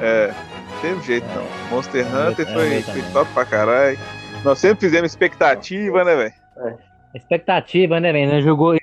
[0.00, 0.34] É,
[0.80, 1.46] teve jeito não.
[1.70, 3.98] Monster Hunter é, foi, é, foi top pra caralho.
[4.44, 6.78] Nós sempre fizemos expectativa, né, velho?
[7.14, 8.42] Expectativa, né, velho?
[8.42, 8.76] Jogou.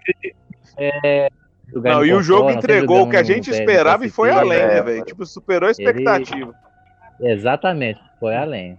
[0.77, 1.29] É,
[1.73, 4.81] Não, e o jogo entregou o que a gente esperava e foi além, né, é,
[4.81, 5.05] velho?
[5.05, 6.53] Tipo, superou a expectativa.
[7.19, 8.77] Exatamente, foi além.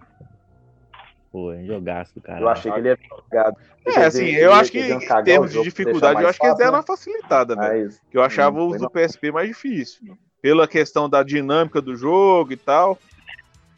[1.33, 2.41] Foi, jogaço, cara.
[2.41, 3.57] Eu achei que ele ia ligado.
[3.87, 6.83] É, assim, eu acho que em termos de dificuldade, eu acho que eles deram uma
[6.83, 7.85] facilitada, velho.
[7.87, 8.91] Mas, Que eu achava Hum, os do não.
[8.91, 10.16] PSP mais difícil.
[10.43, 12.99] Pela questão da dinâmica do jogo e tal.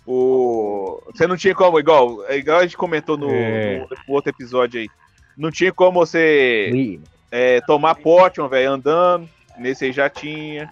[0.07, 1.01] O...
[1.15, 3.87] Você não tinha como, igual, é igual a gente comentou no, É.
[4.09, 4.89] no outro episódio aí.
[5.37, 6.99] Não tinha como você
[7.31, 9.29] é, tomar potion, velho, andando.
[9.59, 10.71] Nesse aí já tinha.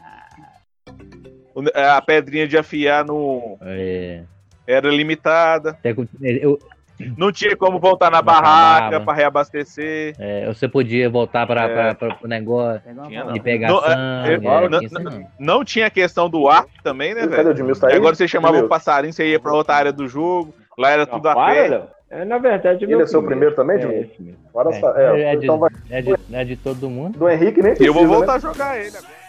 [1.75, 3.57] A pedrinha de afiar no...
[3.63, 4.25] é,
[4.67, 5.77] era limitada.
[5.85, 6.59] eu- eu-
[7.17, 10.15] não tinha como voltar na Não barraca pra reabastecer.
[10.19, 11.95] É, você podia voltar pra, É.
[11.95, 13.33] pro negócio Tinha, não.
[13.33, 14.29] de pegar Não, é, sangue.
[14.31, 15.27] é, é, não, tinha isso não, não.
[15.39, 17.51] não tinha questão do arco também, né, velho?
[17.65, 17.77] o?
[17.81, 20.91] Tá E agora você chamava o passarinho, você ia pra outra área do jogo, lá
[20.91, 21.83] era tudo a Para, pé.
[22.11, 24.07] É, na verdade, Ele é seu primeiro também, é.
[24.51, 25.71] Agora É, é, é de, então vai.
[25.91, 27.19] é, de, é de todo mundo.
[27.19, 28.37] Do Henrique nem E precisa, eu vou voltar né?
[28.37, 29.22] a jogar ele agora.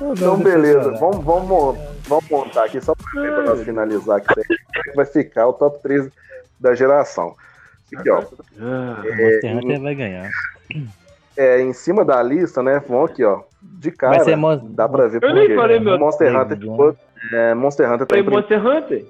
[0.00, 0.92] Então, beleza.
[0.92, 1.78] Vamos, vamos,
[2.08, 4.28] vamos montar aqui só pra, pra nós finalizar aqui.
[4.34, 6.08] Como é que vai ficar o top 3
[6.58, 7.34] da geração.
[7.96, 8.16] Aqui, ó.
[8.22, 10.30] Monster Hunter vai ganhar.
[11.36, 12.82] É, em cima da lista, né?
[12.88, 13.42] Vamos aqui, ó.
[13.62, 16.58] De cara, Vai ser Mon- dá pra ver Eu nem falei meu- Monster Hunter.
[17.32, 18.22] É, Monster Hunter tá em.
[18.22, 19.06] Monster Hunter?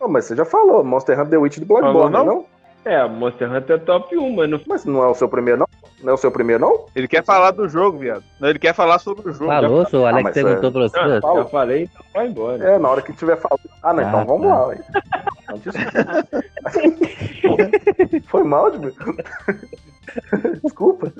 [0.00, 0.82] Não, mas você já falou.
[0.84, 2.24] Monster Hunter The Witch do Falou, Bloodborne, não?
[2.24, 2.46] não?
[2.84, 2.92] Não?
[2.92, 5.66] É, Monster Hunter é top 1, mas não Mas não é o seu primeiro, não?
[6.02, 6.86] Não é o seu primeiro, não?
[6.96, 8.24] Ele quer falar do jogo, viado.
[8.40, 9.46] Não, ele quer falar sobre o jogo.
[9.50, 10.98] Falou, sou o Ah, Alex mas perguntou é- pra você.
[10.98, 11.42] Ah, Fala.
[11.42, 12.64] já falei, então vai embora.
[12.64, 13.60] É, na hora que tiver falando.
[13.82, 14.54] Ah, não, então Ah, vamos tá.
[14.58, 14.78] lá, ué.
[15.48, 15.90] Não, desculpa.
[18.28, 18.94] Foi mal, Edmil?
[20.62, 21.12] Desculpa.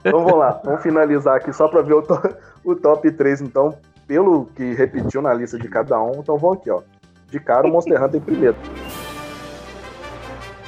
[0.00, 3.76] Então vamos lá, vamos finalizar aqui só pra ver o, to- o top 3, então,
[4.06, 6.12] pelo que repetiu na lista de cada um.
[6.20, 6.82] Então vamos aqui, ó.
[7.28, 8.56] De cara, o Monster Hunter em primeiro.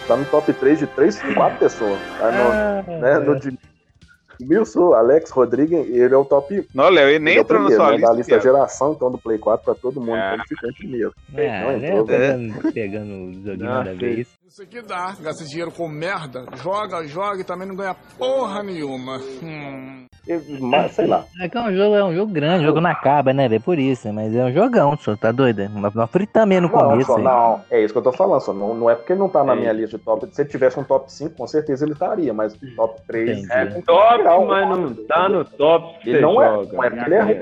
[0.07, 1.99] Tá no top 3 de 3, 4 pessoas.
[2.19, 3.57] Tá no, né, no de
[4.41, 7.67] Wilson, Alex, Rodrigues, ele é o top Não, Léo, ele nem ele é entrou na
[7.69, 8.11] primeiro, sua né, lista.
[8.11, 10.17] Da lista geração, então, do Play 4 pra todo mundo.
[10.17, 10.19] É.
[10.19, 11.15] Então ele ficou em primeiro.
[11.35, 11.89] É, Não né?
[11.89, 14.29] entrou, Pegando, pegando o joguinho Ah, da vez.
[14.47, 19.19] Isso aqui dá, gasta dinheiro com merda, joga, joga e também não ganha porra nenhuma.
[19.43, 20.02] Hum.
[20.61, 21.25] Mas, sei lá.
[21.41, 23.61] É que é um jogo, é um jogo grande, jogo não acaba, né, velho?
[23.61, 25.69] Por isso, mas é um jogão, só tá doido?
[25.69, 27.13] Nós nós fritamos mesmo no Não, começo.
[27.13, 29.29] só, não, é isso que eu tô falando, só não, não é porque ele não
[29.29, 29.57] tá na É.
[29.57, 30.29] minha lista de top.
[30.31, 33.53] Se ele tivesse um top 5, com certeza ele estaria, mas top 3 Entendi.
[33.53, 36.73] é É top, mas não tá no top Ele não é, joga.
[36.77, 37.39] não é porque ele é ruim.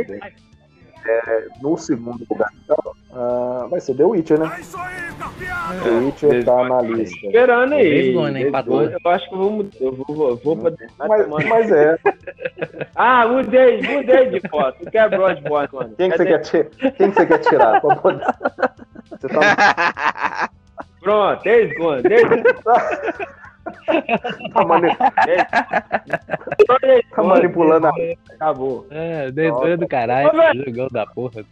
[1.06, 2.76] É, no segundo lugar, então,
[3.14, 4.50] ah, vai ser The Witcher, né?
[5.82, 7.26] The Witcher tá na lista.
[7.26, 7.90] Esperando aí.
[7.90, 8.42] Days Gone?
[8.42, 8.82] Empatou.
[8.82, 10.72] Eu acho que eu vou, eu vou, vou pra
[11.08, 11.98] Mas, mas é.
[12.94, 14.84] Ah, mudei, mudei de foto.
[14.84, 15.94] Não quer Bloodborne, mano.
[15.96, 17.80] Quem que você quer, quem que você quer tirar?
[17.80, 20.50] Você tá,
[21.00, 22.02] Pronto, Days Gone.
[22.02, 22.28] Days
[24.52, 24.96] tá mani-
[26.66, 27.02] Gone.
[27.14, 27.92] tá manipulando a.
[28.34, 28.86] Acabou.
[28.90, 31.44] É, desenho do caralho, Ô, jogão da porra.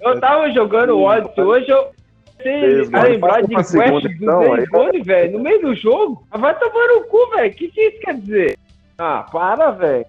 [0.00, 1.90] Eu tava jogando o Odyssey hoje, eu
[2.38, 4.68] comecei a lembrar de quest segunda, do então, Days.
[4.68, 6.26] Gone, velho, no meio do jogo.
[6.30, 7.50] Vai tomar no cu, velho.
[7.50, 8.58] O que, que isso quer dizer?
[8.98, 10.06] Ah, para, velho.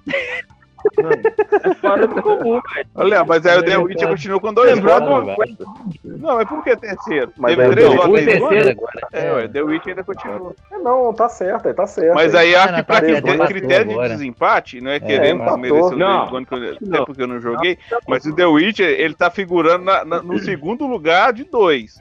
[1.01, 1.21] Mano,
[1.63, 2.87] É fora do comum, velho.
[2.95, 5.07] Olha, mas aí o The Witcher continua com dois votos.
[5.07, 5.35] uma velho.
[5.35, 5.57] coisa.
[6.03, 7.31] Não, mas por que terceiro?
[7.37, 8.71] Mas Teve o três votos O aí, terceiro agora?
[8.71, 9.07] agora.
[9.13, 10.55] É, ué, The Witcher ainda continua.
[10.71, 12.13] É, Não, tá certo, aí tá certo.
[12.15, 15.61] Mas aí acho Não, que tá pra certo, critério, de desempate, não é querendo empatou.
[15.61, 16.17] desmerecer o Não.
[16.19, 17.77] Days Gone, que eu- até porque eu não joguei,
[18.07, 21.95] mas o The Witcher, ele tá figurando na- na- no segundo lugar de dois.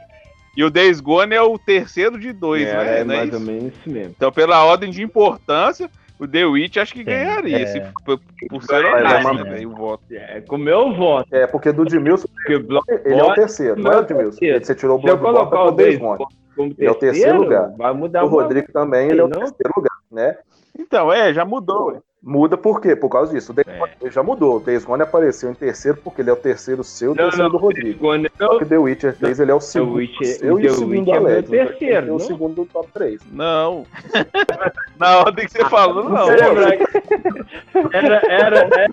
[0.57, 2.97] E o Days Gone é o terceiro de dois, É, né?
[2.97, 3.37] é é mais isso?
[3.39, 4.15] ou menos isso mesmo.
[4.15, 5.89] Então, pela ordem de importância,
[6.23, 7.67] o The Witch acho que Sim, ganharia, é.
[7.67, 10.05] se, por, por ser é honesto, uma- né, o voto.
[10.11, 11.35] É, com o meu voto.
[11.35, 14.39] É, porque do Edmilson, ele é o terceiro, não é o Edmilson.
[14.63, 17.73] Você tirou o Bloodborne colocar pra o Ele é o terceiro lugar.
[17.77, 20.37] vai mudar O Rodrigo também, ele é o terceiro lugar, né?
[20.79, 22.03] Então, é, já mudou.
[22.25, 22.95] Muda por quê?
[22.95, 23.51] Por causa disso.
[23.51, 23.79] O Days É.
[23.79, 24.57] Gone ele já mudou.
[24.57, 27.25] O Days Gone apareceu em terceiro porque ele é o terceiro seu e o Não,
[27.25, 27.99] terceiro não, do Rodrigo.
[27.99, 28.59] Gone Só não.
[28.61, 31.15] que The Witcher 3 ele é o segundo Witcher- seu e The o segundo Witcher
[31.15, 31.51] é Alex.
[31.51, 32.19] terceiro, Ele é o não?
[32.21, 33.21] segundo do top 3.
[33.33, 33.85] Não.
[35.01, 36.27] Na ordem que você falou, não.
[36.27, 38.91] Você lembra que- Era, era, era.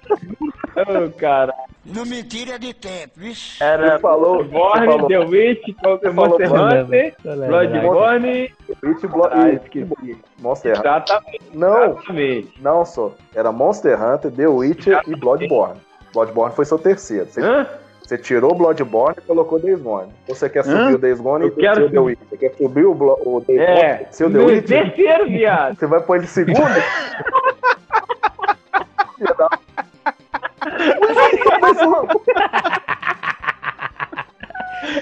[1.05, 1.53] Oh, cara.
[1.85, 3.61] Não me tira de tempo, vixe.
[3.63, 5.67] Era Você falou- Bloodborne, você falou- The Witch,
[6.13, 7.15] Monster Blood- Hunter,
[7.47, 8.53] Bloodborne.
[8.83, 10.17] Witch Blo- Ah, e- esqueci.
[10.39, 10.85] Monster Hunter.
[10.91, 11.41] Exatamente.
[11.53, 12.53] Não, Exatamente.
[12.61, 13.11] não só.
[13.35, 15.79] Era Monster Hunter, The Witcher e Bloodborne.
[16.13, 17.27] Bloodborne foi seu terceiro.
[17.27, 17.67] Você, Hã?
[18.01, 20.11] você tirou o Bloodborne e colocou Days Gone.
[20.27, 20.95] Ou você quer subir Hã?
[20.95, 21.99] o Days Gone e quero o The.
[21.99, 22.27] Witcher?
[22.29, 23.97] Você quer subir o, Blo- o Days É.
[23.97, 24.07] Gone?
[24.11, 24.85] Seu The Witcher?
[24.95, 25.77] terceiro, viado.
[25.77, 26.59] Você vai pôr ele segundo?
[31.61, 32.07] Mas, mano,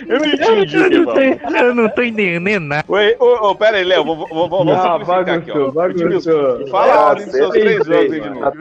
[0.08, 2.86] Eu não entendi Eu não tô- eu não tô entendendo nada.
[2.88, 5.72] Oi, ô, ô, pera aí, Léo, vou- vou- vou- vamos Ah, simplificar aqui, ó.
[5.72, 6.68] bagunçou, Edmilson.
[6.72, 8.52] Fala a ordem dos seus três jogos novo.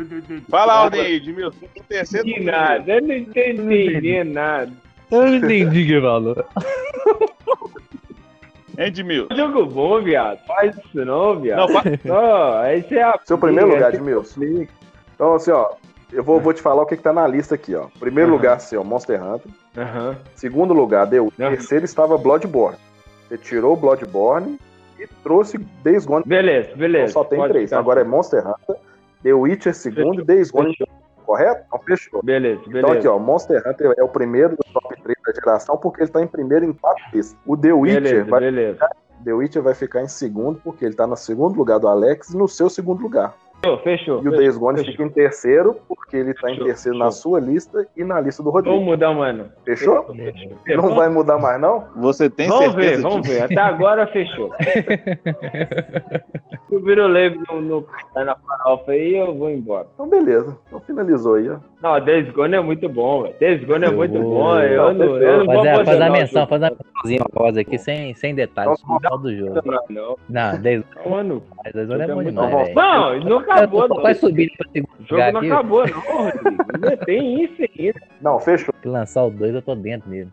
[0.51, 1.67] Fala a ordem aí, Edmilson.
[1.77, 4.73] O terceiro De nada, eu não entendi nada.
[5.11, 6.37] Eu não entendi o que falou.
[8.79, 9.35] Hein, Edmilson?
[9.35, 10.39] Jogo bom, viado.
[10.47, 11.61] Faz isso não, viado.
[11.61, 13.19] Não, fa- Ó, esse é a.
[13.25, 14.67] seu primeiro lugar, Edmilson.
[15.15, 15.71] Então, assim, ó.
[16.13, 17.87] Eu vou, vou te falar o que, que tá na lista aqui, ó.
[17.99, 19.51] Primeiro lugar, seu, Monster Hunter.
[19.77, 20.17] Aham.
[20.35, 21.33] Segundo lugar, deu.
[21.39, 21.51] Aham.
[21.51, 22.79] Terceiro estava Bloodborne.
[23.29, 24.59] Você tirou Bloodborne
[24.99, 26.25] e trouxe Days Gone.
[26.27, 27.11] Beleza, beleza.
[27.11, 27.71] Então só tem Pode três.
[27.71, 28.05] ficar Agora é.
[28.05, 28.77] Monster Hunter,
[29.23, 30.75] The Witcher segundo e Days Gone.
[31.25, 31.65] Correto?
[31.67, 32.23] Então fechou.
[32.23, 32.95] Beleza, Então beleza.
[32.99, 36.23] aqui, ó, Monster Hunter é o primeiro do top 3 da geração porque ele tá
[36.23, 37.37] em primeiro em quatro listas.
[37.45, 38.73] O The Witcher Beleza, vai beleza.
[38.75, 38.91] Ficar,
[39.25, 42.37] The Witcher vai ficar em segundo porque ele tá no segundo lugar do Alex e
[42.37, 43.35] no seu segundo lugar.
[43.63, 44.25] Fechou, fechou.
[44.25, 47.41] E o Days Gone fica em terceiro porque ele tá em Fechou, terceiro na sua
[47.41, 48.77] lista e na lista do Rodrigo.
[48.77, 49.51] Vamos mudar, mano.
[49.65, 50.15] Fechou?
[50.67, 51.87] Não vai mudar mais não?
[51.97, 53.35] Você tem Vamos ver, certeza vamos disso?
[53.35, 53.43] ver.
[53.45, 54.53] Até agora fechou.
[56.69, 59.87] Se o no, no, tá na farofa aí, eu vou embora.
[59.95, 60.59] Então beleza.
[60.67, 61.59] Então finalizou aí, ó.
[61.87, 63.35] Não, Days Gone é muito bom, velho.
[63.39, 64.59] Days Gone é muito vou- bom.
[64.61, 68.15] Eu não, eu não vou Fazer, fazer a menção, fazer a mençãozinha rosa aqui sem,
[68.15, 69.61] sem detalhes, só do jogo.
[69.89, 70.61] Não, não.
[70.61, 71.43] Days Mano,
[71.73, 72.75] Days Gone é bom muito demais, velho.
[72.75, 73.97] Não, não acabou, não.
[74.01, 75.51] quase subindo pra segundo O jogo lugar não aqui.
[75.53, 77.05] acabou, não, Rodrigo.
[77.05, 78.01] Tem isso ainda.
[78.21, 78.75] Não, fechou.
[78.83, 80.33] Se lançar o 2, eu tô dentro mesmo.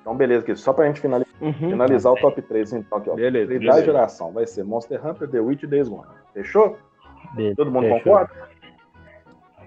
[0.00, 0.60] Então beleza, querido.
[0.60, 3.12] Só pra gente finalizar, finalizar o top 3, então, aqui, ó.
[3.12, 3.16] Uhum.
[3.18, 3.76] Beleza, beleza.
[3.78, 4.32] da geração.
[4.32, 6.02] Vai ser Monster Hunter, The Witch e Days Gone.
[6.34, 6.76] Fechou?
[7.34, 7.98] Beleza, Todo mundo fechou.
[8.00, 8.47] concorda?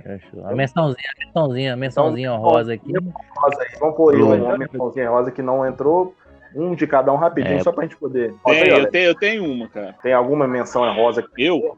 [0.01, 0.45] Fechou.
[0.47, 2.91] A mençãozinha, a mençãozinha, a mençãozinha rosa aqui.
[3.35, 3.79] Rosa aí.
[3.79, 6.15] Vamos pôr aí uma mençãozinha rosa que não entrou.
[6.53, 7.63] Um de cada um rapidinho, É.
[7.63, 8.33] só pra gente poder.
[8.45, 9.95] Tem, aí, eu, tenho, eu tenho uma, cara.
[10.03, 11.45] Tem alguma menção rosa aqui?
[11.45, 11.77] Eu?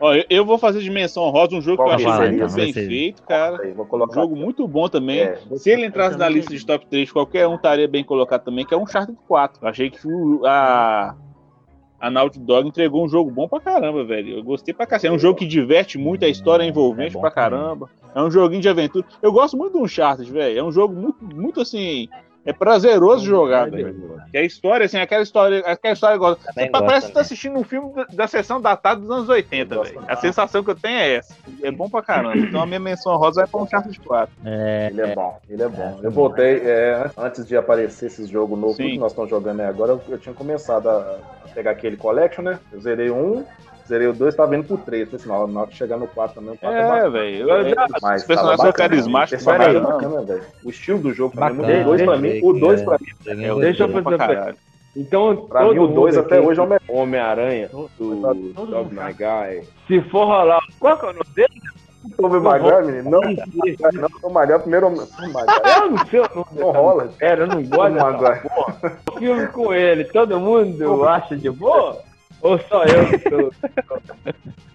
[0.00, 2.44] Ó, eu, eu vou fazer de menção rosa um jogo Qual que eu achei muito
[2.44, 2.56] então?
[2.56, 3.62] bem ser- feito, cara.
[3.62, 5.20] Aí, vou Um jogo muito bom também.
[5.20, 8.64] É, Se ele entrasse na lista de top 3, qualquer um estaria bem colocado também,
[8.66, 9.60] que é um Uncharted 4.
[9.64, 9.98] Eu achei que
[10.44, 11.14] a,
[12.00, 14.36] a Naughty Dog entregou um jogo bom pra caramba, velho.
[14.36, 15.12] Eu gostei pra cacete.
[15.12, 17.90] É um jogo que diverte muito, a história é envolvente bom pra caramba.
[18.14, 19.06] É um joguinho de aventura.
[19.20, 20.58] Eu gosto muito do Uncharted, velho.
[20.58, 22.08] É um jogo muito, muito assim.
[22.44, 24.18] É prazeroso jogar, velho.
[24.30, 26.36] Que a história, assim, aquela história, aquela história igual.
[26.36, 30.02] Você gosto parece que tá assistindo um filme da, sessão datada dos anos 80, velho.
[30.08, 31.36] A sensação que eu tenho é essa.
[31.62, 32.38] É bom pra caramba.
[32.38, 34.34] Então a minha menção rosa é pra um Uncharted 4.
[34.44, 36.00] É, Ele é bom, ele é bom.
[36.02, 38.90] Eu voltei, é, antes de aparecer esses jogos novos Sim.
[38.90, 42.42] que nós estamos jogando aí agora, eu, eu tinha começado a, a pegar aquele collection,
[42.42, 42.58] né?
[42.72, 43.44] Eu zerei um,
[43.88, 45.08] zerei o dois, tava indo pro três.
[45.08, 47.10] Falei assim, não, na hora que chegar no quatro também, o quatro é É, bacana.
[47.10, 47.46] velho.
[47.48, 50.42] Mas Os tava personagens são carismáticos o pra personagem é bacana, velho.
[50.64, 53.42] O estilo do jogo também, Bacana, o dois pra mim, o dois pra mim.
[53.44, 54.54] É, Deixa eu fazer pra.
[54.96, 56.80] Então, Pra todo mim, o dois mundo até aqui, hoje é o melhor.
[56.88, 59.64] Homem-Aranha, do Dog My Guy.
[59.86, 60.60] Se for rolar.
[60.80, 61.48] Qual que é o nome dele?
[62.16, 63.10] Tobey Maguire, menino?
[63.10, 65.00] Não, não, Tobey Maguire, primeiro homem.
[65.06, 65.60] Tobey Maguire.
[65.82, 67.08] Eu não sei o nome Não rola.
[67.18, 68.40] Pera, eu não gosto Tobey Maguire.
[69.18, 71.98] Filme com ele, todo mundo acha de boa?
[72.42, 73.52] Ou só eu que tô...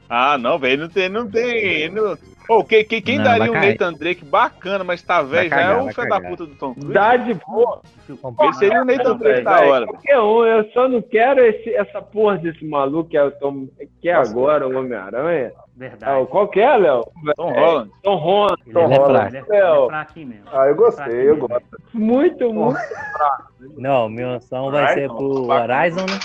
[0.10, 0.82] Ah, não, velho.
[0.82, 1.10] Não tem.
[1.10, 2.16] Não tem não...
[2.46, 3.72] Pô, que, que- quem Não, daria um cair.
[3.72, 6.92] Nathan Drake bacana, mas tá velho, já é um filho da puta do Tom Cruise.
[6.94, 7.82] Dá de boa.
[8.10, 9.86] Ele seria o Nathan Drake da hora.
[9.86, 9.88] velho.
[9.88, 13.68] Qualquer um, eu só não quero esse, essa porra desse maluco que é, o Tom,
[14.02, 15.54] que é agora o Homem-Aranha.
[15.78, 16.04] Verdade.
[16.22, 17.06] Ah, qual que é, Léo?
[17.38, 17.92] Tom É, Holland.
[18.04, 18.62] Tom Holland.
[18.66, 19.32] Ele Tom é Holland.
[19.32, 20.44] fraco, ele é- ele é fraquinho mesmo.
[20.52, 21.64] Ah, eu gostei, eu gosto.
[21.94, 22.80] Muito, muito.
[23.78, 26.20] Não, minha menção vai ser pro Horizon, né?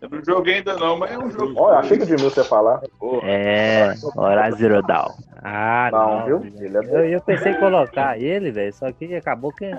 [0.00, 1.54] Eu não joguei ainda não, mas é um jogo.
[1.56, 2.82] Olha, achei que o Edmilson ia falar.
[3.22, 5.14] É, Horizon Zero Dawn.
[5.42, 6.26] Ah, Não, não.
[6.26, 6.52] viu?
[6.60, 6.80] Ele é.
[6.80, 9.70] Eu, eu pensei em colocar ele, velho, só que acabou que.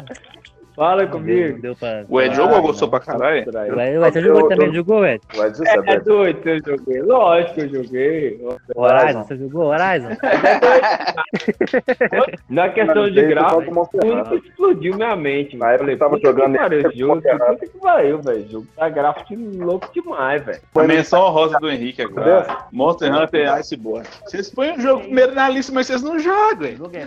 [0.77, 1.59] Fala Não deu, comigo.
[1.59, 2.05] deu pra.
[2.07, 3.43] O Ed jogou, gostou pra caralho?
[3.75, 5.19] Ué, você jogou também, jogou, Ed?
[5.35, 6.05] Vai dizer, É, Beto.
[6.05, 7.01] doido eu joguei.
[7.01, 8.39] Lógico que eu joguei.
[8.75, 10.09] Horizon, você jogou Horizon?
[12.47, 15.57] Na questão de gráfico, o único que explodiu minha mente.
[15.57, 17.21] Na época eu tava jogando pariu, esse jogo.
[17.23, 18.45] Puta que pariu, velho.
[18.45, 20.59] O jogo tá gráfico de louco demais, velho.
[20.75, 22.45] A menção rosa do Henrique agora.
[22.71, 24.05] Monster Hunter Iceborne.
[24.25, 26.91] Vocês põem o jogo primeiro na lista, mas vocês não jogam, eu jogo.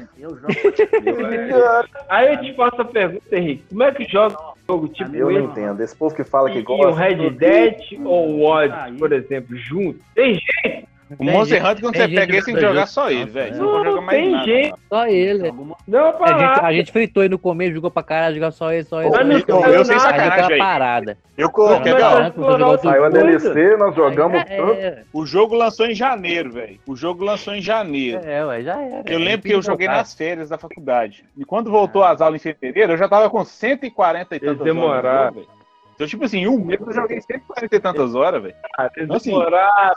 [2.09, 3.60] Aí eu te faço a pergunta, Henrique.
[3.69, 5.47] Como é que joga um jogo tipo Eu não esse?
[5.51, 5.81] entendo.
[5.83, 6.89] Esse povo que fala que E gosta.
[6.89, 10.01] o Red Dead ou o Odyssey, por exemplo, junto?
[10.15, 10.35] Tem
[10.65, 10.89] jeito?
[11.19, 13.55] O Monster Hunter, quando você pega esse, tem que joga jogar só ele, velho.
[13.55, 13.59] É.
[13.59, 14.45] não Não, jogar mais tem nada.
[14.45, 14.79] jeito.
[14.89, 15.53] Só ele.
[15.89, 18.73] Não, A pra gente, a gente fritou ele no começo, jogou pra caralho, jogou só
[18.73, 19.11] ele, só ele.
[19.11, 20.09] Mas não Aí saiu eu sem nada.
[20.09, 20.59] sacanagem, velho.
[20.61, 21.19] parada.
[21.37, 21.93] Eu coloquei,
[22.35, 22.79] tudo.
[22.79, 23.09] Saiu a.
[23.09, 24.73] DLC, nós jogamos É, tanto.
[24.75, 26.79] é, o jogo lançou em janeiro, velho.
[26.87, 28.21] O jogo lançou em janeiro.
[28.25, 29.03] é, ué, já era.
[29.07, 31.25] Eu lembro que eu joguei nas férias da faculdade.
[31.37, 35.35] E quando voltou às aulas em fevereiro, eu já tava com 140 e tantas horas.
[35.35, 35.47] velho.
[36.01, 38.55] Então, tipo assim, um mês eu joguei 140 e tantas horas, velho.
[38.97, 39.95] Eles Assim, demoraram.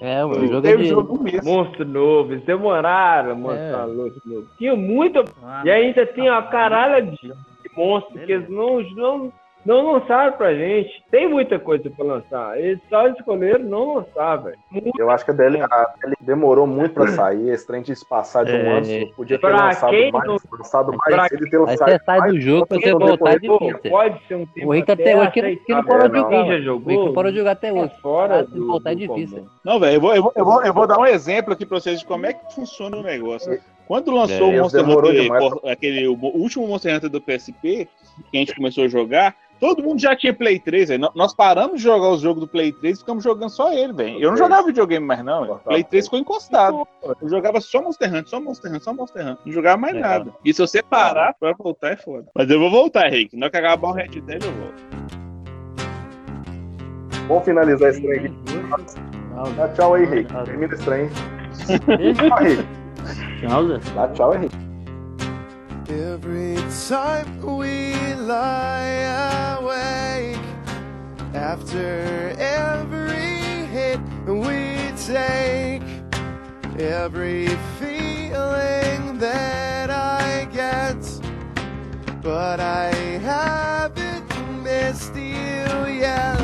[0.00, 0.84] É, o Eu jogo é o de...
[0.86, 1.44] jogo um mês.
[1.44, 3.92] Monstro novo, eles demoraram a mostrar É.
[3.92, 4.46] monstro novo.
[4.56, 5.22] Tinha muito.
[5.44, 9.32] Ah, E ainda tem uma caralho de, de monstros que eles não, não,
[9.64, 11.02] não lançaram pra gente.
[11.10, 12.58] Tem muita coisa pra lançar.
[12.58, 14.58] Eles só escolheram não lançar, velho.
[14.98, 15.66] Eu acho que a DL, a
[16.00, 17.48] DL demorou muito pra sair.
[17.50, 18.78] Esse trem se passar de um É.
[18.78, 19.12] ano.
[19.14, 21.98] Podia ter Pra lançado mais, não- lançado pra mais cedo e ter Aí lançado você
[22.04, 23.58] sai mais do jogo pra você voltar de Pô,
[23.90, 26.30] pode ser um tempo O Rick até hoje que não- parou de jogar.
[26.36, 27.06] Já O Rick jogou?
[27.06, 27.92] não parou de jogar até é hoje.
[28.00, 29.46] fora do, voltar é difícil.
[29.64, 31.78] Não, velho, eu vou, eu, vou, eu, vou, eu vou dar um exemplo aqui pra
[31.78, 33.58] vocês de como é que funciona o negócio.
[33.86, 35.52] Quando lançou É, o Monster Hunter, demais.
[35.70, 37.88] aquele, o último Monster Hunter do PSP,
[38.30, 41.00] que a gente começou a jogar, todo mundo já tinha Play 3, velho.
[41.02, 43.92] Nó- Nós paramos de jogar os jogos do Play 3 e ficamos jogando só ele,
[43.92, 44.18] velho.
[44.20, 45.42] Eu não jogava videogame mais, não.
[45.42, 45.60] velho.
[45.64, 46.84] Play 3 ficou encostado.
[47.20, 49.38] Eu jogava só Monster Hunter, só Monster Hunter, só Monster Hunter.
[49.46, 50.00] Não jogava mais É.
[50.00, 50.32] nada.
[50.44, 52.26] E se você parar pra voltar, é foda.
[52.34, 53.36] Mas eu vou voltar, Henrique.
[53.36, 54.82] Na hora que acabar o Red Dead, eu volto.
[57.28, 58.34] Vamos finalizar esse trem aqui.
[59.56, 60.32] Dá tchau aí, Rick.
[60.44, 61.08] Termina esse trem.
[62.28, 62.66] Tchau, Rick.
[63.40, 63.78] Tchau, Zé.
[63.94, 64.56] Dá tchau, Henrique.
[65.88, 66.56] Every
[66.88, 70.38] time we lie awake,
[71.34, 75.82] after every hit we take,
[76.78, 77.48] every
[77.80, 81.02] feeling that I get,
[82.22, 86.40] but I haven't missed you yet.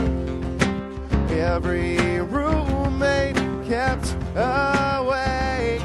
[1.31, 3.37] Every roommate
[3.69, 5.83] kept awake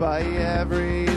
[0.00, 1.07] by every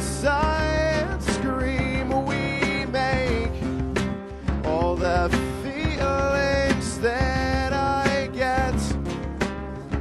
[7.01, 8.75] that I get,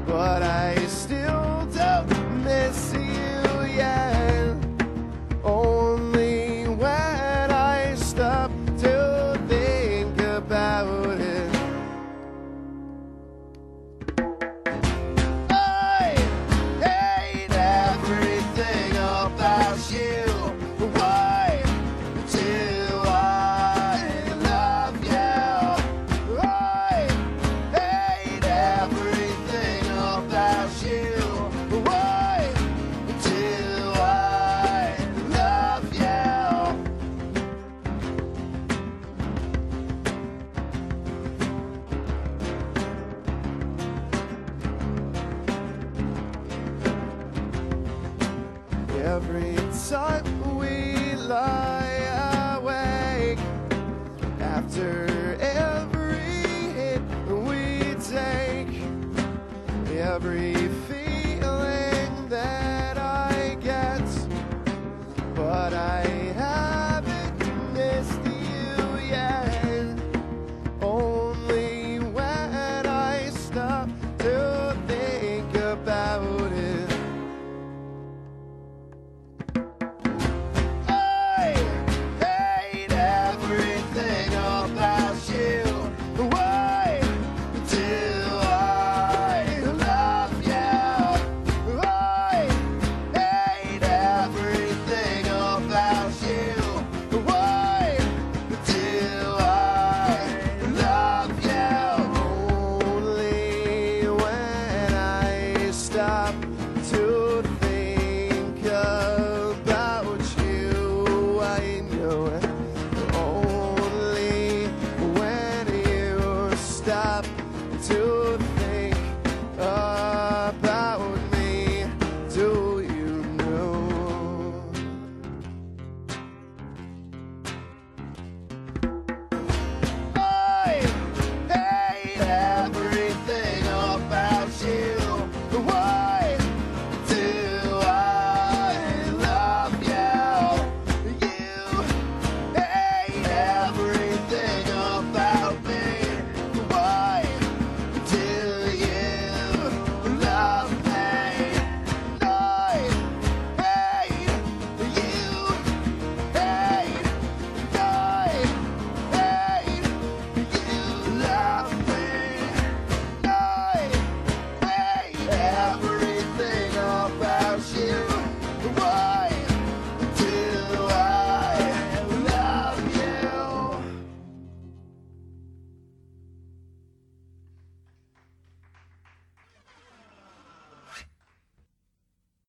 [0.06, 2.89] but I still don't miss